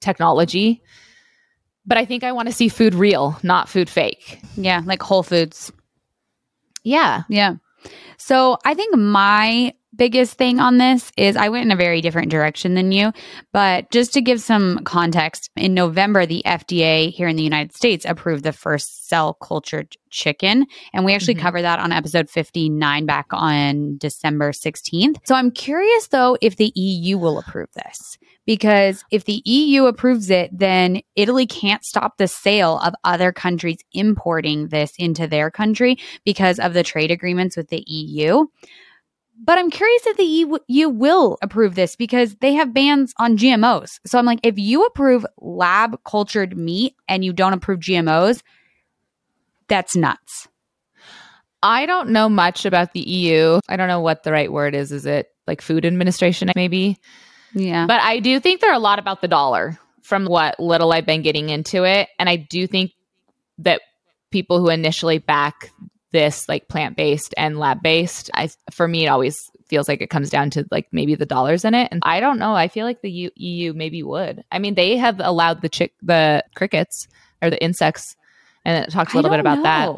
technology 0.00 0.82
but 1.86 1.96
I 1.98 2.04
think 2.04 2.24
I 2.24 2.32
want 2.32 2.48
to 2.48 2.54
see 2.54 2.68
food 2.68 2.94
real, 2.94 3.38
not 3.42 3.68
food 3.68 3.88
fake. 3.88 4.40
Yeah, 4.56 4.82
like 4.84 5.02
Whole 5.02 5.22
Foods. 5.22 5.72
Yeah. 6.82 7.22
Yeah. 7.28 7.56
So 8.16 8.58
I 8.64 8.74
think 8.74 8.96
my 8.96 9.74
biggest 9.94 10.34
thing 10.34 10.60
on 10.60 10.78
this 10.78 11.12
is 11.16 11.36
I 11.36 11.48
went 11.48 11.64
in 11.64 11.72
a 11.72 11.76
very 11.76 12.00
different 12.00 12.30
direction 12.30 12.74
than 12.74 12.92
you. 12.92 13.12
But 13.52 13.90
just 13.90 14.12
to 14.14 14.20
give 14.20 14.40
some 14.40 14.80
context, 14.84 15.50
in 15.56 15.74
November, 15.74 16.26
the 16.26 16.42
FDA 16.44 17.10
here 17.10 17.28
in 17.28 17.36
the 17.36 17.42
United 17.42 17.74
States 17.74 18.04
approved 18.04 18.44
the 18.44 18.52
first 18.52 19.08
cell 19.08 19.34
cultured 19.34 19.96
chicken. 20.10 20.66
And 20.92 21.04
we 21.04 21.14
actually 21.14 21.34
Mhm. 21.36 21.40
covered 21.40 21.62
that 21.62 21.78
on 21.78 21.92
episode 21.92 22.28
59 22.30 23.06
back 23.06 23.26
on 23.30 23.96
December 23.98 24.52
16th. 24.52 25.16
So 25.24 25.34
I'm 25.34 25.50
curious 25.50 26.08
though 26.08 26.36
if 26.40 26.56
the 26.56 26.72
EU 26.74 27.18
will 27.18 27.38
approve 27.38 27.68
this. 27.74 28.18
Because 28.46 29.02
if 29.10 29.24
the 29.24 29.42
EU 29.44 29.86
approves 29.86 30.30
it, 30.30 30.50
then 30.56 31.00
Italy 31.16 31.46
can't 31.46 31.84
stop 31.84 32.16
the 32.16 32.28
sale 32.28 32.78
of 32.78 32.94
other 33.02 33.32
countries 33.32 33.78
importing 33.92 34.68
this 34.68 34.92
into 34.98 35.26
their 35.26 35.50
country 35.50 35.96
because 36.24 36.60
of 36.60 36.72
the 36.72 36.84
trade 36.84 37.10
agreements 37.10 37.56
with 37.56 37.70
the 37.70 37.82
EU. 37.88 38.46
But 39.38 39.58
I'm 39.58 39.70
curious 39.70 40.06
if 40.06 40.16
the 40.16 40.58
EU 40.66 40.88
will 40.88 41.38
approve 41.42 41.74
this 41.74 41.94
because 41.94 42.36
they 42.36 42.54
have 42.54 42.72
bans 42.72 43.12
on 43.18 43.36
GMOs. 43.36 44.00
So 44.06 44.18
I'm 44.18 44.24
like, 44.24 44.40
if 44.42 44.58
you 44.58 44.84
approve 44.84 45.26
lab 45.38 46.02
cultured 46.04 46.56
meat 46.56 46.94
and 47.06 47.24
you 47.24 47.32
don't 47.32 47.52
approve 47.52 47.80
GMOs, 47.80 48.42
that's 49.68 49.94
nuts. 49.94 50.48
I 51.62 51.86
don't 51.86 52.10
know 52.10 52.28
much 52.28 52.64
about 52.64 52.92
the 52.92 53.00
EU. 53.00 53.60
I 53.68 53.76
don't 53.76 53.88
know 53.88 54.00
what 54.00 54.22
the 54.22 54.32
right 54.32 54.50
word 54.50 54.74
is. 54.74 54.90
Is 54.92 55.06
it 55.06 55.28
like 55.46 55.60
food 55.60 55.84
administration, 55.84 56.50
maybe? 56.54 56.98
Yeah. 57.54 57.86
But 57.86 58.00
I 58.02 58.20
do 58.20 58.40
think 58.40 58.60
they're 58.60 58.72
a 58.72 58.78
lot 58.78 58.98
about 58.98 59.20
the 59.20 59.28
dollar 59.28 59.78
from 60.02 60.26
what 60.26 60.60
little 60.60 60.92
I've 60.92 61.06
been 61.06 61.22
getting 61.22 61.48
into 61.50 61.84
it. 61.84 62.08
And 62.18 62.28
I 62.28 62.36
do 62.36 62.66
think 62.66 62.92
that 63.58 63.80
people 64.30 64.60
who 64.60 64.68
initially 64.68 65.18
back 65.18 65.72
this 66.12 66.48
like 66.48 66.68
plant 66.68 66.96
based 66.96 67.34
and 67.36 67.58
lab 67.58 67.82
based, 67.82 68.30
I 68.34 68.48
for 68.70 68.88
me 68.88 69.04
it 69.04 69.08
always 69.08 69.36
feels 69.66 69.88
like 69.88 70.00
it 70.00 70.10
comes 70.10 70.30
down 70.30 70.50
to 70.50 70.64
like 70.70 70.86
maybe 70.92 71.14
the 71.14 71.26
dollars 71.26 71.64
in 71.64 71.74
it. 71.74 71.88
And 71.90 72.00
I 72.04 72.20
don't 72.20 72.38
know. 72.38 72.54
I 72.54 72.68
feel 72.68 72.86
like 72.86 73.02
the 73.02 73.10
U- 73.10 73.30
EU 73.36 73.72
maybe 73.72 74.02
would. 74.02 74.44
I 74.52 74.58
mean, 74.58 74.74
they 74.74 74.96
have 74.96 75.20
allowed 75.20 75.62
the 75.62 75.68
chick 75.68 75.92
the 76.02 76.44
crickets 76.54 77.08
or 77.42 77.50
the 77.50 77.62
insects, 77.62 78.16
and 78.64 78.84
it 78.84 78.90
talks 78.90 79.12
a 79.12 79.16
little 79.16 79.30
bit 79.30 79.40
about 79.40 79.62
that. 79.62 79.90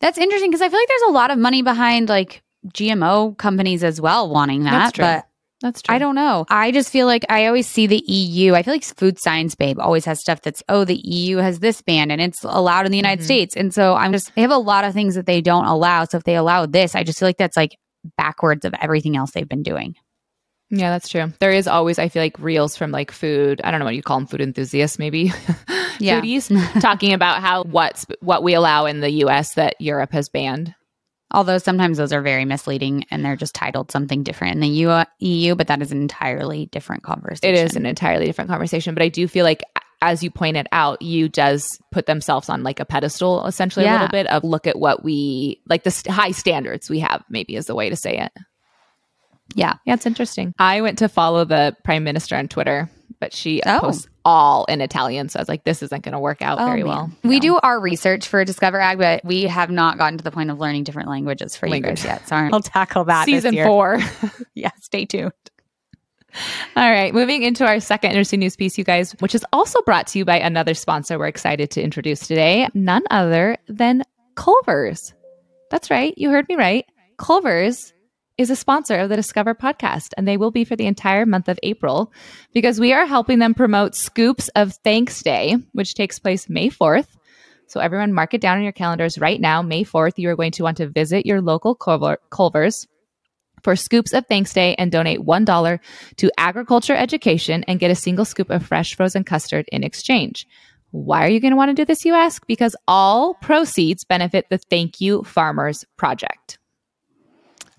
That's 0.00 0.18
interesting 0.18 0.50
because 0.50 0.62
I 0.62 0.68
feel 0.68 0.78
like 0.78 0.88
there's 0.88 1.08
a 1.08 1.12
lot 1.12 1.30
of 1.30 1.38
money 1.38 1.62
behind 1.62 2.08
like 2.08 2.42
GMO 2.68 3.36
companies 3.36 3.84
as 3.84 4.00
well 4.00 4.30
wanting 4.30 4.64
that. 4.64 4.70
That's 4.70 4.92
true. 4.92 5.04
But 5.04 5.26
That's 5.62 5.82
true. 5.82 5.94
I 5.94 5.98
don't 5.98 6.14
know. 6.14 6.46
I 6.48 6.72
just 6.72 6.90
feel 6.90 7.06
like 7.06 7.24
I 7.28 7.46
always 7.46 7.66
see 7.66 7.86
the 7.86 8.02
EU. 8.06 8.54
I 8.54 8.62
feel 8.62 8.72
like 8.72 8.84
Food 8.84 9.18
Science 9.20 9.54
Babe 9.54 9.78
always 9.78 10.06
has 10.06 10.18
stuff 10.20 10.40
that's, 10.40 10.62
oh, 10.70 10.84
the 10.84 10.96
EU 10.96 11.36
has 11.36 11.58
this 11.60 11.82
ban 11.82 12.10
and 12.10 12.20
it's 12.20 12.42
allowed 12.44 12.86
in 12.86 12.92
the 12.92 12.96
United 12.98 13.20
Mhm. 13.22 13.26
States. 13.26 13.56
And 13.56 13.74
so 13.74 13.94
I'm 13.94 14.10
just, 14.12 14.34
they 14.34 14.40
have 14.42 14.50
a 14.50 14.56
lot 14.56 14.84
of 14.84 14.94
things 14.94 15.16
that 15.16 15.26
they 15.26 15.40
don't 15.42 15.66
allow. 15.66 16.04
So 16.04 16.16
if 16.16 16.24
they 16.24 16.36
allow 16.36 16.64
this, 16.64 16.94
I 16.94 17.02
just 17.04 17.18
feel 17.18 17.28
like 17.28 17.36
that's 17.36 17.58
like 17.58 17.76
backwards 18.16 18.64
of 18.64 18.72
everything 18.80 19.16
else 19.16 19.32
they've 19.32 19.48
been 19.48 19.62
doing. 19.62 19.96
Yeah, 20.70 20.90
that's 20.90 21.08
true. 21.08 21.32
There 21.40 21.50
is 21.50 21.66
always, 21.68 21.98
I 21.98 22.08
feel 22.08 22.22
like, 22.22 22.38
reels 22.38 22.76
from 22.76 22.90
like 22.92 23.10
food. 23.10 23.60
I 23.64 23.70
don't 23.70 23.80
know 23.80 23.84
what 23.86 23.96
you 23.96 24.02
call 24.02 24.18
them, 24.18 24.28
food 24.28 24.40
enthusiasts, 24.40 24.98
maybe 24.98 25.32
Yeah. 25.98 26.20
foodies, 26.22 26.80
talking 26.80 27.12
about 27.12 27.42
how 27.42 27.64
what's 27.64 28.06
what 28.20 28.42
we 28.42 28.54
allow 28.54 28.86
in 28.86 29.00
the 29.00 29.10
U.S. 29.24 29.54
that 29.54 29.74
Europe 29.80 30.12
has 30.12 30.28
banned. 30.30 30.74
Although 31.32 31.58
sometimes 31.58 31.98
those 31.98 32.12
are 32.12 32.22
very 32.22 32.44
misleading 32.44 33.04
and 33.10 33.24
they're 33.24 33.36
just 33.36 33.54
titled 33.54 33.90
something 33.92 34.22
different 34.22 34.54
in 34.54 34.60
the 34.60 34.68
U- 34.68 35.04
EU, 35.20 35.54
but 35.54 35.68
that 35.68 35.80
is 35.80 35.92
an 35.92 36.00
entirely 36.00 36.66
different 36.66 37.02
conversation. 37.02 37.54
It 37.54 37.58
is 37.58 37.76
an 37.76 37.86
entirely 37.86 38.26
different 38.26 38.50
conversation, 38.50 38.94
but 38.94 39.02
I 39.02 39.08
do 39.08 39.28
feel 39.28 39.44
like, 39.44 39.62
as 40.02 40.22
you 40.22 40.30
pointed 40.30 40.66
out, 40.72 41.00
EU 41.02 41.28
does 41.28 41.78
put 41.92 42.06
themselves 42.06 42.48
on 42.48 42.62
like 42.62 42.80
a 42.80 42.84
pedestal, 42.84 43.46
essentially 43.46 43.84
a 43.86 43.92
little 43.92 44.08
bit 44.08 44.26
of 44.26 44.42
look 44.44 44.66
at 44.66 44.78
what 44.78 45.04
we 45.04 45.60
like 45.68 45.84
the 45.84 45.90
st- 45.90 46.12
high 46.12 46.32
standards 46.32 46.90
we 46.90 46.98
have. 47.00 47.22
Maybe 47.28 47.54
is 47.54 47.66
the 47.66 47.74
way 47.74 47.90
to 47.90 47.96
say 47.96 48.18
it. 48.18 48.32
Yeah. 49.54 49.74
Yeah, 49.84 49.94
it's 49.94 50.06
interesting. 50.06 50.54
I 50.58 50.80
went 50.80 50.98
to 50.98 51.08
follow 51.08 51.44
the 51.44 51.76
prime 51.84 52.02
minister 52.04 52.34
on 52.36 52.48
Twitter, 52.48 52.90
but 53.18 53.32
she 53.32 53.60
Oh. 53.66 53.80
posts 53.80 54.06
all 54.24 54.64
in 54.66 54.80
Italian, 54.80 55.28
so 55.28 55.38
I 55.38 55.42
was 55.42 55.48
like, 55.48 55.64
this 55.64 55.82
isn't 55.82 56.02
going 56.04 56.12
to 56.12 56.18
work 56.18 56.42
out 56.42 56.58
oh, 56.60 56.66
very 56.66 56.82
man. 56.84 56.88
well. 56.88 57.10
We 57.24 57.36
No. 57.36 57.40
do 57.40 57.58
our 57.62 57.80
research 57.80 58.28
for 58.28 58.44
Discover 58.44 58.78
Ag, 58.80 58.98
but 58.98 59.24
we 59.24 59.44
have 59.44 59.70
not 59.70 59.98
gotten 59.98 60.18
to 60.18 60.24
the 60.24 60.30
point 60.30 60.50
of 60.50 60.58
learning 60.60 60.84
different 60.84 61.08
languages 61.08 61.56
for 61.56 61.68
Language. 61.68 62.00
you 62.02 62.06
guys 62.08 62.20
yet. 62.20 62.28
Sorry. 62.28 62.50
I'll 62.52 62.60
tackle 62.60 63.04
that 63.04 63.26
this 63.26 63.36
season 63.36 63.54
year. 63.54 63.66
four. 63.66 63.98
Yeah, 64.54 64.70
stay 64.80 65.06
tuned. 65.06 65.32
All 66.76 66.88
right, 66.90 67.12
moving 67.12 67.42
into 67.42 67.66
our 67.66 67.80
second 67.80 68.10
interesting 68.10 68.38
news 68.38 68.54
piece, 68.54 68.78
you 68.78 68.84
guys, 68.84 69.12
which 69.18 69.34
is 69.34 69.44
also 69.52 69.82
brought 69.82 70.06
to 70.08 70.18
you 70.18 70.24
by 70.24 70.38
another 70.38 70.74
sponsor 70.74 71.18
we're 71.18 71.26
excited 71.26 71.72
to 71.72 71.82
introduce 71.82 72.20
today, 72.20 72.68
none 72.72 73.02
other 73.10 73.56
than 73.68 74.04
Culver's. 74.36 75.12
That's 75.72 75.90
right, 75.90 76.14
you 76.16 76.30
heard 76.30 76.48
me 76.48 76.54
right. 76.54 76.86
Culver's 77.18 77.92
is 78.40 78.48
a 78.48 78.56
sponsor 78.56 78.96
of 78.96 79.10
the 79.10 79.16
Discover 79.16 79.54
podcast, 79.54 80.14
and 80.16 80.26
they 80.26 80.38
will 80.38 80.50
be 80.50 80.64
for 80.64 80.74
the 80.74 80.86
entire 80.86 81.26
month 81.26 81.46
of 81.46 81.58
April 81.62 82.10
because 82.54 82.80
we 82.80 82.94
are 82.94 83.04
helping 83.04 83.38
them 83.38 83.52
promote 83.52 83.94
Scoops 83.94 84.48
of 84.56 84.72
Thanks 84.82 85.22
Day, 85.22 85.58
which 85.72 85.94
takes 85.94 86.18
place 86.18 86.48
May 86.48 86.70
4th. 86.70 87.18
So, 87.66 87.80
everyone, 87.80 88.14
mark 88.14 88.32
it 88.32 88.40
down 88.40 88.56
on 88.56 88.62
your 88.62 88.72
calendars 88.72 89.18
right 89.18 89.38
now. 89.38 89.60
May 89.60 89.84
4th, 89.84 90.14
you 90.16 90.30
are 90.30 90.36
going 90.36 90.52
to 90.52 90.62
want 90.62 90.78
to 90.78 90.88
visit 90.88 91.26
your 91.26 91.42
local 91.42 91.74
Culver- 91.74 92.16
Culver's 92.30 92.86
for 93.62 93.76
Scoops 93.76 94.14
of 94.14 94.24
Thanks 94.26 94.54
Day 94.54 94.74
and 94.76 94.90
donate 94.90 95.20
$1 95.20 95.78
to 96.16 96.30
agriculture 96.38 96.96
education 96.96 97.62
and 97.64 97.78
get 97.78 97.90
a 97.90 97.94
single 97.94 98.24
scoop 98.24 98.48
of 98.48 98.64
fresh 98.64 98.94
frozen 98.94 99.22
custard 99.22 99.66
in 99.70 99.84
exchange. 99.84 100.46
Why 100.92 101.26
are 101.26 101.30
you 101.30 101.40
going 101.40 101.52
to 101.52 101.58
want 101.58 101.68
to 101.68 101.74
do 101.74 101.84
this, 101.84 102.06
you 102.06 102.14
ask? 102.14 102.46
Because 102.46 102.74
all 102.88 103.34
proceeds 103.34 104.06
benefit 104.06 104.46
the 104.48 104.56
Thank 104.56 104.98
You 104.98 105.24
Farmers 105.24 105.84
Project. 105.98 106.59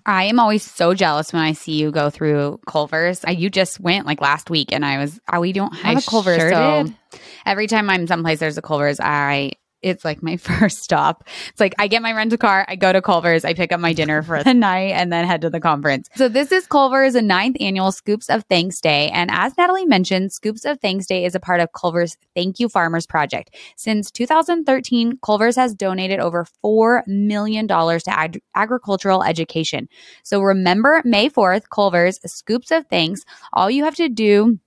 I 0.06 0.24
am 0.24 0.38
always 0.40 0.62
so 0.62 0.94
jealous 0.94 1.32
when 1.32 1.42
I 1.42 1.52
see 1.52 1.72
you 1.80 1.90
go 1.90 2.10
through 2.10 2.60
Culver's. 2.66 3.24
I, 3.24 3.30
you 3.32 3.50
just 3.50 3.80
went 3.80 4.06
like 4.06 4.20
last 4.20 4.50
week, 4.50 4.72
and 4.72 4.84
I 4.84 4.98
was, 4.98 5.20
oh, 5.32 5.40
we 5.40 5.52
don't 5.52 5.74
have 5.74 5.96
I 5.96 6.00
a 6.00 6.02
Culver's. 6.02 6.40
sure 6.40 6.50
so 6.50 6.82
did. 6.84 7.20
every 7.46 7.66
time 7.66 7.88
I'm 7.88 8.06
someplace 8.06 8.38
there's 8.40 8.58
a 8.58 8.62
Culver's, 8.62 9.00
I 9.00 9.52
it's 9.82 10.04
like 10.04 10.22
my 10.22 10.36
first 10.38 10.78
stop. 10.78 11.24
It's 11.48 11.60
like 11.60 11.74
I 11.78 11.88
get 11.88 12.02
my 12.02 12.12
rental 12.12 12.38
car, 12.38 12.64
I 12.68 12.76
go 12.76 12.92
to 12.92 13.02
Culver's, 13.02 13.44
I 13.44 13.54
pick 13.54 13.72
up 13.72 13.80
my 13.80 13.92
dinner 13.92 14.22
for 14.22 14.42
the 14.42 14.54
night, 14.70 14.92
and 14.92 15.12
then 15.12 15.26
head 15.26 15.42
to 15.42 15.50
the 15.50 15.60
conference. 15.60 16.08
So 16.16 16.28
this 16.28 16.52
is 16.52 16.66
Culver's 16.66 17.14
ninth 17.14 17.56
annual 17.60 17.92
Scoops 17.92 18.28
of 18.28 18.44
Thanks 18.48 18.80
Day, 18.80 19.10
and 19.10 19.30
as 19.30 19.56
Natalie 19.58 19.86
mentioned, 19.86 20.32
Scoops 20.32 20.64
of 20.64 20.80
Thanks 20.80 21.06
Day 21.06 21.24
is 21.24 21.34
a 21.34 21.40
part 21.40 21.60
of 21.60 21.72
Culver's 21.72 22.16
Thank 22.34 22.60
You 22.60 22.68
Farmers 22.68 23.06
project. 23.06 23.54
Since 23.76 24.10
2013, 24.10 25.18
Culver's 25.24 25.56
has 25.56 25.74
donated 25.74 26.20
over 26.20 26.44
four 26.44 27.04
million 27.06 27.66
dollars 27.66 28.02
to 28.04 28.18
ag- 28.18 28.42
agricultural 28.54 29.22
education. 29.22 29.88
So 30.22 30.40
remember 30.40 31.02
May 31.04 31.28
4th, 31.28 31.64
Culver's 31.72 32.18
Scoops 32.24 32.70
of 32.70 32.86
Thanks. 32.86 33.22
All 33.52 33.70
you 33.70 33.84
have 33.84 33.96
to 33.96 34.08
do 34.08 34.58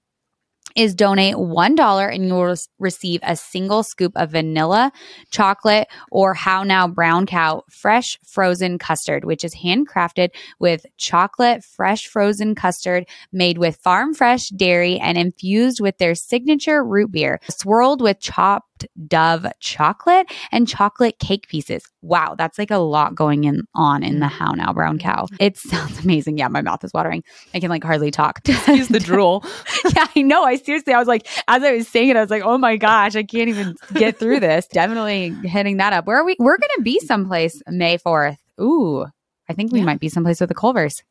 is 0.75 0.93
donate 0.93 1.35
$1 1.35 2.13
and 2.13 2.27
you 2.27 2.33
will 2.33 2.55
receive 2.79 3.19
a 3.23 3.35
single 3.35 3.83
scoop 3.83 4.11
of 4.15 4.31
vanilla, 4.31 4.91
chocolate, 5.31 5.87
or 6.11 6.33
how 6.33 6.63
now 6.63 6.87
brown 6.87 7.25
cow 7.25 7.63
fresh 7.69 8.19
frozen 8.25 8.77
custard, 8.77 9.25
which 9.25 9.43
is 9.43 9.55
handcrafted 9.55 10.29
with 10.59 10.85
chocolate 10.97 11.63
fresh 11.63 12.07
frozen 12.07 12.55
custard 12.55 13.07
made 13.31 13.57
with 13.57 13.77
farm 13.77 14.13
fresh 14.13 14.49
dairy 14.49 14.99
and 14.99 15.17
infused 15.17 15.79
with 15.79 15.97
their 15.97 16.15
signature 16.15 16.83
root 16.83 17.11
beer, 17.11 17.39
swirled 17.49 18.01
with 18.01 18.19
chopped 18.19 18.74
Dove 19.07 19.45
chocolate 19.59 20.27
and 20.51 20.67
chocolate 20.67 21.19
cake 21.19 21.47
pieces. 21.47 21.85
Wow, 22.01 22.35
that's 22.37 22.57
like 22.57 22.71
a 22.71 22.77
lot 22.77 23.15
going 23.15 23.43
in 23.45 23.63
on 23.73 24.03
in 24.03 24.19
the 24.19 24.25
mm. 24.25 24.31
How 24.31 24.51
Now 24.51 24.73
Brown 24.73 24.99
Cow. 24.99 25.27
It 25.39 25.57
sounds 25.57 26.03
amazing. 26.03 26.37
Yeah, 26.37 26.47
my 26.47 26.61
mouth 26.61 26.83
is 26.83 26.91
watering. 26.93 27.23
I 27.53 27.59
can 27.59 27.69
like 27.69 27.83
hardly 27.83 28.11
talk. 28.11 28.41
Use 28.67 28.87
the 28.87 28.99
drool. 28.99 29.43
yeah, 29.95 30.07
I 30.15 30.21
know. 30.21 30.43
I 30.43 30.55
seriously, 30.57 30.93
I 30.93 30.99
was 30.99 31.07
like, 31.07 31.27
as 31.47 31.63
I 31.63 31.71
was 31.73 31.87
saying 31.87 32.09
it, 32.09 32.17
I 32.17 32.21
was 32.21 32.29
like, 32.29 32.43
oh 32.43 32.57
my 32.57 32.77
gosh, 32.77 33.15
I 33.15 33.23
can't 33.23 33.49
even 33.49 33.75
get 33.93 34.17
through 34.19 34.39
this. 34.39 34.67
Definitely 34.67 35.29
hitting 35.47 35.77
that 35.77 35.93
up. 35.93 36.05
Where 36.05 36.17
are 36.17 36.25
we? 36.25 36.35
We're 36.39 36.57
gonna 36.57 36.83
be 36.83 36.99
someplace 36.99 37.61
May 37.67 37.97
fourth. 37.97 38.37
Ooh, 38.61 39.05
I 39.49 39.53
think 39.53 39.71
we 39.71 39.79
Yeah. 39.79 39.85
might 39.85 39.99
be 39.99 40.09
someplace 40.09 40.39
with 40.39 40.49
the 40.49 40.55
Culvers. 40.55 41.03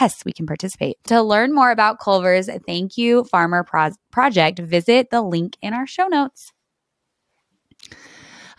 Yes, 0.00 0.24
we 0.24 0.32
can 0.32 0.46
participate. 0.46 0.96
To 1.04 1.22
learn 1.22 1.54
more 1.54 1.70
about 1.70 2.00
Culver's 2.00 2.50
Thank 2.66 2.98
You 2.98 3.22
Farmer 3.24 3.62
Pro- 3.62 3.92
Project, 4.10 4.58
visit 4.58 5.10
the 5.10 5.22
link 5.22 5.56
in 5.62 5.72
our 5.72 5.86
show 5.86 6.08
notes. 6.08 6.52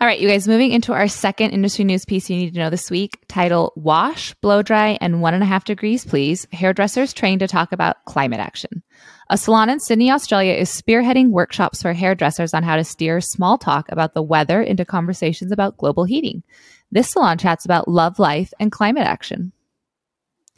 All 0.02 0.08
right, 0.08 0.22
you 0.22 0.30
guys, 0.30 0.48
moving 0.48 0.72
into 0.72 0.94
our 0.94 1.10
second 1.10 1.52
industry 1.52 1.84
news 1.84 2.06
piece 2.06 2.30
you 2.30 2.38
need 2.38 2.54
to 2.54 2.60
know 2.60 2.70
this 2.70 2.90
week 2.90 3.20
title 3.28 3.74
Wash, 3.76 4.34
Blow 4.36 4.62
Dry, 4.62 4.98
and 5.02 5.22
One 5.22 5.34
and 5.34 5.44
a 5.44 5.46
Half 5.46 5.66
Degrees, 5.66 6.06
Please. 6.06 6.48
Hairdressers 6.54 7.12
trained 7.12 7.42
to 7.42 7.50
talk 7.50 7.74
about 7.74 8.06
climate 8.06 8.40
action. 8.40 8.82
A 9.30 9.38
salon 9.38 9.70
in 9.70 9.82
Sydney, 9.82 10.10
Australia 10.10 10.54
is 10.54 10.70
spearheading 10.70 11.32
workshops 11.32 11.82
for 11.82 11.92
hairdressers 11.92 12.54
on 12.54 12.64
how 12.64 12.78
to 12.78 12.86
steer 12.86 13.20
small 13.20 13.58
talk 13.58 13.92
about 13.92 14.14
the 14.14 14.24
weather 14.24 14.62
into 14.62 14.86
conversations 14.86 15.52
about 15.52 15.76
global 15.76 16.06
heating. 16.06 16.44
This 16.90 17.10
salon 17.10 17.38
chats 17.38 17.66
about 17.66 17.90
love 17.90 18.20
life 18.20 18.54
and 18.58 18.72
climate 18.72 19.06
action. 19.06 19.52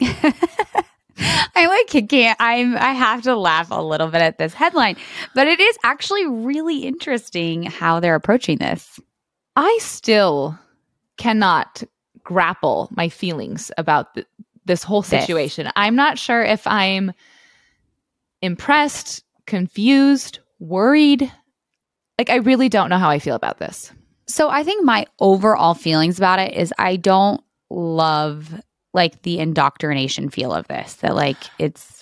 I 0.00 1.66
like 1.66 2.08
can't 2.08 2.36
I'm 2.38 2.76
I 2.76 2.92
have 2.92 3.22
to 3.22 3.34
laugh 3.34 3.72
a 3.72 3.82
little 3.82 4.06
bit 4.06 4.22
at 4.22 4.38
this 4.38 4.54
headline, 4.54 4.98
but 5.34 5.48
it 5.48 5.58
is 5.58 5.76
actually 5.82 6.26
really 6.26 6.84
interesting 6.84 7.64
how 7.64 7.98
they're 7.98 8.14
approaching 8.14 8.58
this. 8.58 9.00
I 9.56 9.78
still 9.80 10.58
cannot 11.16 11.82
grapple 12.22 12.88
my 12.92 13.08
feelings 13.08 13.70
about 13.76 14.14
th- 14.14 14.26
this 14.64 14.82
whole 14.82 15.02
This. 15.02 15.20
situation. 15.20 15.70
I'm 15.76 15.96
not 15.96 16.18
sure 16.18 16.42
if 16.42 16.66
I'm 16.66 17.12
impressed, 18.40 19.24
confused, 19.46 20.38
worried. 20.58 21.30
Like, 22.18 22.30
I 22.30 22.36
really 22.36 22.68
don't 22.68 22.90
know 22.90 22.98
how 22.98 23.10
I 23.10 23.18
feel 23.18 23.34
about 23.34 23.58
this. 23.58 23.92
So 24.26 24.48
I 24.48 24.62
think 24.62 24.84
my 24.84 25.06
overall 25.18 25.74
feelings 25.74 26.18
about 26.18 26.38
it 26.38 26.54
is 26.54 26.72
I 26.78 26.96
don't 26.96 27.42
love 27.70 28.60
like 28.94 29.22
the 29.22 29.38
indoctrination 29.38 30.30
feel 30.30 30.52
of 30.52 30.68
this. 30.68 30.94
That 30.94 31.14
like 31.14 31.38
it's 31.58 32.01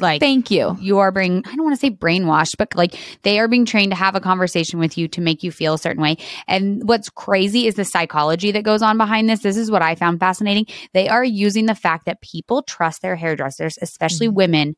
like 0.00 0.20
Thank 0.20 0.50
you. 0.50 0.76
you 0.80 0.98
are 0.98 1.10
being 1.10 1.42
I 1.46 1.54
don't 1.56 1.64
want 1.64 1.74
to 1.74 1.80
say 1.80 1.90
brainwashed, 1.90 2.56
but 2.58 2.74
like 2.74 2.94
they 3.22 3.38
are 3.38 3.48
being 3.48 3.64
trained 3.64 3.90
to 3.92 3.96
have 3.96 4.14
a 4.14 4.20
conversation 4.20 4.78
with 4.78 4.96
you 4.96 5.08
to 5.08 5.20
make 5.20 5.42
you 5.42 5.50
feel 5.50 5.74
a 5.74 5.78
certain 5.78 6.02
way. 6.02 6.16
And 6.46 6.88
what's 6.88 7.10
crazy 7.10 7.66
is 7.66 7.74
the 7.74 7.84
psychology 7.84 8.52
that 8.52 8.62
goes 8.62 8.82
on 8.82 8.96
behind 8.98 9.28
this. 9.28 9.40
This 9.40 9.56
is 9.56 9.70
what 9.70 9.82
I 9.82 9.94
found 9.94 10.20
fascinating. 10.20 10.66
They 10.94 11.08
are 11.08 11.24
using 11.24 11.66
the 11.66 11.74
fact 11.74 12.06
that 12.06 12.20
people 12.20 12.62
trust 12.62 13.02
their 13.02 13.16
hairdressers, 13.16 13.78
especially 13.82 14.28
Mhm. 14.28 14.34
women, 14.34 14.76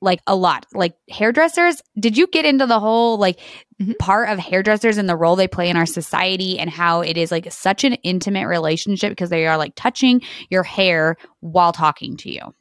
like 0.00 0.20
a 0.26 0.36
lot. 0.36 0.66
Like 0.74 0.94
hairdressers, 1.10 1.82
did 1.98 2.16
you 2.16 2.26
get 2.26 2.44
into 2.44 2.66
the 2.66 2.78
whole 2.78 3.16
like 3.18 3.40
Mhm. 3.80 3.98
part 3.98 4.28
of 4.28 4.38
hairdressers 4.38 4.98
and 4.98 5.08
the 5.08 5.16
role 5.16 5.36
they 5.36 5.48
play 5.48 5.68
in 5.70 5.76
our 5.76 5.86
society 5.86 6.58
and 6.58 6.70
how 6.70 7.00
it 7.00 7.16
is 7.16 7.30
like 7.32 7.50
such 7.50 7.82
an 7.84 7.94
intimate 8.04 8.46
relationship 8.46 9.10
because 9.10 9.30
they 9.30 9.46
are 9.46 9.56
like 9.56 9.72
touching 9.74 10.20
your 10.50 10.62
hair 10.62 11.16
while 11.40 11.72
talking 11.72 12.16
to 12.18 12.30
you? 12.32 12.54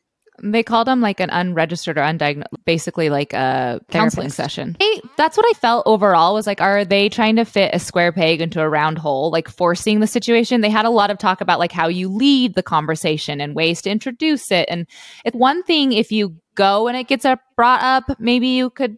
They 0.43 0.63
called 0.63 0.87
them 0.87 1.01
like 1.01 1.19
an 1.19 1.29
unregistered 1.29 1.97
or 1.97 2.01
undiagnosed, 2.01 2.45
basically 2.65 3.09
like 3.09 3.33
a 3.33 3.79
counseling 3.89 4.29
session. 4.29 4.75
Hey, 4.79 5.01
that's 5.17 5.37
what 5.37 5.45
I 5.47 5.53
felt 5.57 5.87
overall 5.87 6.33
was 6.33 6.45
like, 6.45 6.61
are 6.61 6.83
they 6.83 7.09
trying 7.09 7.37
to 7.37 7.45
fit 7.45 7.73
a 7.73 7.79
square 7.79 8.11
peg 8.11 8.41
into 8.41 8.61
a 8.61 8.69
round 8.69 8.97
hole, 8.97 9.31
like 9.31 9.47
forcing 9.47 9.99
the 9.99 10.07
situation? 10.07 10.61
They 10.61 10.69
had 10.69 10.85
a 10.85 10.89
lot 10.89 11.09
of 11.09 11.17
talk 11.17 11.41
about 11.41 11.59
like 11.59 11.71
how 11.71 11.87
you 11.87 12.09
lead 12.09 12.55
the 12.55 12.63
conversation 12.63 13.39
and 13.39 13.55
ways 13.55 13.81
to 13.83 13.89
introduce 13.89 14.51
it. 14.51 14.67
And 14.69 14.87
it's 15.23 15.35
one 15.35 15.63
thing 15.63 15.93
if 15.93 16.11
you 16.11 16.35
go 16.55 16.87
and 16.87 16.97
it 16.97 17.07
gets 17.07 17.25
up, 17.25 17.39
brought 17.55 17.81
up, 17.81 18.19
maybe 18.19 18.49
you 18.49 18.69
could 18.69 18.97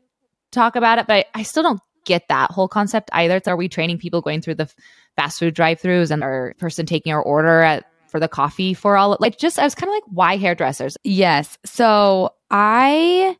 talk 0.51 0.75
about 0.75 0.97
it, 0.97 1.07
but 1.07 1.27
I 1.33 1.43
still 1.43 1.63
don't 1.63 1.81
get 2.05 2.27
that 2.29 2.51
whole 2.51 2.67
concept 2.67 3.09
either. 3.13 3.35
It's 3.35 3.47
are 3.47 3.57
we 3.57 3.69
training 3.69 3.99
people 3.99 4.21
going 4.21 4.41
through 4.41 4.55
the 4.55 4.71
fast 5.15 5.39
food 5.39 5.53
drive-throughs 5.53 6.09
and 6.09 6.23
our 6.23 6.53
person 6.57 6.85
taking 6.85 7.11
our 7.11 7.21
order 7.21 7.61
at 7.61 7.85
for 8.17 8.21
the 8.21 8.27
coffee 8.27 8.73
for 8.73 8.97
all 8.97 9.15
like 9.19 9.37
just 9.37 9.59
I 9.59 9.63
was 9.63 9.75
kind 9.75 9.89
of 9.89 9.93
like 9.93 10.03
why 10.07 10.37
hairdressers 10.37 10.97
Yes. 11.03 11.57
So 11.65 12.33
I 12.49 13.37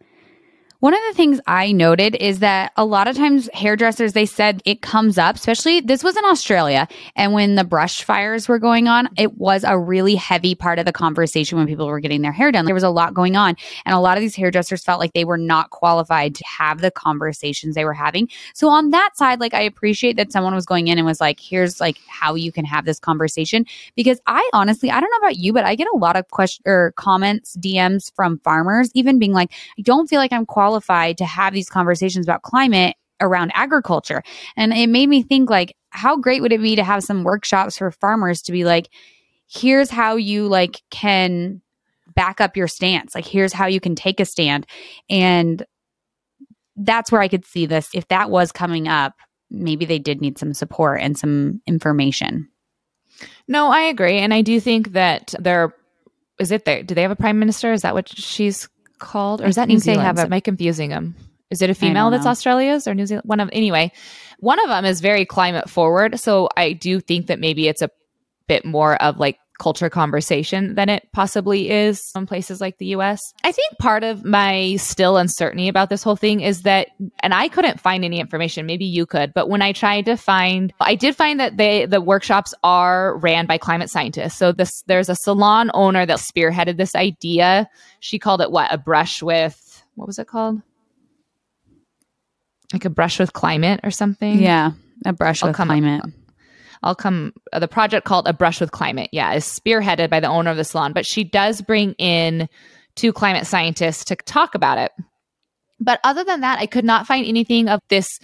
one 0.80 0.94
of 0.94 1.00
the 1.08 1.16
things 1.16 1.42
I 1.48 1.72
noted 1.72 2.16
is 2.16 2.40
that 2.40 2.72
a 2.78 2.86
lot 2.86 3.08
of 3.08 3.16
times 3.16 3.50
hairdressers 3.52 4.14
they 4.14 4.28
said 4.28 4.62
it 4.64 4.84
comes 4.84 5.18
up, 5.18 5.36
especially 5.36 5.82
this 5.82 6.04
was 6.04 6.16
in 6.16 6.24
Australia 6.26 6.88
and 7.16 7.34
when 7.34 7.56
the 7.56 7.64
brush 7.64 8.04
fires 8.04 8.48
were 8.48 8.60
going 8.60 8.88
on, 8.88 9.10
it 9.18 9.38
was 9.38 9.64
a 9.64 9.78
really 9.78 10.14
heavy 10.14 10.54
part 10.54 10.78
of 10.78 10.86
the 10.86 10.94
conversation 10.94 11.58
when 11.58 11.66
people 11.66 11.88
were 11.88 12.00
getting 12.00 12.22
their 12.22 12.32
hair 12.32 12.52
done. 12.52 12.66
There 12.66 12.76
was 12.76 12.84
a 12.84 12.92
lot 12.92 13.16
going 13.16 13.36
on 13.36 13.56
and 13.86 13.96
a 13.96 14.00
lot 14.00 14.18
of 14.18 14.22
these 14.22 14.36
hairdressers 14.36 14.84
felt 14.84 15.00
like 15.00 15.14
they 15.14 15.26
were 15.26 15.38
not 15.38 15.72
qualified 15.72 16.36
to 16.36 16.44
have 16.46 16.82
the 16.82 16.92
conversations 16.92 17.74
they 17.74 17.86
were 17.86 17.94
having. 17.94 18.30
So 18.54 18.70
on 18.70 18.92
that 18.92 19.18
side, 19.18 19.40
like 19.40 19.56
I 19.56 19.62
appreciate 19.62 20.16
that 20.18 20.32
someone 20.32 20.54
was 20.54 20.68
going 20.68 20.90
in 20.90 21.00
and 21.00 21.08
was 21.08 21.20
like, 21.20 21.40
here's 21.40 21.82
like 21.82 21.98
how 22.08 22.36
you 22.36 22.52
can 22.52 22.66
have 22.66 22.86
this 22.86 23.00
conversation 23.00 23.66
because 23.96 24.20
I 24.28 24.48
honestly, 24.54 24.92
I 24.92 25.00
don't 25.00 25.10
know 25.10 25.28
about 25.28 25.38
you, 25.38 25.54
but 25.54 25.66
I 25.66 25.74
get 25.74 25.88
a 25.92 25.98
lot 25.98 26.16
of 26.16 26.30
questions 26.30 26.62
or 26.68 26.94
comments, 26.98 27.58
DMs 27.58 28.14
from 28.14 28.38
farmers, 28.40 28.92
even 28.94 29.18
being 29.18 29.34
like, 29.34 29.52
I 29.80 29.82
don't 29.82 30.08
feel 30.08 30.20
like 30.20 30.32
I'm 30.32 30.46
qualified 30.46 30.67
to 31.18 31.26
have 31.26 31.54
these 31.54 31.70
conversations 31.70 32.26
about 32.26 32.42
climate 32.42 32.96
around 33.20 33.52
agriculture. 33.56 34.22
And 34.56 34.74
it 34.74 34.88
made 34.88 35.10
me 35.10 35.24
think 35.24 35.50
like, 35.50 35.76
how 35.90 36.18
great 36.18 36.42
would 36.42 36.54
it 36.54 36.62
be 36.62 36.76
to 36.76 36.84
have 36.84 37.04
some 37.04 37.24
workshops 37.24 37.78
for 37.78 37.92
farmers 37.92 38.42
to 38.44 38.52
be 38.52 38.64
like, 38.64 38.90
here's 39.50 39.90
how 39.90 40.16
you 40.16 40.48
like 40.48 40.82
can 40.92 41.62
back 42.16 42.42
up 42.42 42.58
your 42.58 42.68
stance. 42.68 43.16
Like, 43.16 43.26
here's 43.26 43.54
how 43.54 43.68
you 43.68 43.80
can 43.80 43.96
take 43.96 44.20
a 44.20 44.26
stand. 44.26 44.66
And 45.10 45.66
that's 46.76 47.12
where 47.12 47.22
I 47.22 47.28
could 47.28 47.46
see 47.46 47.66
this. 47.66 47.90
If 47.94 48.08
that 48.10 48.30
was 48.30 48.52
coming 48.52 48.88
up, 48.88 49.14
maybe 49.50 49.86
they 49.86 50.00
did 50.00 50.22
need 50.22 50.38
some 50.38 50.54
support 50.54 51.00
and 51.02 51.18
some 51.18 51.62
information. 51.66 52.50
No, 53.48 53.72
I 53.72 53.82
agree, 53.82 54.18
and 54.20 54.34
I 54.34 54.42
do 54.42 54.60
think 54.60 54.92
that 54.92 55.34
there 55.40 55.74
is 56.40 56.52
it 56.52 56.66
there. 56.66 56.84
Do 56.84 56.94
they 56.94 57.02
have 57.02 57.12
a 57.12 57.16
prime 57.16 57.40
minister? 57.40 57.72
Is 57.72 57.82
that 57.82 57.96
what 57.96 58.10
she's 58.10 58.70
called, 59.00 59.42
or 59.42 59.46
is 59.46 59.56
that 59.56 59.68
New 59.68 59.76
think 59.76 59.84
they 59.86 59.92
Zealand? 59.94 60.06
have 60.08 60.18
a- 60.20 60.22
Am 60.24 60.34
I 60.34 60.40
confusing 60.40 60.90
them? 60.90 61.16
Is 61.50 61.62
it 61.62 61.70
a 61.70 61.74
female 61.74 62.10
that's. 62.12 62.26
Australia's 62.26 62.88
or 62.88 62.94
New 62.94 63.06
Zealand? 63.06 63.24
One 63.28 63.40
of 63.40 63.50
anyway, 63.54 63.92
one 64.40 64.60
of 64.60 64.68
them 64.68 64.84
is 64.84 65.00
very 65.00 65.26
climate 65.26 65.70
forward. 65.70 66.20
So 66.20 66.50
I 66.58 66.74
do 66.74 67.00
think 67.00 67.28
that 67.28 67.40
maybe 67.40 67.68
it's 67.70 67.82
a 67.82 67.90
bit 68.48 68.66
more 68.66 69.02
of 69.02 69.18
like 69.18 69.38
culture 69.60 69.90
conversation 69.90 70.76
than 70.76 70.90
it 70.90 71.08
possibly 71.14 71.70
is 71.70 72.12
in 72.16 72.26
places 72.26 72.62
like 72.62 72.78
the 72.78 72.88
US. 72.88 73.34
I 73.44 73.52
think 73.52 73.78
part 73.80 74.04
of 74.04 74.24
my 74.24 74.76
still 74.78 75.18
uncertainty 75.18 75.68
about 75.68 75.90
this 75.90 76.04
whole 76.04 76.16
thing 76.16 76.42
is 76.42 76.62
that 76.64 76.90
and 77.22 77.34
I 77.34 77.48
couldn't 77.48 77.80
find 77.80 78.06
any 78.06 78.20
information, 78.20 78.66
maybe 78.66 78.86
you 78.86 79.06
could, 79.06 79.34
but 79.34 79.50
when 79.50 79.62
I 79.62 79.72
tried 79.72 80.06
to 80.06 80.16
find 80.16 80.74
I 80.80 80.96
did 80.96 81.16
find 81.16 81.40
that 81.40 81.58
they 81.58 81.86
the 81.86 82.02
workshops 82.02 82.54
are 82.64 83.18
ran 83.18 83.46
by 83.46 83.58
climate 83.58 83.90
scientists. 83.90 84.36
So 84.36 84.52
this 84.52 84.84
there's 84.88 85.10
a 85.10 85.16
salon 85.16 85.72
owner 85.74 86.06
that 86.06 86.20
spearheaded 86.20 86.78
this 86.78 86.96
idea. 86.96 87.70
She 88.00 88.20
called 88.20 88.42
it 88.42 88.52
what? 88.52 88.72
A 88.72 88.78
brush 88.78 89.22
with 89.24 89.84
what 89.96 90.08
was 90.08 90.20
it 90.20 90.28
called? 90.28 90.62
Like 92.74 92.86
a 92.86 92.90
brush 92.90 93.20
with 93.20 93.34
climate 93.34 93.80
or 93.84 93.92
something. 93.92 94.40
Yeah. 94.42 94.72
A 95.06 95.14
brush 95.14 95.42
I'll 95.42 95.50
with 95.50 95.56
come 95.56 95.70
up- 95.70 95.76
climate. 95.80 96.04
I'll 96.84 96.96
come. 96.96 97.34
uh, 97.54 97.60
The 97.60 97.68
project 97.68 98.06
called 98.06 98.28
A 98.28 98.34
Brush 98.34 98.60
with 98.62 98.72
Climate, 98.72 99.10
yeah, 99.12 99.34
is 99.34 99.46
spearheaded 99.46 100.10
by 100.10 100.20
the 100.20 100.28
owner 100.28 100.52
of 100.52 100.58
the 100.58 100.64
salon, 100.64 100.94
but 100.94 101.06
she 101.06 101.24
does 101.24 101.62
bring 101.62 101.94
in 101.94 102.48
two 102.96 103.14
climate 103.14 103.46
scientists 103.48 104.04
to 104.06 104.16
talk 104.16 104.56
about 104.56 104.78
it. 104.78 104.92
But 105.80 106.00
other 106.04 106.24
than 106.24 106.42
that, 106.42 106.60
I 106.60 106.66
could 106.66 106.86
not 106.86 107.06
find 107.08 107.26
anything 107.26 107.70
of 107.70 107.80
this. 107.90 108.20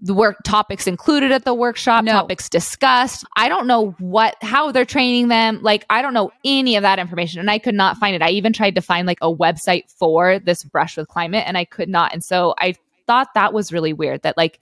The 0.00 0.12
work 0.14 0.36
topics 0.44 0.86
included 0.86 1.30
at 1.32 1.44
the 1.44 1.54
workshop, 1.54 2.04
No. 2.04 2.12
topics 2.12 2.48
discussed. 2.48 3.24
I 3.36 3.48
don't 3.48 3.66
know 3.66 3.92
what, 4.00 4.36
how 4.42 4.72
they're 4.72 4.84
training 4.84 5.28
them. 5.28 5.60
Like, 5.62 5.86
I 5.88 6.02
don't 6.02 6.12
know 6.14 6.30
any 6.44 6.76
of 6.76 6.82
that 6.82 6.98
information, 6.98 7.40
and 7.40 7.50
I 7.50 7.58
could 7.58 7.76
not 7.76 7.96
find 7.98 8.14
it. 8.14 8.20
I 8.20 8.30
even 8.30 8.52
tried 8.52 8.74
to 8.74 8.80
find 8.82 9.06
like 9.06 9.18
a 9.22 9.32
website 9.32 9.84
for 9.98 10.38
this 10.40 10.64
brush 10.64 10.96
with 10.96 11.08
climate, 11.08 11.44
and 11.46 11.56
I 11.56 11.64
could 11.64 11.88
not. 11.88 12.12
And 12.12 12.24
so 12.24 12.54
I 12.58 12.74
thought 13.06 13.28
that 13.34 13.52
was 13.52 13.72
really 13.72 13.92
weird. 13.92 14.22
That 14.22 14.36
like 14.36 14.60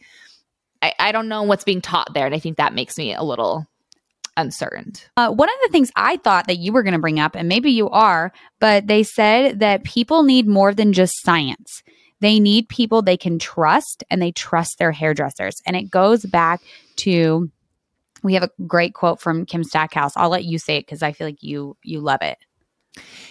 I, 0.83 0.93
I 0.99 1.13
don't 1.13 1.29
know 1.29 1.45
what's 1.45 1.65
being 1.65 1.81
taught 1.81 2.13
there. 2.13 2.27
And 2.27 2.35
I 2.35 2.39
think 2.39 2.57
that 2.57 2.75
makes 2.75 2.99
me 2.99 3.15
a 3.15 3.23
little 3.23 3.67
uncertain. 4.37 4.93
Uh, 5.17 5.31
one 5.31 5.49
of 5.49 5.55
the 5.63 5.71
things 5.71 5.91
I 5.97 6.17
thought 6.17 6.47
that 6.49 6.59
you 6.59 6.73
were 6.73 6.83
going 6.83 6.95
to 6.95 6.99
bring 6.99 7.21
up, 7.21 7.35
and 7.35 7.49
maybe 7.49 7.71
you 7.71 7.89
are, 7.91 8.33
but 8.61 8.87
they 8.87 9.03
said 9.03 9.61
that 9.61 9.85
people 9.85 10.23
need 10.23 10.47
more 10.47 10.75
than 10.75 10.93
just 10.93 11.23
science. 11.23 11.83
They 12.21 12.39
need 12.39 12.69
people 12.69 13.03
they 13.03 13.17
can 13.17 13.39
trust 13.39 14.05
and 14.11 14.23
they 14.23 14.33
trust 14.33 14.79
their 14.79 14.93
hairdressers. 14.93 15.61
And 15.67 15.77
it 15.77 15.91
goes 15.91 16.25
back 16.25 16.61
to 16.97 17.51
we 18.23 18.35
have 18.35 18.45
a 18.45 18.51
great 18.67 18.95
quote 18.95 19.21
from 19.21 19.45
Kim 19.45 19.65
Stackhouse. 19.65 20.13
I'll 20.17 20.29
let 20.29 20.45
you 20.45 20.59
say 20.59 20.77
it 20.77 20.87
because 20.87 21.03
I 21.03 21.13
feel 21.13 21.27
like 21.27 21.43
you 21.43 21.77
you 21.83 22.01
love 22.01 22.23
it. 22.23 22.39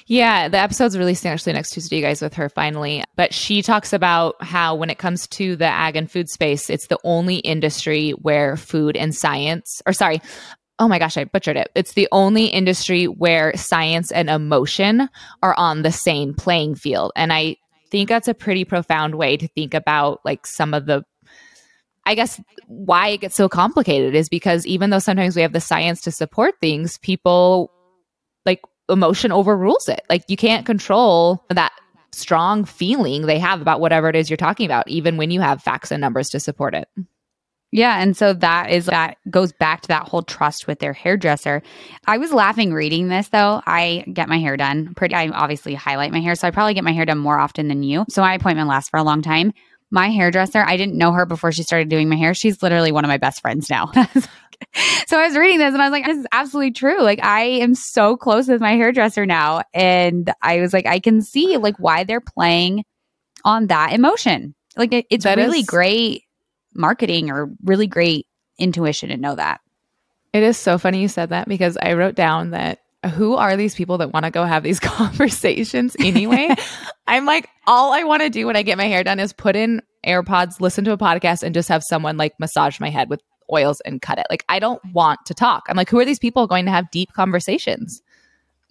Yeah, 0.08 0.48
the 0.48 0.58
episode's 0.58 0.98
releasing 0.98 1.32
actually 1.32 1.54
next 1.54 1.72
Tuesday, 1.72 1.98
you 1.98 2.02
guys, 2.02 2.22
with 2.22 2.34
her 2.34 2.50
finally. 2.50 3.04
But 3.16 3.34
she 3.34 3.62
talks 3.62 3.94
about 3.94 4.42
how 4.44 4.76
when 4.76 4.90
it 4.90 4.98
comes 4.98 5.28
to 5.28 5.56
the 5.56 5.66
ag 5.66 5.96
and 5.96 6.10
food 6.10 6.30
space, 6.30 6.70
it's 6.70 6.88
the 6.88 6.98
only 7.04 7.38
industry 7.38 8.12
where 8.12 8.58
food 8.58 8.98
and 8.98 9.16
science, 9.16 9.82
or 9.86 9.94
sorry, 9.94 10.22
oh 10.80 10.88
my 10.88 10.98
gosh, 10.98 11.16
I 11.16 11.26
butchered 11.26 11.58
it. 11.58 11.70
It's 11.76 11.94
the 11.94 12.08
only 12.12 12.46
industry 12.48 13.06
where 13.06 13.56
science 13.56 14.12
and 14.12 14.30
emotion 14.30 15.10
are 15.44 15.54
on 15.58 15.84
the 15.84 15.92
same 15.92 16.34
playing 16.34 16.76
field. 16.76 17.12
And 17.16 17.32
I 17.32 17.58
think 17.92 18.10
that's 18.10 18.28
a 18.28 18.34
pretty 18.34 18.66
profound 18.66 19.16
way 19.16 19.38
to 19.38 19.48
think 19.50 19.76
about 19.76 20.22
like 20.26 20.48
some 20.48 20.74
of 20.74 20.88
the 20.88 21.04
I 22.08 22.16
guess 22.16 22.42
why 22.66 23.10
it 23.10 23.22
gets 23.22 23.36
so 23.36 23.48
complicated 23.48 24.16
is 24.16 24.28
because 24.28 24.66
even 24.66 24.90
though 24.90 24.98
sometimes 24.98 25.36
we 25.36 25.44
have 25.44 25.54
the 25.54 25.62
science 25.62 26.02
to 26.02 26.12
support 26.12 26.56
things, 26.60 26.98
people 26.98 27.72
emotion 28.92 29.32
overrules 29.32 29.90
it. 29.90 30.02
Like 30.10 30.24
you 30.28 30.38
can't 30.38 30.66
control 30.66 31.44
that 31.50 31.72
strong 32.12 32.66
feeling 32.66 33.26
they 33.26 33.40
have 33.40 33.62
about 33.62 33.80
whatever 33.80 34.10
it 34.10 34.16
is 34.16 34.30
you're 34.30 34.38
talking 34.38 34.66
about, 34.66 34.88
even 34.88 35.18
when 35.18 35.32
you 35.32 35.42
have 35.42 35.64
facts 35.64 35.92
and 35.92 36.02
numbers 36.02 36.30
to 36.30 36.40
support 36.40 36.76
it. 36.76 36.88
Yeah. 37.74 38.02
And 38.02 38.18
so 38.18 38.34
that 38.34 38.70
is 38.70 38.88
that 38.88 39.18
goes 39.30 39.54
back 39.54 39.82
to 39.82 39.88
that 39.88 40.08
whole 40.08 40.24
trust 40.24 40.68
with 40.68 40.80
their 40.80 40.92
hairdresser. 40.92 41.62
I 42.06 42.18
was 42.18 42.34
laughing 42.34 42.74
reading 42.74 43.08
this 43.08 43.30
though. 43.30 43.62
I 43.66 44.04
get 44.12 44.28
my 44.28 44.40
hair 44.40 44.58
done 44.58 44.94
pretty, 44.96 45.16
I 45.16 45.30
obviously 45.30 45.74
highlight 45.74 46.12
my 46.12 46.20
hair. 46.20 46.36
So 46.36 46.48
I 46.48 46.52
probably 46.52 46.74
get 46.74 46.84
my 46.84 46.92
hair 46.92 47.06
done 47.06 47.20
more 47.20 47.40
often 47.40 47.70
than 47.70 47.82
you. 47.82 48.04
So 48.10 48.22
my 48.22 48.34
appointment 48.34 48.68
lasts 48.68 48.90
for 48.90 48.98
a 48.98 49.04
long 49.04 49.22
time. 49.22 49.54
My 49.92 50.10
hairdresser, 50.10 50.64
I 50.66 50.78
didn't 50.78 50.98
know 50.98 51.12
her 51.12 51.26
before 51.26 51.52
she 51.52 51.64
started 51.64 51.90
doing 51.90 52.10
my 52.10 52.16
hair. 52.16 52.34
She's 52.34 52.64
literally 52.64 52.92
one 52.92 53.04
of 53.04 53.10
my 53.10 53.18
best 53.18 53.42
friends 53.42 53.70
now. 53.70 53.92
so 55.08 55.20
I 55.20 55.28
was 55.28 55.36
reading 55.36 55.60
this 55.60 55.74
and 55.74 55.82
I 55.82 55.86
was 55.86 55.92
like, 55.92 56.06
this 56.06 56.18
is 56.18 56.28
absolutely 56.32 56.72
true. 56.72 57.02
Like 57.02 57.24
I 57.24 57.42
am 57.42 57.76
so 57.76 58.16
close 58.16 58.48
with 58.48 58.62
my 58.62 58.72
hairdresser 58.72 59.26
now. 59.26 59.64
And 59.74 60.32
I 60.42 60.62
was 60.62 60.74
like, 60.74 60.86
I 60.86 61.00
can 61.00 61.22
see 61.22 61.58
like 61.58 61.76
why 61.78 62.06
they're 62.06 62.22
playing 62.22 62.86
on 63.44 63.68
that 63.68 63.94
emotion. 63.94 64.56
Like 64.78 64.94
it, 64.94 65.06
it's 65.10 65.26
that 65.26 65.38
really 65.38 65.60
is- 65.60 65.66
great 65.66 66.24
marketing 66.74 67.30
or 67.30 67.50
really 67.64 67.88
great 67.88 68.28
intuition 68.58 69.10
to 69.10 69.18
know 69.18 69.36
that. 69.36 69.60
It 70.34 70.44
is 70.44 70.58
so 70.58 70.78
funny 70.78 71.02
you 71.02 71.10
said 71.10 71.30
that 71.30 71.50
because 71.50 71.78
I 71.78 71.94
wrote 71.94 72.16
down 72.16 72.52
that 72.52 72.80
who 73.10 73.36
are 73.36 73.58
these 73.58 73.76
people 73.76 73.98
that 73.98 74.14
want 74.14 74.26
to 74.26 74.32
go 74.32 74.44
have 74.44 74.64
these 74.64 74.80
conversations 74.82 75.96
anyway? 76.00 76.54
I'm 77.08 77.26
like, 77.26 77.50
all 77.68 77.94
I 77.94 78.04
want 78.04 78.22
to 78.22 78.30
do 78.30 78.48
when 78.48 78.56
I 78.56 78.62
get 78.62 78.78
my 78.78 78.86
hair 78.86 79.04
done 79.04 79.20
is 79.20 79.34
put 79.34 79.56
in 79.56 79.82
AirPods, 80.06 80.60
listen 80.62 80.84
to 80.86 80.92
a 80.92 80.98
podcast, 80.98 81.44
and 81.44 81.54
just 81.54 81.70
have 81.70 81.84
someone 81.84 82.18
like 82.18 82.40
massage 82.40 82.80
my 82.80 82.90
head 82.90 83.10
with 83.10 83.22
oils 83.52 83.82
and 83.82 84.02
cut 84.02 84.18
it. 84.18 84.28
Like, 84.30 84.46
I 84.50 84.60
don't 84.60 84.82
want 84.94 85.20
to 85.26 85.34
talk. 85.34 85.64
I'm 85.68 85.78
like, 85.78 85.90
who 85.90 86.00
are 86.00 86.06
these 86.06 86.20
people 86.20 86.48
going 86.48 86.66
to 86.66 86.72
have 86.72 86.90
deep 86.92 87.12
conversations? 87.14 88.02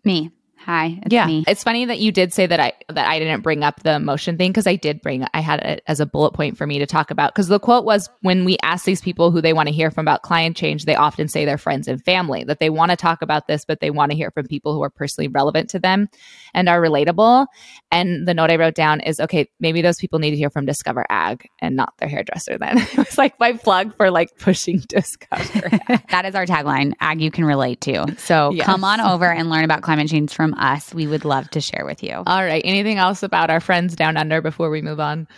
Me. 0.05 0.31
Hi, 0.67 1.01
it's 1.03 1.13
yeah. 1.13 1.27
Me. 1.27 1.43
It's 1.49 1.65
funny 1.65 1.87
that 1.87 2.01
you 2.01 2.13
did 2.13 2.35
say 2.35 2.47
that 2.47 2.61
I 2.61 2.75
that 2.91 3.07
I 3.07 3.19
didn't 3.19 3.41
bring 3.41 3.65
up 3.65 3.83
the 3.83 3.95
emotion 3.95 4.37
thing 4.37 4.51
because 4.51 4.67
I 4.67 4.77
did 4.77 5.01
bring 5.01 5.25
I 5.33 5.41
had 5.41 5.61
it 5.61 5.83
as 5.87 6.01
a 6.01 6.07
bullet 6.07 6.33
point 6.33 6.59
for 6.59 6.67
me 6.67 6.79
to 6.79 6.87
talk 6.87 7.11
about 7.11 7.33
because 7.35 7.49
the 7.49 7.59
quote 7.59 7.87
was 7.87 8.11
when 8.21 8.45
we 8.45 8.59
ask 8.63 8.85
these 8.85 9.01
people 9.01 9.31
who 9.31 9.41
they 9.41 9.55
want 9.55 9.69
to 9.69 9.75
hear 9.75 9.91
from 9.91 10.05
about 10.05 10.21
climate 10.21 10.57
change, 10.57 10.85
they 10.85 10.95
often 10.95 11.29
say 11.29 11.47
their 11.47 11.57
friends 11.57 11.89
and 11.89 12.05
family 12.05 12.45
that 12.45 12.61
they 12.61 12.69
want 12.69 12.91
to 12.91 12.97
talk 12.97 13.23
about 13.23 13.47
this, 13.47 13.65
but 13.65 13.81
they 13.81 13.91
want 13.91 14.11
to 14.11 14.17
hear 14.17 14.31
from 14.31 14.47
people 14.47 14.75
who 14.75 14.83
are 14.83 14.91
personally 14.91 15.29
relevant 15.29 15.71
to 15.71 15.79
them 15.79 16.09
and 16.53 16.69
are 16.69 16.81
relatable. 16.81 17.47
And 17.91 18.29
the 18.29 18.35
note 18.35 18.51
I 18.51 18.57
wrote 18.57 18.75
down 18.75 19.01
is 19.01 19.19
okay, 19.19 19.49
maybe 19.61 19.81
those 19.81 19.97
people 19.97 20.19
need 20.19 20.33
to 20.33 20.37
hear 20.37 20.51
from 20.51 20.67
Discover 20.67 21.07
Ag 21.09 21.49
and 21.61 21.75
not 21.75 21.95
their 21.97 22.09
hairdresser. 22.09 22.59
Then 22.59 22.77
it 22.93 22.97
was 22.99 23.17
like 23.17 23.41
my 23.41 23.55
plug 23.55 23.97
for 23.97 24.11
like 24.11 24.37
pushing 24.37 24.79
Discover. 24.89 25.79
that 26.11 26.27
is 26.27 26.35
our 26.35 26.45
tagline: 26.45 26.93
Ag 27.01 27.23
you 27.23 27.31
can 27.31 27.47
relate 27.47 27.81
to. 27.83 28.15
So 28.19 28.51
yes. 28.55 28.67
come 28.67 28.85
on 28.85 29.01
over 29.01 29.25
and 29.25 29.49
learn 29.49 29.65
about 29.65 29.81
climate 29.81 30.09
change 30.11 30.35
from 30.35 30.50
from 30.51 30.59
us, 30.59 30.93
we 30.95 31.07
would 31.07 31.25
love 31.25 31.49
to 31.51 31.61
share 31.61 31.85
with 31.85 32.03
you. 32.03 32.15
All 32.15 32.45
right. 32.45 32.63
Anything 32.65 32.99
else 32.99 33.23
about 33.23 33.51
our 33.51 33.61
friends 33.61 33.97
down 33.97 34.17
under 34.17 34.41
before 34.41 34.71
we 34.71 34.83
move 34.83 35.01
on? 35.01 35.29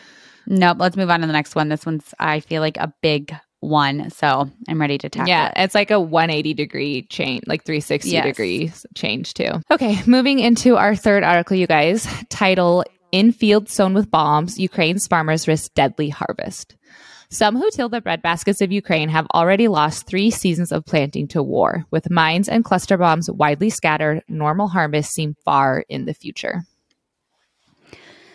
Nope. 0.47 0.79
Let's 0.81 0.97
move 0.97 1.11
on 1.11 1.21
to 1.21 1.27
the 1.27 1.33
next 1.33 1.55
one. 1.55 1.69
This 1.69 1.87
one's, 1.87 2.15
I 2.19 2.41
feel 2.41 2.61
like, 2.61 2.77
a 2.77 2.93
big 3.03 3.35
one. 3.61 4.11
So 4.11 4.51
I'm 4.69 4.81
ready 4.81 4.99
to 4.99 5.09
tackle 5.09 5.29
Yeah, 5.29 5.49
it. 5.49 5.53
it's 5.57 5.75
like 5.75 5.91
a 5.93 6.01
180 6.01 6.55
degree 6.55 7.03
change, 7.03 7.45
like 7.47 7.65
360 7.65 8.11
yes. 8.11 8.25
degrees 8.25 8.87
change 8.95 9.35
too. 9.35 9.51
Okay, 9.71 10.01
moving 10.07 10.41
into 10.41 10.77
our 10.77 10.97
third 10.97 11.23
article, 11.23 11.57
you 11.57 11.67
guys. 11.69 12.07
Title 12.29 12.85
In 13.13 13.31
Fields 13.33 13.73
Sown 13.73 13.95
with 13.95 14.11
Bombs, 14.11 14.59
Ukraine's 14.59 15.07
Farmers 15.07 15.47
Risk 15.47 15.75
Deadly 15.75 16.09
Harvest. 16.09 16.75
Some 17.33 17.57
who 17.57 17.71
till 17.71 17.89
the 17.89 18.03
breadbaskets 18.03 18.61
of 18.61 18.71
Ukraine 18.71 19.09
have 19.09 19.27
already 19.35 19.67
lost 19.67 20.07
three 20.07 20.31
seasons 20.31 20.71
of 20.71 20.85
planting 20.85 21.27
to 21.29 21.43
war. 21.43 21.87
With 21.91 22.11
mines 22.11 22.47
and 22.47 22.63
cluster 22.63 22.99
bombs 22.99 23.31
widely 23.31 23.71
scattered, 23.71 24.23
normal 24.29 24.69
harvests 24.69 25.15
seem 25.15 25.35
far 25.43 25.83
in 25.89 26.05
the 26.05 26.13
future. 26.13 26.65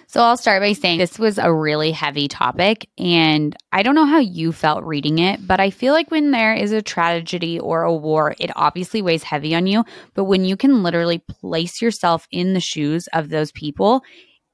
So 0.07 0.23
I'll 0.23 0.35
start 0.35 0.63
by 0.63 0.73
saying 0.73 0.97
this 0.97 1.19
was 1.19 1.37
a 1.37 1.53
really 1.53 1.91
heavy 1.91 2.27
topic, 2.27 2.89
and 2.97 3.55
I 3.71 3.83
don't 3.83 3.93
know 3.93 4.05
how 4.05 4.17
you 4.17 4.51
felt 4.51 4.83
reading 4.83 5.19
it, 5.19 5.45
but 5.45 5.59
I 5.59 5.69
feel 5.69 5.93
like 5.93 6.09
when 6.09 6.31
there 6.31 6.55
is 6.55 6.71
a 6.71 6.81
tragedy 6.81 7.59
or 7.59 7.83
a 7.83 7.93
war, 7.93 8.33
it 8.39 8.49
obviously 8.55 9.03
weighs 9.03 9.21
heavy 9.21 9.53
on 9.53 9.67
you. 9.67 9.85
But 10.15 10.23
when 10.23 10.43
you 10.43 10.57
can 10.57 10.81
literally 10.81 11.19
place 11.19 11.83
yourself 11.83 12.27
in 12.31 12.55
the 12.55 12.59
shoes 12.59 13.07
of 13.13 13.29
those 13.29 13.51
people, 13.51 14.01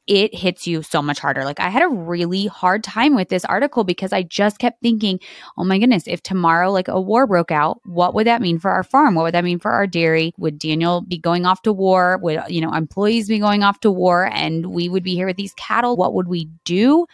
it 0.06 0.36
hits 0.36 0.68
you 0.68 0.84
so 0.84 1.02
much 1.02 1.20
harder. 1.20 1.46
Like 1.46 1.60
I 1.60 1.70
had 1.70 1.84
a 1.84 1.88
really 1.88 2.48
hard 2.48 2.84
time 2.84 3.16
with 3.16 3.30
this 3.30 3.46
article 3.46 3.84
because 3.84 4.12
I 4.12 4.24
just 4.24 4.60
kept 4.60 4.82
thinking, 4.82 5.20
oh 5.58 5.64
my 5.64 5.80
goodness, 5.80 6.04
if 6.08 6.22
tomorrow 6.22 6.72
like 6.72 6.90
a 6.90 7.00
war 7.00 7.26
broke 7.26 7.52
out, 7.52 7.80
what 7.86 8.14
would 8.14 8.28
that 8.28 8.42
mean 8.42 8.60
for 8.60 8.72
our 8.72 8.84
farm? 8.84 9.16
What 9.16 9.24
would 9.24 9.34
that 9.34 9.46
mean 9.46 9.60
for 9.60 9.72
our 9.72 9.88
dairy? 9.88 10.34
Would 10.38 10.60
Daniel 10.60 11.02
be 11.02 11.18
going 11.18 11.46
off 11.46 11.62
to 11.62 11.72
war? 11.72 12.20
Would, 12.22 12.44
you 12.50 12.60
know, 12.60 12.74
employees 12.74 13.30
be 13.30 13.40
going 13.40 13.64
off 13.64 13.80
to 13.82 13.92
war 13.92 14.30
and 14.34 14.68
we 14.68 14.90
would 14.90 15.04
be 15.04 15.16
here 15.16 15.28
with 15.28 15.38
these 15.38 15.54
cattle? 15.54 15.96
What 15.96 16.14
would 16.14 16.28
we 16.28 16.50
do? 16.66 17.06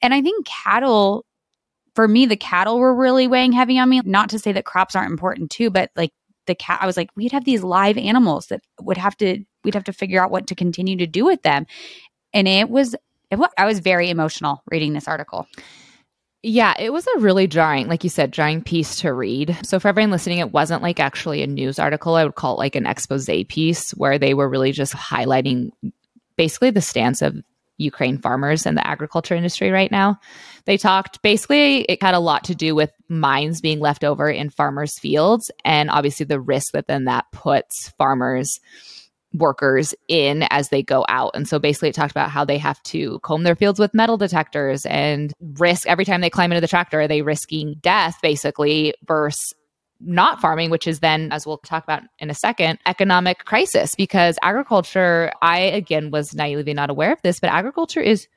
And 0.00 0.14
I 0.14 0.22
think 0.22 0.46
cattle 0.46 1.26
for 1.96 2.06
me, 2.06 2.26
the 2.26 2.36
cattle 2.36 2.78
were 2.78 2.94
really 2.94 3.26
weighing 3.26 3.52
heavy 3.52 3.78
on 3.78 3.88
me. 3.88 4.02
Not 4.04 4.28
to 4.30 4.38
say 4.38 4.52
that 4.52 4.66
crops 4.66 4.94
aren't 4.94 5.10
important 5.10 5.50
too, 5.50 5.70
but 5.70 5.90
like 5.96 6.12
the 6.46 6.54
cat, 6.54 6.78
I 6.80 6.86
was 6.86 6.96
like, 6.96 7.10
we'd 7.16 7.32
have 7.32 7.44
these 7.44 7.64
live 7.64 7.98
animals 7.98 8.48
that 8.48 8.60
would 8.80 8.98
have 8.98 9.16
to, 9.16 9.44
we'd 9.64 9.74
have 9.74 9.84
to 9.84 9.92
figure 9.92 10.22
out 10.22 10.30
what 10.30 10.46
to 10.48 10.54
continue 10.54 10.96
to 10.98 11.06
do 11.06 11.24
with 11.24 11.42
them 11.42 11.66
and 12.36 12.46
it 12.46 12.70
was, 12.70 12.94
it 13.30 13.40
I 13.56 13.64
was 13.64 13.78
very 13.80 14.10
emotional 14.10 14.62
reading 14.70 14.92
this 14.92 15.08
article. 15.08 15.46
Yeah, 16.42 16.74
it 16.78 16.92
was 16.92 17.06
a 17.06 17.20
really 17.20 17.46
jarring, 17.46 17.88
like 17.88 18.04
you 18.04 18.10
said, 18.10 18.32
jarring 18.32 18.62
piece 18.62 19.00
to 19.00 19.12
read. 19.12 19.56
So 19.64 19.80
for 19.80 19.88
everyone 19.88 20.12
listening, 20.12 20.38
it 20.38 20.52
wasn't 20.52 20.82
like 20.82 21.00
actually 21.00 21.42
a 21.42 21.46
news 21.46 21.78
article. 21.78 22.14
I 22.14 22.24
would 22.24 22.36
call 22.36 22.54
it 22.54 22.58
like 22.58 22.76
an 22.76 22.86
expose 22.86 23.28
piece 23.48 23.90
where 23.92 24.18
they 24.18 24.34
were 24.34 24.48
really 24.48 24.70
just 24.70 24.92
highlighting 24.92 25.70
basically 26.36 26.70
the 26.70 26.80
stance 26.80 27.22
of 27.22 27.34
Ukraine 27.78 28.18
farmers 28.18 28.66
and 28.66 28.76
the 28.76 28.86
agriculture 28.86 29.34
industry 29.34 29.70
right 29.70 29.90
now. 29.90 30.20
They 30.66 30.76
talked 30.76 31.22
basically, 31.22 31.80
it 31.82 32.02
had 32.02 32.14
a 32.14 32.20
lot 32.20 32.44
to 32.44 32.54
do 32.54 32.74
with 32.74 32.92
mines 33.08 33.60
being 33.60 33.80
left 33.80 34.04
over 34.04 34.30
in 34.30 34.50
farmers' 34.50 34.98
fields 34.98 35.50
and 35.64 35.90
obviously 35.90 36.26
the 36.26 36.40
risk 36.40 36.72
that 36.72 36.86
then 36.86 37.04
that 37.04 37.24
puts 37.32 37.88
farmers 37.98 38.60
workers 39.38 39.94
in 40.08 40.44
as 40.50 40.68
they 40.68 40.82
go 40.82 41.04
out. 41.08 41.32
And 41.34 41.48
so 41.48 41.58
basically, 41.58 41.90
it 41.90 41.94
talked 41.94 42.10
about 42.10 42.30
how 42.30 42.44
they 42.44 42.58
have 42.58 42.82
to 42.84 43.18
comb 43.20 43.42
their 43.42 43.56
fields 43.56 43.78
with 43.78 43.94
metal 43.94 44.16
detectors 44.16 44.86
and 44.86 45.32
risk 45.58 45.86
every 45.86 46.04
time 46.04 46.20
they 46.20 46.30
climb 46.30 46.52
into 46.52 46.60
the 46.60 46.68
tractor, 46.68 47.00
are 47.00 47.08
they 47.08 47.22
risking 47.22 47.76
death 47.80 48.18
basically 48.22 48.94
versus 49.06 49.54
not 50.00 50.40
farming, 50.40 50.70
which 50.70 50.86
is 50.86 51.00
then, 51.00 51.32
as 51.32 51.46
we'll 51.46 51.58
talk 51.58 51.82
about 51.84 52.02
in 52.18 52.30
a 52.30 52.34
second, 52.34 52.78
economic 52.86 53.44
crisis 53.44 53.94
because 53.94 54.38
agriculture, 54.42 55.32
I 55.42 55.60
again 55.60 56.10
was 56.10 56.34
naively 56.34 56.74
not 56.74 56.90
aware 56.90 57.12
of 57.12 57.22
this, 57.22 57.40
but 57.40 57.50
agriculture 57.50 58.00
is 58.00 58.28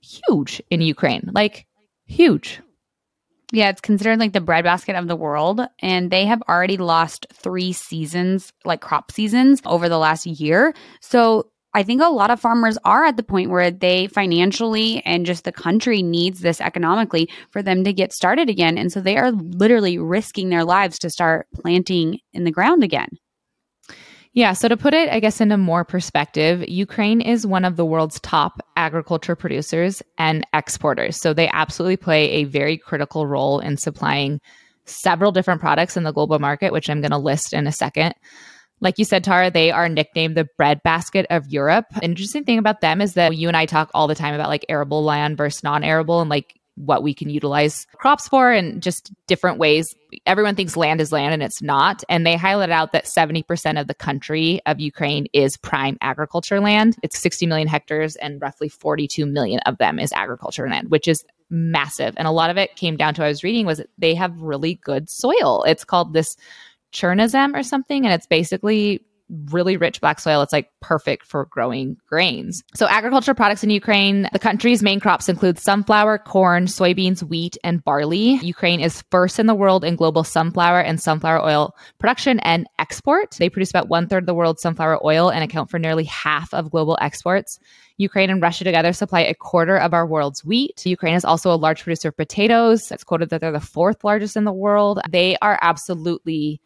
huge 0.00 0.62
in 0.70 0.80
Ukraine, 0.80 1.30
like 1.32 1.66
huge. 2.06 2.60
Yeah, 3.52 3.68
it's 3.68 3.80
considered 3.80 4.18
like 4.18 4.32
the 4.32 4.40
breadbasket 4.40 4.96
of 4.96 5.06
the 5.06 5.16
world. 5.16 5.60
And 5.80 6.10
they 6.10 6.26
have 6.26 6.42
already 6.48 6.76
lost 6.76 7.26
three 7.32 7.72
seasons, 7.72 8.52
like 8.64 8.80
crop 8.80 9.12
seasons, 9.12 9.60
over 9.64 9.88
the 9.88 9.98
last 9.98 10.26
year. 10.26 10.74
So 11.00 11.50
I 11.72 11.82
think 11.82 12.02
a 12.02 12.08
lot 12.08 12.30
of 12.30 12.40
farmers 12.40 12.78
are 12.84 13.04
at 13.04 13.18
the 13.18 13.22
point 13.22 13.50
where 13.50 13.70
they 13.70 14.06
financially 14.06 15.02
and 15.04 15.26
just 15.26 15.44
the 15.44 15.52
country 15.52 16.02
needs 16.02 16.40
this 16.40 16.60
economically 16.60 17.28
for 17.50 17.62
them 17.62 17.84
to 17.84 17.92
get 17.92 18.14
started 18.14 18.48
again. 18.48 18.78
And 18.78 18.90
so 18.90 19.00
they 19.00 19.18
are 19.18 19.30
literally 19.30 19.98
risking 19.98 20.48
their 20.48 20.64
lives 20.64 20.98
to 21.00 21.10
start 21.10 21.46
planting 21.54 22.18
in 22.32 22.44
the 22.44 22.50
ground 22.50 22.82
again. 22.82 23.10
Yeah. 24.36 24.52
So 24.52 24.68
to 24.68 24.76
put 24.76 24.92
it, 24.92 25.08
I 25.08 25.18
guess, 25.18 25.40
into 25.40 25.56
more 25.56 25.82
perspective, 25.82 26.62
Ukraine 26.68 27.22
is 27.22 27.46
one 27.46 27.64
of 27.64 27.76
the 27.76 27.86
world's 27.86 28.20
top 28.20 28.60
agriculture 28.76 29.34
producers 29.34 30.02
and 30.18 30.46
exporters. 30.52 31.16
So 31.16 31.32
they 31.32 31.48
absolutely 31.48 31.96
play 31.96 32.28
a 32.28 32.44
very 32.44 32.76
critical 32.76 33.26
role 33.26 33.60
in 33.60 33.78
supplying 33.78 34.42
several 34.84 35.32
different 35.32 35.62
products 35.62 35.96
in 35.96 36.02
the 36.02 36.12
global 36.12 36.38
market, 36.38 36.70
which 36.70 36.90
I'm 36.90 37.00
going 37.00 37.12
to 37.12 37.18
list 37.18 37.54
in 37.54 37.66
a 37.66 37.72
second. 37.72 38.12
Like 38.82 38.98
you 38.98 39.06
said, 39.06 39.24
Tara, 39.24 39.50
they 39.50 39.70
are 39.70 39.88
nicknamed 39.88 40.36
the 40.36 40.46
breadbasket 40.58 41.24
of 41.30 41.46
Europe. 41.48 41.86
Interesting 42.02 42.44
thing 42.44 42.58
about 42.58 42.82
them 42.82 43.00
is 43.00 43.14
that 43.14 43.38
you 43.38 43.48
and 43.48 43.56
I 43.56 43.64
talk 43.64 43.90
all 43.94 44.06
the 44.06 44.14
time 44.14 44.34
about 44.34 44.50
like 44.50 44.66
arable 44.68 45.02
land 45.02 45.38
versus 45.38 45.64
non 45.64 45.82
arable. 45.82 46.20
And 46.20 46.28
like 46.28 46.60
what 46.76 47.02
we 47.02 47.14
can 47.14 47.30
utilize 47.30 47.86
crops 47.96 48.28
for 48.28 48.52
and 48.52 48.82
just 48.82 49.10
different 49.26 49.58
ways. 49.58 49.94
Everyone 50.26 50.54
thinks 50.54 50.76
land 50.76 51.00
is 51.00 51.10
land 51.10 51.32
and 51.32 51.42
it's 51.42 51.62
not. 51.62 52.04
And 52.08 52.26
they 52.26 52.36
highlighted 52.36 52.70
out 52.70 52.92
that 52.92 53.06
70% 53.06 53.80
of 53.80 53.86
the 53.86 53.94
country 53.94 54.60
of 54.66 54.78
Ukraine 54.78 55.26
is 55.32 55.56
prime 55.56 55.96
agriculture 56.00 56.60
land. 56.60 56.96
It's 57.02 57.18
60 57.18 57.46
million 57.46 57.66
hectares 57.66 58.16
and 58.16 58.40
roughly 58.40 58.68
42 58.68 59.26
million 59.26 59.60
of 59.60 59.78
them 59.78 59.98
is 59.98 60.12
agriculture 60.12 60.68
land, 60.68 60.90
which 60.90 61.08
is 61.08 61.24
massive. 61.50 62.14
And 62.16 62.28
a 62.28 62.32
lot 62.32 62.50
of 62.50 62.58
it 62.58 62.76
came 62.76 62.96
down 62.96 63.14
to 63.14 63.24
I 63.24 63.28
was 63.28 63.42
reading 63.42 63.66
was 63.66 63.82
they 63.98 64.14
have 64.14 64.40
really 64.40 64.74
good 64.74 65.08
soil. 65.08 65.64
It's 65.64 65.84
called 65.84 66.12
this 66.12 66.36
Chernozem 66.92 67.54
or 67.54 67.62
something. 67.62 68.04
And 68.04 68.12
it's 68.12 68.26
basically 68.26 69.02
really 69.50 69.76
rich 69.76 70.00
black 70.00 70.20
soil. 70.20 70.42
It's 70.42 70.52
like 70.52 70.70
perfect 70.80 71.26
for 71.26 71.46
growing 71.46 71.96
grains. 72.06 72.62
So, 72.74 72.86
agriculture 72.86 73.34
products 73.34 73.64
in 73.64 73.70
Ukraine, 73.70 74.28
the 74.32 74.38
country's 74.38 74.82
main 74.82 75.00
crops 75.00 75.28
include 75.28 75.58
sunflower, 75.58 76.18
corn, 76.18 76.66
soybeans, 76.66 77.22
wheat, 77.22 77.56
and 77.64 77.82
barley. 77.84 78.34
Ukraine 78.42 78.80
is 78.80 79.02
first 79.10 79.38
in 79.38 79.46
the 79.46 79.54
world 79.54 79.84
in 79.84 79.96
global 79.96 80.24
sunflower 80.24 80.80
and 80.80 81.00
sunflower 81.00 81.42
oil 81.44 81.74
production 81.98 82.40
and 82.40 82.66
export. 82.78 83.32
They 83.38 83.50
produce 83.50 83.70
about 83.70 83.88
one 83.88 84.08
third 84.08 84.24
of 84.24 84.26
the 84.26 84.34
world's 84.34 84.62
sunflower 84.62 85.04
oil 85.04 85.30
and 85.30 85.42
account 85.42 85.70
for 85.70 85.78
nearly 85.78 86.04
half 86.04 86.52
of 86.54 86.70
global 86.70 86.98
exports. 87.00 87.58
Ukraine 87.98 88.30
and 88.30 88.42
Russia 88.42 88.64
together 88.64 88.92
supply 88.92 89.20
a 89.20 89.34
quarter 89.34 89.76
of 89.76 89.94
our 89.94 90.06
world's 90.06 90.44
wheat. 90.44 90.84
Ukraine 90.84 91.14
is 91.14 91.24
also 91.24 91.52
a 91.52 91.56
large 91.56 91.82
producer 91.82 92.08
of 92.08 92.16
potatoes. 92.16 92.90
It's 92.92 93.04
quoted 93.04 93.30
that 93.30 93.40
they're 93.40 93.52
the 93.52 93.60
fourth 93.60 94.04
largest 94.04 94.36
in 94.36 94.44
the 94.44 94.52
world. 94.52 95.00
They 95.08 95.36
are 95.40 95.58
absolutely 95.62 96.60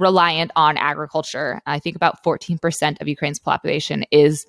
reliant 0.00 0.50
on 0.56 0.76
agriculture. 0.76 1.60
I 1.66 1.78
think 1.78 1.94
about 1.94 2.24
14% 2.24 3.00
of 3.00 3.06
Ukraine's 3.06 3.38
population 3.38 4.04
is 4.10 4.44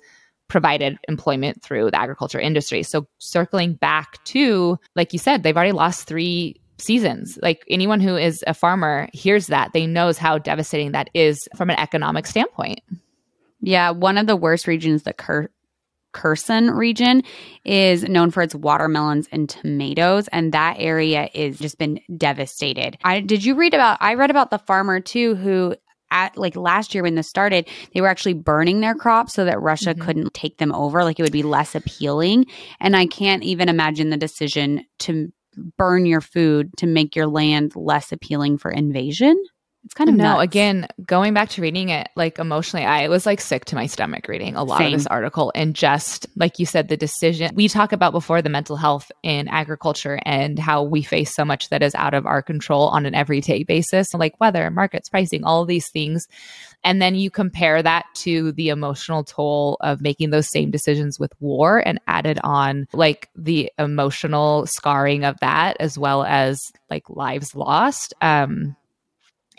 provided 0.48 0.98
employment 1.08 1.62
through 1.62 1.90
the 1.90 2.00
agriculture 2.00 2.40
industry. 2.40 2.82
So 2.82 3.06
circling 3.18 3.74
back 3.74 4.22
to, 4.24 4.78
like 4.96 5.12
you 5.12 5.18
said, 5.18 5.42
they've 5.42 5.56
already 5.56 5.72
lost 5.72 6.08
three 6.08 6.60
seasons. 6.78 7.38
Like 7.42 7.62
anyone 7.68 8.00
who 8.00 8.16
is 8.16 8.42
a 8.46 8.54
farmer 8.54 9.08
hears 9.12 9.46
that, 9.46 9.72
they 9.72 9.86
knows 9.86 10.18
how 10.18 10.38
devastating 10.38 10.92
that 10.92 11.10
is 11.14 11.48
from 11.54 11.70
an 11.70 11.78
economic 11.78 12.26
standpoint. 12.26 12.80
Yeah, 13.60 13.90
one 13.90 14.18
of 14.18 14.26
the 14.26 14.36
worst 14.36 14.66
regions 14.66 15.04
that 15.04 15.18
Kurt 15.18 15.52
Kherson 16.12 16.70
region 16.70 17.22
is 17.64 18.04
known 18.04 18.30
for 18.30 18.42
its 18.42 18.54
watermelons 18.54 19.28
and 19.32 19.48
tomatoes, 19.48 20.28
and 20.28 20.52
that 20.52 20.76
area 20.78 21.28
is 21.34 21.58
just 21.58 21.78
been 21.78 22.00
devastated. 22.16 22.98
I 23.04 23.20
did 23.20 23.44
you 23.44 23.54
read 23.54 23.74
about? 23.74 23.98
I 24.00 24.14
read 24.14 24.30
about 24.30 24.50
the 24.50 24.58
farmer 24.58 25.00
too 25.00 25.34
who. 25.34 25.74
At 26.14 26.36
like 26.36 26.56
last 26.56 26.94
year 26.94 27.04
when 27.04 27.14
this 27.14 27.26
started, 27.26 27.66
they 27.94 28.02
were 28.02 28.06
actually 28.06 28.34
burning 28.34 28.82
their 28.82 28.94
crops 28.94 29.32
so 29.32 29.46
that 29.46 29.62
Russia 29.62 29.94
mm-hmm. 29.94 30.02
couldn't 30.02 30.34
take 30.34 30.58
them 30.58 30.70
over. 30.74 31.04
Like 31.04 31.18
it 31.18 31.22
would 31.22 31.32
be 31.32 31.42
less 31.42 31.74
appealing. 31.74 32.44
And 32.80 32.94
I 32.94 33.06
can't 33.06 33.42
even 33.42 33.70
imagine 33.70 34.10
the 34.10 34.18
decision 34.18 34.84
to 34.98 35.32
burn 35.78 36.04
your 36.04 36.20
food 36.20 36.70
to 36.76 36.86
make 36.86 37.16
your 37.16 37.26
land 37.26 37.72
less 37.74 38.12
appealing 38.12 38.58
for 38.58 38.70
invasion. 38.70 39.42
It's 39.84 39.94
kind 39.94 40.08
of 40.08 40.16
no. 40.16 40.24
Nuts. 40.24 40.44
Again, 40.44 40.86
going 41.04 41.34
back 41.34 41.48
to 41.50 41.62
reading 41.62 41.88
it, 41.88 42.08
like 42.14 42.38
emotionally, 42.38 42.86
I 42.86 43.08
was 43.08 43.26
like 43.26 43.40
sick 43.40 43.64
to 43.66 43.74
my 43.74 43.86
stomach 43.86 44.28
reading 44.28 44.54
a 44.54 44.62
lot 44.62 44.78
Same. 44.78 44.94
of 44.94 45.00
this 45.00 45.06
article, 45.08 45.50
and 45.54 45.74
just 45.74 46.26
like 46.36 46.58
you 46.58 46.66
said, 46.66 46.88
the 46.88 46.96
decision 46.96 47.50
we 47.54 47.68
talk 47.68 47.92
about 47.92 48.12
before 48.12 48.42
the 48.42 48.48
mental 48.48 48.76
health 48.76 49.10
in 49.22 49.48
agriculture 49.48 50.20
and 50.24 50.58
how 50.58 50.82
we 50.82 51.02
face 51.02 51.34
so 51.34 51.44
much 51.44 51.68
that 51.70 51.82
is 51.82 51.94
out 51.96 52.14
of 52.14 52.26
our 52.26 52.42
control 52.42 52.88
on 52.88 53.06
an 53.06 53.14
everyday 53.14 53.64
basis, 53.64 54.14
like 54.14 54.40
weather, 54.40 54.70
markets, 54.70 55.08
pricing, 55.08 55.42
all 55.42 55.62
of 55.62 55.68
these 55.68 55.90
things. 55.90 56.28
And 56.84 57.00
then 57.00 57.14
you 57.14 57.30
compare 57.30 57.82
that 57.82 58.06
to 58.16 58.52
the 58.52 58.68
emotional 58.68 59.24
toll 59.24 59.76
of 59.80 60.00
making 60.00 60.30
those 60.30 60.50
same 60.50 60.70
decisions 60.70 61.18
with 61.18 61.32
war 61.40 61.82
and 61.86 62.00
added 62.06 62.38
on 62.42 62.86
like 62.92 63.28
the 63.36 63.70
emotional 63.78 64.66
scarring 64.66 65.24
of 65.24 65.38
that 65.40 65.76
as 65.80 65.98
well 65.98 66.24
as 66.24 66.60
like 66.90 67.08
lives 67.08 67.54
lost. 67.54 68.14
Um, 68.20 68.76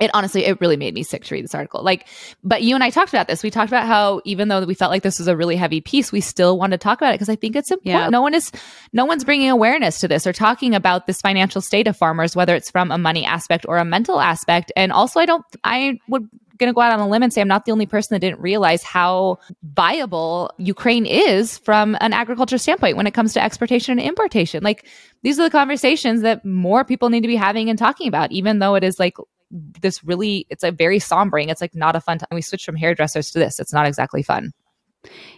it 0.03 0.11
honestly 0.13 0.43
it 0.45 0.59
really 0.59 0.75
made 0.75 0.93
me 0.93 1.01
sick 1.01 1.23
to 1.23 1.33
read 1.33 1.43
this 1.43 1.55
article 1.55 1.81
like 1.81 2.07
but 2.43 2.61
you 2.61 2.75
and 2.75 2.83
i 2.83 2.89
talked 2.89 3.09
about 3.13 3.27
this 3.27 3.41
we 3.41 3.49
talked 3.49 3.69
about 3.69 3.87
how 3.87 4.21
even 4.25 4.49
though 4.49 4.63
we 4.65 4.73
felt 4.73 4.91
like 4.91 5.01
this 5.01 5.17
was 5.17 5.27
a 5.27 5.35
really 5.35 5.55
heavy 5.55 5.79
piece 5.79 6.11
we 6.11 6.19
still 6.19 6.57
want 6.57 6.71
to 6.71 6.77
talk 6.77 6.99
about 6.99 7.11
it 7.11 7.15
because 7.15 7.29
i 7.29 7.35
think 7.35 7.55
it's 7.55 7.71
important 7.71 8.03
yeah. 8.03 8.09
no 8.09 8.21
one 8.21 8.33
is 8.33 8.51
no 8.91 9.05
one's 9.05 9.23
bringing 9.23 9.49
awareness 9.49 10.01
to 10.01 10.07
this 10.07 10.27
or 10.27 10.33
talking 10.33 10.75
about 10.75 11.07
this 11.07 11.21
financial 11.21 11.61
state 11.61 11.87
of 11.87 11.95
farmers 11.95 12.35
whether 12.35 12.53
it's 12.53 12.69
from 12.69 12.91
a 12.91 12.97
money 12.97 13.25
aspect 13.25 13.65
or 13.67 13.77
a 13.77 13.85
mental 13.85 14.19
aspect 14.19 14.71
and 14.75 14.91
also 14.91 15.19
i 15.19 15.25
don't 15.25 15.45
i 15.63 15.97
would 16.09 16.27
going 16.57 16.71
to 16.71 16.73
go 16.73 16.81
out 16.81 16.93
on 16.93 16.99
a 16.99 17.07
limb 17.07 17.23
and 17.23 17.33
say 17.33 17.41
I'm 17.41 17.47
not 17.47 17.65
the 17.65 17.71
only 17.71 17.85
person 17.85 18.13
that 18.13 18.19
didn't 18.19 18.39
realize 18.39 18.83
how 18.83 19.39
viable 19.63 20.51
Ukraine 20.57 21.05
is 21.05 21.57
from 21.57 21.97
an 21.99 22.13
agriculture 22.13 22.57
standpoint 22.57 22.97
when 22.97 23.07
it 23.07 23.13
comes 23.13 23.33
to 23.33 23.43
exportation 23.43 23.99
and 23.99 24.07
importation. 24.07 24.63
Like 24.63 24.85
these 25.23 25.39
are 25.39 25.43
the 25.43 25.49
conversations 25.49 26.21
that 26.21 26.45
more 26.45 26.83
people 26.83 27.09
need 27.09 27.21
to 27.21 27.27
be 27.27 27.35
having 27.35 27.69
and 27.69 27.79
talking 27.79 28.07
about, 28.07 28.31
even 28.31 28.59
though 28.59 28.75
it 28.75 28.83
is 28.83 28.99
like 28.99 29.17
this 29.53 30.03
really 30.03 30.47
it's 30.49 30.63
a 30.63 30.71
very 30.71 30.99
sombering 30.99 31.49
it's 31.49 31.61
like 31.61 31.75
not 31.75 31.95
a 31.95 32.01
fun 32.01 32.17
time 32.17 32.27
we 32.31 32.41
switch 32.41 32.65
from 32.65 32.75
hairdressers 32.75 33.31
to 33.31 33.39
this 33.39 33.59
it's 33.59 33.73
not 33.73 33.85
exactly 33.85 34.23
fun 34.23 34.51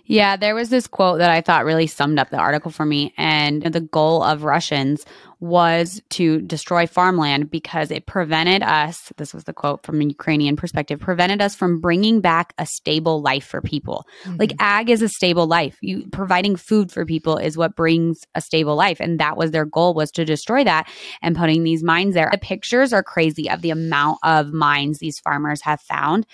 yeah, 0.06 0.36
there 0.36 0.54
was 0.54 0.70
this 0.70 0.88
quote 0.88 1.18
that 1.20 1.30
I 1.30 1.42
thought 1.42 1.66
really 1.66 1.88
summed 1.88 2.20
up 2.20 2.30
the 2.30 2.38
article 2.38 2.72
for 2.72 2.86
me. 2.86 3.14
And 3.18 3.64
the 3.64 3.82
goal 3.82 4.22
of 4.22 4.44
Russians 4.44 5.06
was 5.46 6.02
to 6.10 6.42
destroy 6.42 6.88
farmland 6.88 7.52
because 7.52 7.92
it 7.92 8.06
prevented 8.06 8.64
us, 8.64 9.14
this 9.18 9.34
was 9.34 9.44
the 9.44 9.54
quote 9.54 9.86
from 9.86 10.02
a 10.02 10.06
Ukrainian 10.06 10.56
perspective, 10.56 11.00
prevented 11.00 11.42
us 11.42 11.56
from 11.56 11.80
bringing 11.80 12.20
back 12.20 12.54
a 12.58 12.66
stable 12.66 13.22
life 13.22 13.46
for 13.46 13.62
people. 13.62 14.06
Mm-hmm. 14.24 14.38
Like 14.38 14.54
ag 14.60 14.90
is 14.90 15.02
a 15.02 15.10
stable 15.10 15.46
life. 15.46 15.78
You 15.82 16.08
providing 16.12 16.56
food 16.56 16.92
for 16.92 17.06
people 17.06 17.38
is 17.38 17.58
what 17.58 17.76
brings 17.76 18.22
a 18.34 18.42
stable 18.42 18.76
life. 18.76 19.00
And 19.00 19.20
that 19.20 19.38
was 19.38 19.52
their 19.52 19.66
goal 19.66 19.94
was 19.94 20.10
to 20.12 20.26
destroy 20.26 20.64
that 20.64 20.90
and 21.22 21.36
putting 21.36 21.64
these 21.64 21.84
mines 21.84 22.16
there. 22.16 22.30
The 22.32 22.38
pictures 22.40 22.92
are 22.92 23.04
crazy 23.04 23.50
of 23.50 23.62
the 23.62 23.70
amount 23.70 24.18
of 24.24 24.52
mines 24.52 24.98
these 24.98 25.20
farmers 25.20 25.62
have 25.62 25.82
found. 25.82 26.26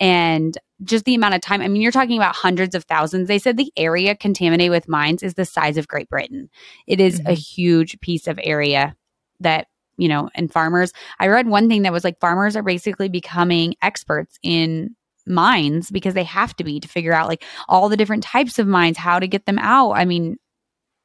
And 0.00 0.56
just 0.84 1.04
the 1.04 1.14
amount 1.14 1.34
of 1.34 1.40
time. 1.40 1.60
I 1.60 1.68
mean, 1.68 1.82
you're 1.82 1.92
talking 1.92 2.18
about 2.18 2.34
hundreds 2.34 2.74
of 2.74 2.84
thousands. 2.84 3.28
They 3.28 3.38
said 3.38 3.56
the 3.56 3.72
area 3.76 4.14
contaminated 4.14 4.70
with 4.70 4.88
mines 4.88 5.22
is 5.22 5.34
the 5.34 5.44
size 5.44 5.76
of 5.76 5.88
Great 5.88 6.08
Britain. 6.08 6.48
It 6.86 7.00
is 7.00 7.20
mm-hmm. 7.20 7.30
a 7.30 7.34
huge 7.34 8.00
piece 8.00 8.26
of 8.26 8.38
area 8.42 8.94
that, 9.40 9.66
you 9.96 10.08
know, 10.08 10.30
and 10.34 10.52
farmers. 10.52 10.92
I 11.18 11.28
read 11.28 11.48
one 11.48 11.68
thing 11.68 11.82
that 11.82 11.92
was 11.92 12.04
like 12.04 12.20
farmers 12.20 12.56
are 12.56 12.62
basically 12.62 13.08
becoming 13.08 13.74
experts 13.82 14.38
in 14.42 14.94
mines 15.26 15.90
because 15.90 16.14
they 16.14 16.24
have 16.24 16.54
to 16.56 16.64
be 16.64 16.80
to 16.80 16.88
figure 16.88 17.14
out 17.14 17.28
like 17.28 17.42
all 17.68 17.88
the 17.88 17.96
different 17.96 18.22
types 18.22 18.58
of 18.58 18.66
mines, 18.66 18.98
how 18.98 19.18
to 19.18 19.26
get 19.26 19.46
them 19.46 19.58
out. 19.58 19.92
I 19.92 20.04
mean, 20.04 20.36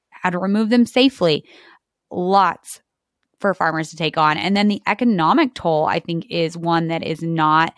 how 0.09 0.29
to 0.29 0.39
remove 0.39 0.69
them 0.69 0.85
safely. 0.85 1.45
Lots 2.11 2.81
for 3.39 3.53
farmers 3.53 3.89
to 3.89 3.95
take 3.95 4.17
on. 4.17 4.37
And 4.37 4.55
then 4.55 4.67
the 4.67 4.81
economic 4.85 5.53
toll, 5.53 5.85
I 5.85 5.99
think, 5.99 6.25
is 6.29 6.57
one 6.57 6.87
that 6.87 7.03
is 7.03 7.21
not 7.21 7.73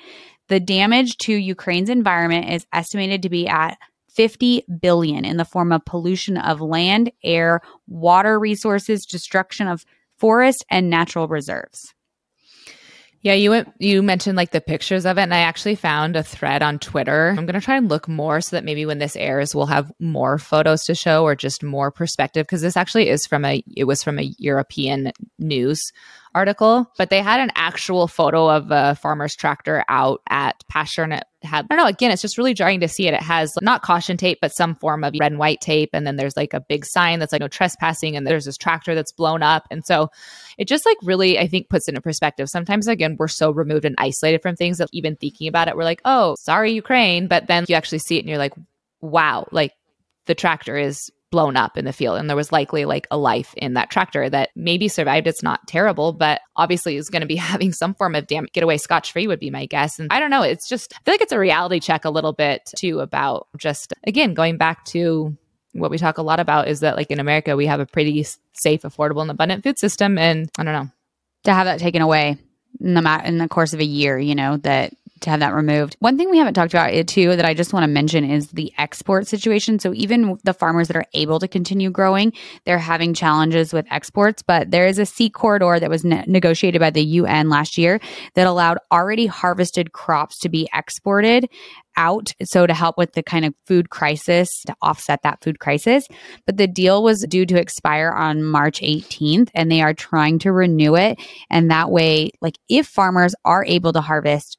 the 0.52 0.60
damage 0.60 1.18
to 1.20 1.34
Ukraine's 1.34 1.90
environment 1.90 2.50
is 2.50 2.68
estimated 2.74 3.24
to 3.24 3.30
be 3.30 3.48
at 3.48 3.78
50 4.10 4.66
billion 4.82 5.24
in 5.24 5.38
the 5.38 5.46
form 5.46 5.72
of 5.72 5.86
pollution 5.86 6.36
of 6.36 6.60
land, 6.60 7.10
air, 7.24 7.62
water 7.88 8.38
resources, 8.38 9.06
destruction 9.06 9.70
of 9.70 9.86
forests 10.18 10.66
and 10.70 10.90
natural 10.90 11.30
reserves. 11.30 11.94
Yeah, 13.23 13.34
you 13.34 13.51
went, 13.51 13.71
you 13.77 14.01
mentioned 14.01 14.36
like 14.36 14.49
the 14.49 14.62
pictures 14.62 15.05
of 15.05 15.19
it, 15.19 15.21
and 15.21 15.34
I 15.34 15.39
actually 15.39 15.75
found 15.75 16.15
a 16.15 16.23
thread 16.23 16.63
on 16.63 16.79
Twitter. 16.79 17.36
I'm 17.38 17.45
gonna 17.45 17.62
try 17.62 17.77
and 17.77 17.88
look 17.88 18.07
more 18.07 18.41
so 18.41 18.55
that 18.55 18.63
maybe 18.63 18.84
when 18.86 18.97
this 18.97 19.15
airs, 19.15 19.53
we'll 19.53 19.67
have 19.67 19.91
more 19.99 20.39
photos 20.39 20.86
to 20.86 20.95
show 20.95 21.23
or 21.23 21.36
just 21.36 21.62
more 21.62 21.91
perspective 21.91 22.47
because 22.47 22.62
this 22.62 22.75
actually 22.75 23.10
is 23.10 23.27
from 23.27 23.45
a 23.45 23.63
it 23.77 23.84
was 23.84 24.03
from 24.03 24.17
a 24.17 24.34
European 24.39 25.12
news 25.38 25.91
article, 26.34 26.91
but 26.97 27.12
they 27.12 27.21
had 27.21 27.39
an 27.39 27.51
actual 27.55 28.07
photo 28.07 28.49
of 28.49 28.71
a 28.71 28.95
farmer's 28.95 29.36
tractor 29.36 29.84
out 29.88 30.21
at 30.27 30.63
pasture 30.67 31.03
and 31.03 31.13
it 31.13 31.23
had, 31.43 31.65
I 31.69 31.75
don't 31.75 31.84
know, 31.84 31.89
again, 31.89 32.12
it's 32.12 32.21
just 32.21 32.38
really 32.38 32.54
jarring 32.54 32.80
to 32.82 32.88
see 32.88 33.08
it. 33.08 33.13
It 33.13 33.21
has 33.21 33.54
not 33.62 33.82
caution 33.82 34.17
tape, 34.17 34.39
but 34.41 34.54
some 34.54 34.75
form 34.75 35.04
of 35.04 35.13
red 35.19 35.32
and 35.32 35.39
white 35.39 35.62
tape. 35.62 35.89
And 35.93 36.06
then 36.06 36.15
there's 36.15 36.38
like 36.38 36.54
a 36.54 36.60
big 36.60 36.86
sign 36.86 37.19
that's 37.19 37.32
like 37.32 37.41
no 37.41 37.47
trespassing. 37.47 38.15
And 38.15 38.25
there's 38.27 38.45
this 38.45 38.58
tractor 38.58 38.95
that's 38.95 39.12
blown 39.12 39.43
up. 39.43 39.67
And 39.71 39.86
so 39.86 40.10
it 40.58 40.67
just 40.67 40.86
like 40.86 40.97
really, 41.04 41.39
I 41.39 41.47
think, 41.47 41.69
puts 41.69 41.88
it 41.88 41.95
in 41.95 42.01
perspective. 42.01 42.49
Sometimes, 42.49 42.88
again, 42.88 43.15
we're 43.17 43.27
so 43.27 43.51
removed 43.51 43.86
and 43.86 43.95
isolated 43.97 44.41
from 44.41 44.56
things 44.56 44.77
that 44.77 44.89
even 44.91 45.15
thinking 45.15 45.47
about 45.47 45.67
it, 45.67 45.75
we're 45.75 45.84
like, 45.84 46.01
oh, 46.06 46.36
sorry, 46.39 46.71
Ukraine. 46.71 47.27
But 47.27 47.47
then 47.47 47.65
you 47.67 47.75
actually 47.75 47.99
see 47.99 48.17
it 48.17 48.19
and 48.19 48.30
you're 48.30 48.38
like, 48.38 48.54
wow, 49.01 49.47
like 49.51 49.73
the 50.25 50.36
tractor 50.36 50.77
is 50.77 51.12
blown 51.32 51.56
up 51.56 51.78
in 51.78 51.86
the 51.86 51.94
field 51.94 52.17
and 52.17 52.30
there 52.30 52.36
was 52.36 52.52
likely 52.52 52.86
like 52.86 53.08
a 53.10 53.17
life 53.17 53.54
in 53.56 53.74
that 53.74 53.89
tractor 53.89 54.30
that 54.30 54.50
maybe 54.56 54.88
survived. 54.88 55.28
It's 55.28 55.41
not 55.41 55.67
terrible 55.67 56.13
but 56.13 56.41
obviously 56.56 56.98
is 56.98 57.10
going 57.10 57.22
to 57.22 57.28
be 57.28 57.36
having 57.52 57.72
some 57.74 57.96
form 57.96 58.15
of 58.15 58.28
damage. 58.28 58.52
Get 58.54 58.63
away 58.63 58.78
scotch 58.78 59.12
free 59.12 59.28
would 59.28 59.39
be 59.39 59.50
my 59.50 59.65
guess 59.65 60.00
and 60.00 60.12
i 60.12 60.20
don't 60.20 60.30
know 60.30 60.41
it's 60.41 60.67
just 60.67 60.94
i 60.94 61.00
feel 61.04 61.13
like 61.13 61.22
it's 61.22 61.32
a 61.32 61.39
reality 61.39 61.80
check 61.80 62.06
a 62.06 62.10
little 62.10 62.34
bit 62.34 62.62
too 62.78 63.00
about 63.00 63.48
just 63.58 63.94
again 64.06 64.34
going 64.34 64.58
back 64.58 64.84
to 64.86 65.36
what 65.74 65.89
we 65.89 65.97
talk 65.97 66.18
a 66.18 66.22
lot 66.22 66.39
about 66.39 66.68
is 66.68 66.82
that 66.82 66.97
like 66.97 67.12
in 67.12 67.20
america 67.20 67.55
we 67.55 67.66
have 67.66 67.80
a 67.80 67.86
pretty 67.86 68.26
safe 68.53 68.82
affordable 68.82 69.22
and 69.22 69.32
abundant 69.32 69.64
food 69.64 69.80
system 69.80 70.18
and 70.18 70.49
i 70.58 70.64
don't 70.64 70.74
know. 70.74 70.89
To 71.45 71.53
have 71.53 71.66
that 71.66 71.80
taken 71.80 72.03
away 72.03 72.38
in 72.80 72.93
the, 72.93 73.22
in 73.26 73.38
the 73.39 73.47
course 73.47 73.74
of 73.74 73.80
a 73.80 73.86
year 73.86 74.20
you 74.20 74.36
know 74.36 74.58
that 74.58 74.93
to 75.22 75.30
have 75.30 75.39
that 75.39 75.53
removed. 75.53 75.95
One 75.99 76.17
thing 76.17 76.30
we 76.30 76.38
haven't 76.38 76.53
talked 76.53 76.74
about 76.74 76.93
it 76.93 77.07
too 77.07 77.36
that 77.36 77.45
I 77.45 77.53
just 77.53 77.74
want 77.74 77.84
to 77.84 77.88
mention 77.88 78.24
is 78.24 78.47
the 78.49 78.74
export 78.78 79.28
situation. 79.28 79.80
So 79.80 79.93
even 79.93 80.38
the 80.43 80.53
farmers 80.53 80.88
that 80.88 80.97
are 80.97 81.05
able 81.13 81.39
to 81.39 81.47
continue 81.47 81.89
growing, 81.89 82.34
they're 82.65 82.78
having 82.78 83.13
challenges 83.13 83.74
with 83.74 83.86
exports, 83.91 84.41
but 84.41 84.72
there 84.72 84.88
is 84.88 84.99
a 84.99 85.05
sea 85.05 85.30
corridor 85.30 85.80
that 85.80 85.89
was 85.89 86.03
ne- 86.03 86.26
negotiated 86.28 86.80
by 86.80 86.89
the 86.89 87.03
UN 87.03 87.49
last 87.49 87.78
year 87.78 87.99
that 88.36 88.47
allowed 88.47 88.80
already 88.91 89.28
harvested 89.28 89.93
crops 89.93 90.39
to 90.39 90.49
be 90.49 90.67
exported 90.74 91.47
out. 91.97 92.34
So 92.43 92.65
to 92.65 92.74
help 92.74 92.97
with 92.97 93.13
the 93.13 93.24
kind 93.24 93.45
of 93.45 93.53
food 93.65 93.89
crisis, 93.89 94.49
to 94.67 94.76
offset 94.82 95.22
that 95.24 95.43
food 95.43 95.59
crisis. 95.59 96.07
But 96.45 96.57
the 96.57 96.67
deal 96.67 97.03
was 97.03 97.26
due 97.28 97.45
to 97.45 97.59
expire 97.59 98.11
on 98.11 98.43
March 98.43 98.82
18th 98.82 99.49
and 99.53 99.72
they 99.72 99.82
are 99.82 99.93
trying 99.93 100.39
to 100.39 100.51
renew 100.51 100.95
it. 100.95 101.19
And 101.49 101.69
that 101.69 101.91
way, 101.91 102.32
like 102.41 102.57
if 102.69 102.88
farmers 102.88 103.36
are 103.45 103.65
able 103.65 103.93
to 103.93 104.01
harvest 104.01 104.57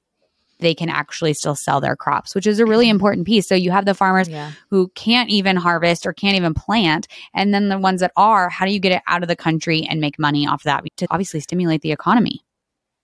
they 0.62 0.74
can 0.74 0.88
actually 0.88 1.34
still 1.34 1.54
sell 1.54 1.80
their 1.80 1.96
crops, 1.96 2.34
which 2.34 2.46
is 2.46 2.58
a 2.58 2.66
really 2.66 2.88
important 2.88 3.26
piece. 3.26 3.46
So 3.46 3.54
you 3.54 3.70
have 3.70 3.84
the 3.84 3.94
farmers 3.94 4.28
yeah. 4.28 4.52
who 4.70 4.88
can't 4.94 5.28
even 5.28 5.56
harvest 5.56 6.06
or 6.06 6.12
can't 6.12 6.36
even 6.36 6.54
plant. 6.54 7.06
And 7.34 7.52
then 7.52 7.68
the 7.68 7.78
ones 7.78 8.00
that 8.00 8.12
are, 8.16 8.48
how 8.48 8.64
do 8.64 8.72
you 8.72 8.80
get 8.80 8.92
it 8.92 9.02
out 9.06 9.22
of 9.22 9.28
the 9.28 9.36
country 9.36 9.86
and 9.88 10.00
make 10.00 10.18
money 10.18 10.46
off 10.46 10.62
that 10.62 10.84
to 10.96 11.06
obviously 11.10 11.40
stimulate 11.40 11.82
the 11.82 11.92
economy? 11.92 12.42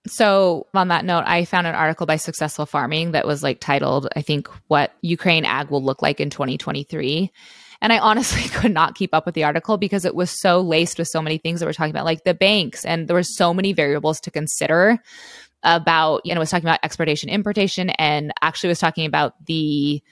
So, 0.06 0.66
on 0.72 0.88
that 0.88 1.04
note, 1.04 1.24
I 1.26 1.44
found 1.44 1.66
an 1.66 1.74
article 1.74 2.06
by 2.06 2.16
Successful 2.16 2.64
Farming 2.64 3.12
that 3.12 3.26
was 3.26 3.42
like 3.42 3.60
titled, 3.60 4.08
I 4.16 4.22
think, 4.22 4.48
What 4.68 4.92
Ukraine 5.02 5.44
Ag 5.44 5.70
Will 5.70 5.82
Look 5.82 6.00
Like 6.00 6.20
in 6.20 6.30
2023. 6.30 7.30
And 7.80 7.92
I 7.92 7.98
honestly 7.98 8.48
could 8.58 8.72
not 8.72 8.94
keep 8.94 9.14
up 9.14 9.26
with 9.26 9.34
the 9.34 9.44
article 9.44 9.76
because 9.76 10.04
it 10.04 10.14
was 10.14 10.30
so 10.40 10.60
laced 10.60 10.98
with 10.98 11.08
so 11.08 11.22
many 11.22 11.38
things 11.38 11.60
that 11.60 11.66
we're 11.66 11.72
talking 11.72 11.90
about, 11.90 12.04
like 12.04 12.24
the 12.24 12.34
banks, 12.34 12.84
and 12.84 13.06
there 13.06 13.16
were 13.16 13.22
so 13.22 13.52
many 13.52 13.72
variables 13.72 14.20
to 14.20 14.30
consider 14.30 14.98
about, 15.62 16.22
you 16.24 16.34
know, 16.34 16.40
was 16.40 16.50
talking 16.50 16.66
about 16.66 16.80
exportation, 16.82 17.28
importation, 17.28 17.90
and 17.90 18.32
actually 18.42 18.68
was 18.68 18.78
talking 18.78 19.06
about 19.06 19.34
the 19.46 20.02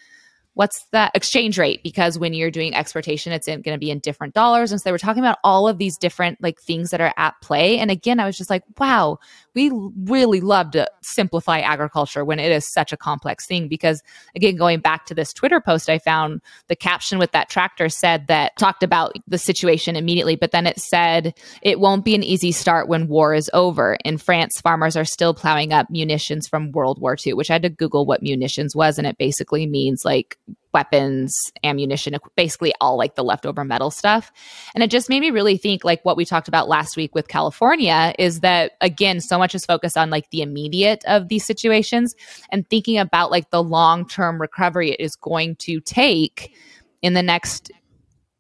what's 0.57 0.87
the 0.91 1.11
exchange 1.15 1.59
rate? 1.59 1.83
Because 1.83 2.19
when 2.19 2.33
you're 2.33 2.51
doing 2.51 2.75
exportation 2.75 3.31
it's 3.31 3.47
going 3.47 3.63
to 3.63 3.79
be 3.79 3.91
in 3.91 3.99
different 3.99 4.33
dollars. 4.33 4.73
And 4.73 4.81
so 4.81 4.85
they 4.85 4.93
were 4.93 4.97
talking 4.97 5.23
about 5.23 5.37
all 5.45 5.69
of 5.69 5.77
these 5.77 5.99
different 5.99 6.43
like 6.43 6.59
things 6.59 6.91
that 6.91 7.01
are 7.01 7.13
at 7.19 7.35
play. 7.43 7.79
And 7.79 7.91
again 7.91 8.19
i 8.19 8.25
was 8.25 8.39
just 8.39 8.49
like 8.49 8.63
wow 8.79 9.19
we 9.55 9.71
really 10.05 10.41
love 10.41 10.71
to 10.73 10.91
simplify 11.03 11.61
agriculture 11.61 12.25
when 12.25 12.39
it 12.39 12.51
is 12.51 12.71
such 12.73 12.93
a 12.93 12.97
complex 12.97 13.47
thing. 13.47 13.69
Because 13.69 14.03
again 14.35 14.57
going 14.57 14.81
back 14.81 15.05
to 15.07 15.15
this 15.15 15.35
twitter 15.35 15.61
post 15.61 15.91
i 15.91 15.99
found 15.99 16.41
the 16.69 16.77
caption 16.77 17.19
with 17.19 17.33
that 17.33 17.51
tractor 17.51 17.91
said 17.91 18.27
that 18.29 18.57
talked 18.57 18.83
about 18.83 19.15
the 19.29 19.39
situation 19.39 19.95
immediately 19.95 20.37
but 20.37 20.53
then 20.53 20.67
it 20.67 20.81
said 20.81 21.35
it 21.61 21.81
won't 21.81 22.05
be 22.05 22.15
an 22.15 22.23
easy 22.23 22.51
start 22.51 22.89
when 22.89 23.09
war 23.09 23.35
is 23.35 23.51
over. 23.53 23.99
In 24.07 24.17
france 24.17 24.59
farmers 24.63 24.97
are 24.97 25.05
still 25.05 25.35
plowing 25.35 25.75
up 25.75 25.91
munitions 25.91 26.49
from 26.49 26.73
world 26.73 26.99
war 26.99 27.15
ii 27.27 27.35
which 27.35 27.51
i 27.51 27.53
had 27.53 27.63
to 27.63 27.69
google 27.69 28.07
what 28.07 28.23
munitions 28.23 28.75
was 28.75 28.97
and 28.97 29.07
it 29.07 29.19
basically 29.19 29.67
means 29.67 30.03
like 30.03 30.39
weapons, 30.73 31.35
ammunition, 31.65 32.15
basically 32.37 32.75
all 32.83 32.99
like 32.99 33.15
the 33.15 33.25
leftover 33.25 33.65
metal 33.65 33.91
stuff. 33.91 34.31
And 34.75 34.85
it 34.85 34.91
just 34.91 35.09
made 35.09 35.21
me 35.21 35.31
really 35.31 35.57
think 35.57 35.85
like 35.85 36.05
what 36.05 36.19
we 36.19 36.27
talked 36.27 36.49
about 36.49 36.69
last 36.69 36.99
week 36.99 37.15
with 37.15 37.29
California 37.29 38.15
is 38.19 38.41
that 38.41 38.73
again, 38.83 39.21
so 39.21 39.39
much 39.39 39.55
is 39.55 39.65
focused 39.65 39.97
on 39.97 40.11
like 40.11 40.29
the 40.31 40.43
immediate 40.43 41.03
of 41.07 41.29
these 41.29 41.47
situations 41.47 42.15
and 42.53 42.69
thinking 42.69 42.99
about 42.99 43.31
like 43.31 43.49
the 43.49 43.63
long-term 43.63 44.39
recovery 44.39 44.91
it 44.91 45.01
is 45.01 45.17
going 45.17 45.57
to 45.57 45.81
take 45.81 46.55
in 47.01 47.15
the 47.15 47.23
next 47.23 47.71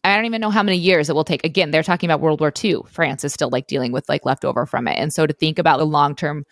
I 0.04 0.14
don't 0.14 0.26
even 0.26 0.40
know 0.40 0.50
how 0.50 0.62
many 0.62 0.76
years 0.76 1.10
it 1.10 1.14
will 1.14 1.24
take. 1.24 1.44
Again, 1.44 1.72
they're 1.72 1.82
talking 1.82 2.08
about 2.08 2.20
World 2.20 2.38
War 2.38 2.52
II. 2.62 2.82
France 2.86 3.24
is 3.24 3.32
still 3.32 3.48
like 3.50 3.66
dealing 3.66 3.90
with 3.90 4.08
like 4.08 4.24
leftover 4.24 4.64
from 4.64 4.86
it. 4.86 4.96
And 4.98 5.12
so 5.12 5.26
to 5.26 5.32
think 5.32 5.58
about 5.58 5.78
the 5.78 5.84
long 5.86 6.14
term, 6.14 6.44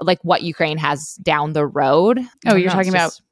like 0.00 0.18
what 0.22 0.42
Ukraine 0.42 0.76
has 0.78 1.14
down 1.22 1.52
the 1.52 1.64
road. 1.64 2.18
Oh, 2.46 2.56
you're 2.56 2.70
talking 2.70 2.92
just, 2.92 3.20
about 3.20 3.25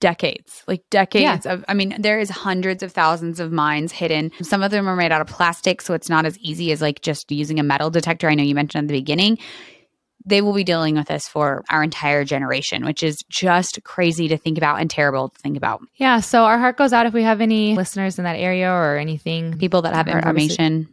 decades, 0.00 0.64
like 0.66 0.82
decades 0.90 1.44
yeah. 1.46 1.52
of, 1.52 1.64
I 1.68 1.74
mean, 1.74 1.94
there 1.98 2.18
is 2.18 2.30
hundreds 2.30 2.82
of 2.82 2.92
thousands 2.92 3.38
of 3.38 3.52
mines 3.52 3.92
hidden. 3.92 4.32
Some 4.42 4.62
of 4.62 4.70
them 4.70 4.88
are 4.88 4.96
made 4.96 5.12
out 5.12 5.20
of 5.20 5.26
plastic, 5.26 5.82
so 5.82 5.94
it's 5.94 6.08
not 6.08 6.24
as 6.24 6.38
easy 6.38 6.72
as 6.72 6.80
like 6.80 7.02
just 7.02 7.30
using 7.30 7.60
a 7.60 7.62
metal 7.62 7.90
detector. 7.90 8.28
I 8.28 8.34
know 8.34 8.42
you 8.42 8.54
mentioned 8.54 8.84
at 8.84 8.88
the 8.88 8.98
beginning. 8.98 9.38
They 10.24 10.42
will 10.42 10.52
be 10.52 10.64
dealing 10.64 10.96
with 10.96 11.08
this 11.08 11.28
for 11.28 11.64
our 11.70 11.82
entire 11.82 12.24
generation, 12.24 12.84
which 12.84 13.02
is 13.02 13.16
just 13.30 13.82
crazy 13.84 14.28
to 14.28 14.36
think 14.36 14.58
about 14.58 14.80
and 14.80 14.90
terrible 14.90 15.30
to 15.30 15.38
think 15.38 15.56
about. 15.56 15.80
Yeah. 15.96 16.20
So 16.20 16.44
our 16.44 16.58
heart 16.58 16.76
goes 16.76 16.92
out 16.92 17.06
if 17.06 17.14
we 17.14 17.22
have 17.22 17.40
any 17.40 17.74
listeners 17.74 18.18
in 18.18 18.24
that 18.24 18.36
area 18.36 18.70
or 18.70 18.96
anything. 18.96 19.56
People 19.56 19.82
that 19.82 19.94
have 19.94 20.08
information. 20.08 20.88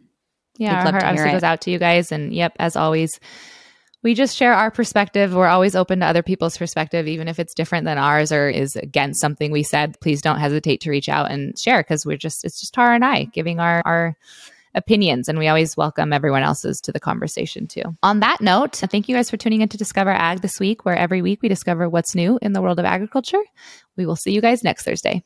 Yeah, 0.56 0.76
our 0.76 0.92
heart 0.92 1.04
obviously 1.04 1.32
goes 1.32 1.42
out 1.42 1.60
to 1.62 1.70
you 1.70 1.78
guys. 1.78 2.10
And 2.10 2.32
yep, 2.32 2.54
as 2.58 2.74
always, 2.74 3.20
we 4.02 4.14
just 4.14 4.36
share 4.36 4.54
our 4.54 4.70
perspective. 4.70 5.34
We're 5.34 5.48
always 5.48 5.74
open 5.74 6.00
to 6.00 6.06
other 6.06 6.22
people's 6.22 6.56
perspective, 6.56 7.08
even 7.08 7.28
if 7.28 7.38
it's 7.38 7.54
different 7.54 7.84
than 7.84 7.98
ours 7.98 8.30
or 8.30 8.48
is 8.48 8.76
against 8.76 9.20
something 9.20 9.50
we 9.50 9.62
said. 9.62 9.98
Please 10.00 10.22
don't 10.22 10.38
hesitate 10.38 10.80
to 10.82 10.90
reach 10.90 11.08
out 11.08 11.30
and 11.30 11.58
share 11.58 11.80
because 11.80 12.06
we're 12.06 12.16
just, 12.16 12.44
it's 12.44 12.60
just 12.60 12.74
Tara 12.74 12.94
and 12.94 13.04
I 13.04 13.24
giving 13.24 13.60
our, 13.60 13.82
our, 13.84 14.16
opinions 14.74 15.28
and 15.28 15.38
we 15.38 15.48
always 15.48 15.76
welcome 15.76 16.12
everyone 16.12 16.42
else's 16.42 16.80
to 16.82 16.92
the 16.92 17.00
conversation 17.00 17.66
too. 17.66 17.82
On 18.02 18.20
that 18.20 18.40
note, 18.40 18.76
thank 18.76 19.08
you 19.08 19.16
guys 19.16 19.30
for 19.30 19.36
tuning 19.36 19.62
in 19.62 19.68
to 19.70 19.76
Discover 19.76 20.10
Ag 20.10 20.40
this 20.40 20.60
week 20.60 20.84
where 20.84 20.96
every 20.96 21.22
week 21.22 21.42
we 21.42 21.48
discover 21.48 21.88
what's 21.88 22.14
new 22.14 22.38
in 22.42 22.52
the 22.52 22.62
world 22.62 22.78
of 22.78 22.84
agriculture. 22.84 23.42
We 23.96 24.06
will 24.06 24.14
see 24.14 24.32
you 24.32 24.40
guys 24.40 24.62
next 24.62 24.84
Thursday. 24.84 25.24